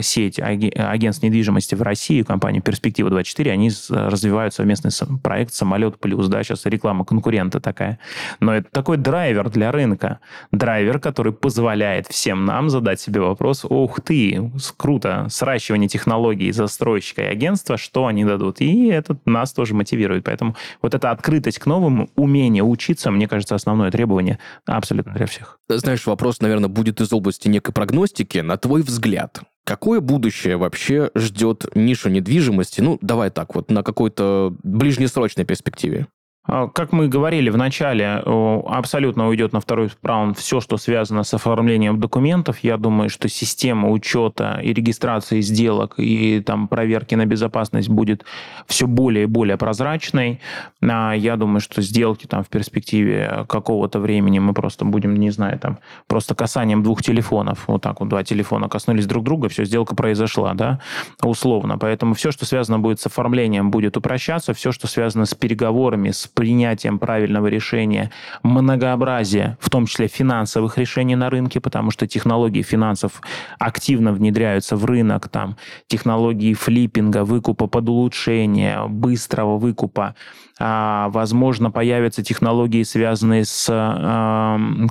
сеть 0.00 0.38
агентств 0.38 1.22
недвижимости 1.22 1.74
в 1.74 1.82
России, 1.82 2.22
компания 2.22 2.60
«Перспектива-24», 2.60 3.50
они 3.50 3.70
развивают 3.90 4.54
совместный 4.54 4.90
проект 5.22 5.52
«Самолет 5.52 5.98
плюс», 5.98 6.28
да, 6.28 6.42
сейчас 6.42 6.66
реклама 6.66 7.04
конкурента 7.04 7.60
такая. 7.60 7.98
Но 8.40 8.54
это 8.54 8.68
такой 8.70 8.96
драйвер 8.96 9.50
для 9.50 9.72
рынка, 9.72 10.20
драйвер, 10.52 10.98
который 10.98 11.32
позволяет 11.32 12.06
всем 12.08 12.45
нам 12.46 12.70
задать 12.70 13.00
себе 13.00 13.20
вопрос, 13.20 13.64
ух 13.64 14.00
ты, 14.00 14.50
круто, 14.76 15.26
сращивание 15.28 15.88
технологий 15.88 16.50
застройщика 16.52 17.22
и 17.22 17.26
агентства, 17.26 17.76
что 17.76 18.06
они 18.06 18.24
дадут. 18.24 18.60
И 18.60 18.86
это 18.86 19.18
нас 19.26 19.52
тоже 19.52 19.74
мотивирует. 19.74 20.24
Поэтому 20.24 20.56
вот 20.80 20.94
эта 20.94 21.10
открытость 21.10 21.58
к 21.58 21.66
новому, 21.66 22.08
умение 22.16 22.62
учиться, 22.62 23.10
мне 23.10 23.28
кажется, 23.28 23.54
основное 23.54 23.90
требование 23.90 24.38
абсолютно 24.64 25.12
для 25.12 25.26
всех. 25.26 25.58
Знаешь, 25.68 26.06
вопрос, 26.06 26.40
наверное, 26.40 26.68
будет 26.68 27.00
из 27.00 27.12
области 27.12 27.48
некой 27.48 27.74
прогностики. 27.74 28.38
На 28.38 28.56
твой 28.56 28.82
взгляд, 28.82 29.42
Какое 29.66 30.00
будущее 30.00 30.56
вообще 30.56 31.10
ждет 31.16 31.66
нишу 31.74 32.08
недвижимости? 32.08 32.80
Ну, 32.80 32.98
давай 33.02 33.30
так 33.30 33.56
вот, 33.56 33.68
на 33.68 33.82
какой-то 33.82 34.54
ближнесрочной 34.62 35.44
перспективе. 35.44 36.06
А, 36.46 36.68
как 36.68 36.92
мы 36.92 37.08
говорили 37.08 37.50
в 37.50 37.56
начале, 37.56 38.22
абсолютно 38.66 39.28
уйдет 39.28 39.52
на 39.52 39.60
второй 39.60 39.90
план 40.00 40.34
все, 40.34 40.60
что 40.60 40.76
связано 40.76 41.24
с 41.24 41.34
оформлением 41.34 41.98
документов. 41.98 42.58
Я 42.62 42.76
думаю, 42.76 43.08
что 43.08 43.28
система 43.28 43.90
учета 43.90 44.60
и 44.62 44.72
регистрации 44.72 45.40
сделок 45.40 45.94
и 45.98 46.40
там 46.40 46.68
проверки 46.68 47.14
на 47.14 47.26
безопасность 47.26 47.88
будет 47.88 48.24
все 48.66 48.86
более 48.86 49.24
и 49.24 49.26
более 49.26 49.56
прозрачной. 49.56 50.40
А, 50.82 51.12
я 51.12 51.36
думаю, 51.36 51.60
что 51.60 51.82
сделки 51.82 52.26
там 52.26 52.44
в 52.44 52.48
перспективе 52.48 53.44
какого-то 53.48 53.98
времени 53.98 54.38
мы 54.38 54.54
просто 54.54 54.84
будем, 54.84 55.16
не 55.16 55.30
знаю, 55.30 55.58
там 55.58 55.78
просто 56.06 56.34
касанием 56.34 56.82
двух 56.82 57.02
телефонов, 57.02 57.64
вот 57.66 57.82
так 57.82 58.00
вот 58.00 58.08
два 58.08 58.22
телефона 58.22 58.68
коснулись 58.68 59.06
друг 59.06 59.24
друга, 59.24 59.48
все, 59.48 59.64
сделка 59.64 59.96
произошла, 59.96 60.54
да, 60.54 60.80
условно. 61.22 61.78
Поэтому 61.78 62.14
все, 62.14 62.30
что 62.30 62.44
связано 62.44 62.78
будет 62.78 63.00
с 63.00 63.06
оформлением, 63.06 63.70
будет 63.70 63.96
упрощаться, 63.96 64.54
все, 64.54 64.72
что 64.72 64.86
связано 64.86 65.24
с 65.24 65.34
переговорами, 65.34 66.10
с 66.10 66.26
принятием 66.36 66.98
правильного 66.98 67.46
решения 67.48 68.10
многообразие, 68.42 69.56
в 69.58 69.70
том 69.70 69.86
числе 69.86 70.06
финансовых 70.06 70.78
решений 70.78 71.16
на 71.16 71.30
рынке, 71.30 71.60
потому 71.60 71.90
что 71.90 72.06
технологии 72.06 72.62
финансов 72.62 73.22
активно 73.58 74.12
внедряются 74.12 74.76
в 74.76 74.84
рынок, 74.84 75.28
там 75.28 75.56
технологии 75.88 76.54
флиппинга, 76.54 77.24
выкупа 77.24 77.66
под 77.66 77.88
улучшение, 77.88 78.86
быстрого 78.86 79.56
выкупа, 79.56 80.14
возможно, 80.58 81.70
появятся 81.70 82.22
технологии, 82.22 82.82
связанные 82.82 83.44
с, 83.44 83.66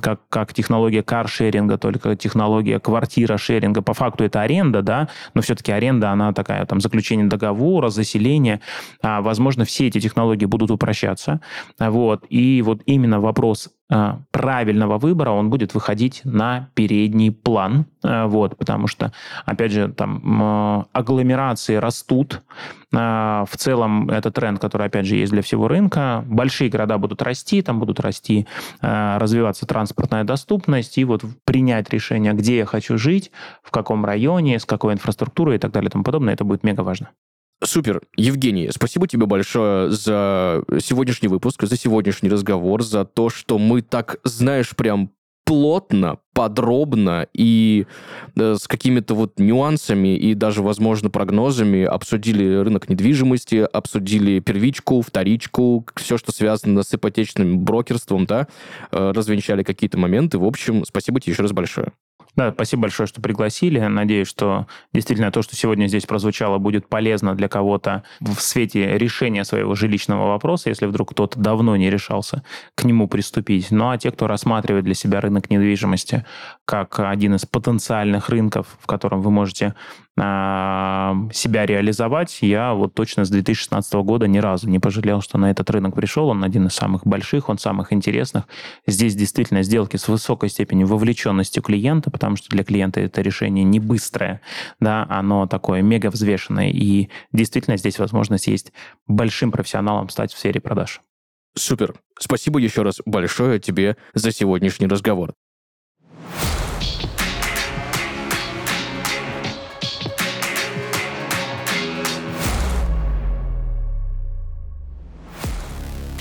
как, 0.00 0.20
как 0.28 0.54
технология 0.54 1.02
каршеринга, 1.02 1.76
только 1.78 2.14
технология 2.16 2.78
квартира 2.78 3.36
шеринга. 3.36 3.82
По 3.82 3.94
факту 3.94 4.24
это 4.24 4.42
аренда, 4.42 4.82
да, 4.82 5.08
но 5.34 5.42
все-таки 5.42 5.72
аренда, 5.72 6.10
она 6.10 6.32
такая, 6.32 6.64
там, 6.66 6.80
заключение 6.80 7.26
договора, 7.26 7.88
заселение. 7.88 8.60
А, 9.02 9.20
возможно, 9.22 9.64
все 9.64 9.88
эти 9.88 10.00
технологии 10.00 10.46
будут 10.46 10.70
упрощаться. 10.70 11.40
Вот. 11.78 12.24
И 12.28 12.62
вот 12.62 12.82
именно 12.86 13.20
вопрос 13.20 13.68
а, 13.68 13.75
правильного 13.88 14.98
выбора, 14.98 15.30
он 15.30 15.48
будет 15.48 15.72
выходить 15.74 16.22
на 16.24 16.70
передний 16.74 17.30
план, 17.30 17.86
а, 18.02 18.26
вот, 18.26 18.56
потому 18.56 18.88
что, 18.88 19.12
опять 19.44 19.70
же, 19.70 19.88
там 19.88 20.86
агломерации 20.92 21.76
растут, 21.76 22.42
а, 22.92 23.44
в 23.48 23.56
целом 23.56 24.10
это 24.10 24.30
тренд, 24.30 24.58
который, 24.58 24.88
опять 24.88 25.06
же, 25.06 25.16
есть 25.16 25.32
для 25.32 25.42
всего 25.42 25.68
рынка. 25.68 26.24
Большие 26.26 26.68
города 26.68 26.98
будут 26.98 27.22
расти, 27.22 27.62
там 27.62 27.78
будут 27.78 28.00
расти, 28.00 28.46
развиваться 28.80 29.66
транспортная 29.66 30.24
доступность, 30.24 30.98
и 30.98 31.04
вот 31.04 31.24
принять 31.44 31.90
решение, 31.90 32.32
где 32.32 32.58
я 32.58 32.66
хочу 32.66 32.98
жить, 32.98 33.30
в 33.62 33.70
каком 33.70 34.04
районе, 34.04 34.58
с 34.58 34.64
какой 34.64 34.94
инфраструктурой 34.94 35.56
и 35.56 35.58
так 35.58 35.70
далее 35.70 35.88
и 35.88 35.92
тому 35.92 36.04
подобное, 36.04 36.34
это 36.34 36.44
будет 36.44 36.64
мега 36.64 36.80
важно. 36.80 37.10
Супер. 37.64 38.02
Евгений, 38.16 38.68
спасибо 38.70 39.08
тебе 39.08 39.26
большое 39.26 39.90
за 39.90 40.62
сегодняшний 40.80 41.28
выпуск, 41.28 41.64
за 41.64 41.76
сегодняшний 41.76 42.28
разговор, 42.28 42.82
за 42.82 43.04
то, 43.04 43.30
что 43.30 43.58
мы 43.58 43.80
так, 43.80 44.18
знаешь, 44.24 44.76
прям 44.76 45.10
плотно, 45.46 46.18
подробно 46.34 47.28
и 47.32 47.86
э, 48.36 48.56
с 48.56 48.66
какими-то 48.66 49.14
вот 49.14 49.38
нюансами 49.38 50.16
и 50.16 50.34
даже, 50.34 50.60
возможно, 50.60 51.08
прогнозами 51.08 51.84
обсудили 51.84 52.56
рынок 52.56 52.90
недвижимости, 52.90 53.66
обсудили 53.72 54.40
первичку, 54.40 55.00
вторичку, 55.00 55.86
все, 55.94 56.18
что 56.18 56.32
связано 56.32 56.82
с 56.82 56.92
ипотечным 56.92 57.60
брокерством, 57.60 58.26
да, 58.26 58.48
э, 58.90 59.12
развенчали 59.12 59.62
какие-то 59.62 59.96
моменты. 59.96 60.38
В 60.38 60.44
общем, 60.44 60.84
спасибо 60.84 61.20
тебе 61.20 61.32
еще 61.32 61.42
раз 61.42 61.52
большое. 61.52 61.92
Да, 62.36 62.52
спасибо 62.52 62.82
большое, 62.82 63.06
что 63.06 63.22
пригласили. 63.22 63.80
Надеюсь, 63.80 64.28
что 64.28 64.66
действительно 64.92 65.32
то, 65.32 65.40
что 65.40 65.56
сегодня 65.56 65.86
здесь 65.86 66.04
прозвучало, 66.04 66.58
будет 66.58 66.86
полезно 66.86 67.34
для 67.34 67.48
кого-то 67.48 68.02
в 68.20 68.38
свете 68.40 68.98
решения 68.98 69.42
своего 69.44 69.74
жилищного 69.74 70.28
вопроса, 70.28 70.68
если 70.68 70.84
вдруг 70.84 71.12
кто-то 71.12 71.40
давно 71.40 71.76
не 71.76 71.88
решался 71.88 72.42
к 72.74 72.84
нему 72.84 73.08
приступить. 73.08 73.70
Ну 73.70 73.88
а 73.88 73.96
те, 73.96 74.10
кто 74.10 74.26
рассматривает 74.26 74.84
для 74.84 74.94
себя 74.94 75.22
рынок 75.22 75.48
недвижимости 75.48 76.26
как 76.66 77.00
один 77.00 77.36
из 77.36 77.46
потенциальных 77.46 78.28
рынков, 78.28 78.66
в 78.80 78.86
котором 78.86 79.22
вы 79.22 79.30
можете 79.30 79.74
себя 80.18 81.66
реализовать, 81.66 82.38
я 82.40 82.72
вот 82.72 82.94
точно 82.94 83.26
с 83.26 83.30
2016 83.30 83.92
года 83.96 84.26
ни 84.26 84.38
разу 84.38 84.66
не 84.68 84.78
пожалел, 84.78 85.20
что 85.20 85.36
на 85.36 85.50
этот 85.50 85.68
рынок 85.68 85.94
пришел. 85.94 86.28
Он 86.28 86.42
один 86.42 86.68
из 86.68 86.72
самых 86.72 87.06
больших, 87.06 87.50
он 87.50 87.58
самых 87.58 87.92
интересных. 87.92 88.44
Здесь 88.86 89.14
действительно 89.14 89.62
сделки 89.62 89.98
с 89.98 90.08
высокой 90.08 90.48
степенью 90.48 90.86
вовлеченности 90.86 91.60
клиента, 91.60 92.10
потому 92.10 92.36
что 92.36 92.48
для 92.48 92.64
клиента 92.64 93.00
это 93.00 93.20
решение 93.20 93.62
не 93.62 93.78
быстрое, 93.78 94.40
да, 94.80 95.06
оно 95.10 95.46
такое 95.46 95.82
мега 95.82 96.10
взвешенное. 96.10 96.70
И 96.70 97.10
действительно 97.32 97.76
здесь 97.76 97.98
возможность 97.98 98.46
есть 98.46 98.72
большим 99.06 99.52
профессионалом 99.52 100.08
стать 100.08 100.32
в 100.32 100.38
сфере 100.38 100.60
продаж. 100.62 101.02
Супер. 101.56 101.94
Спасибо 102.18 102.58
еще 102.58 102.82
раз 102.82 103.00
большое 103.04 103.58
тебе 103.58 103.96
за 104.14 104.32
сегодняшний 104.32 104.86
разговор. 104.86 105.34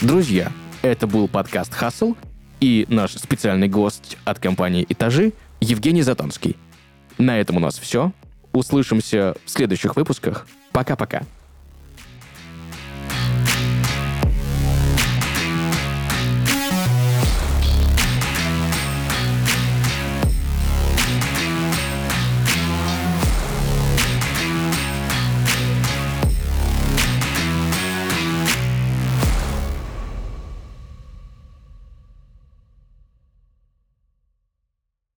Друзья, 0.01 0.51
это 0.81 1.07
был 1.07 1.29
подкаст 1.29 1.73
«Хасл» 1.73 2.15
и 2.59 2.85
наш 2.89 3.13
специальный 3.13 3.69
гость 3.69 4.17
от 4.25 4.39
компании 4.39 4.85
«Этажи» 4.89 5.31
Евгений 5.61 6.01
Затонский. 6.01 6.57
На 7.17 7.39
этом 7.39 7.55
у 7.57 7.59
нас 7.59 7.79
все. 7.79 8.11
Услышимся 8.51 9.35
в 9.45 9.49
следующих 9.49 9.95
выпусках. 9.95 10.47
Пока-пока. 10.73 11.23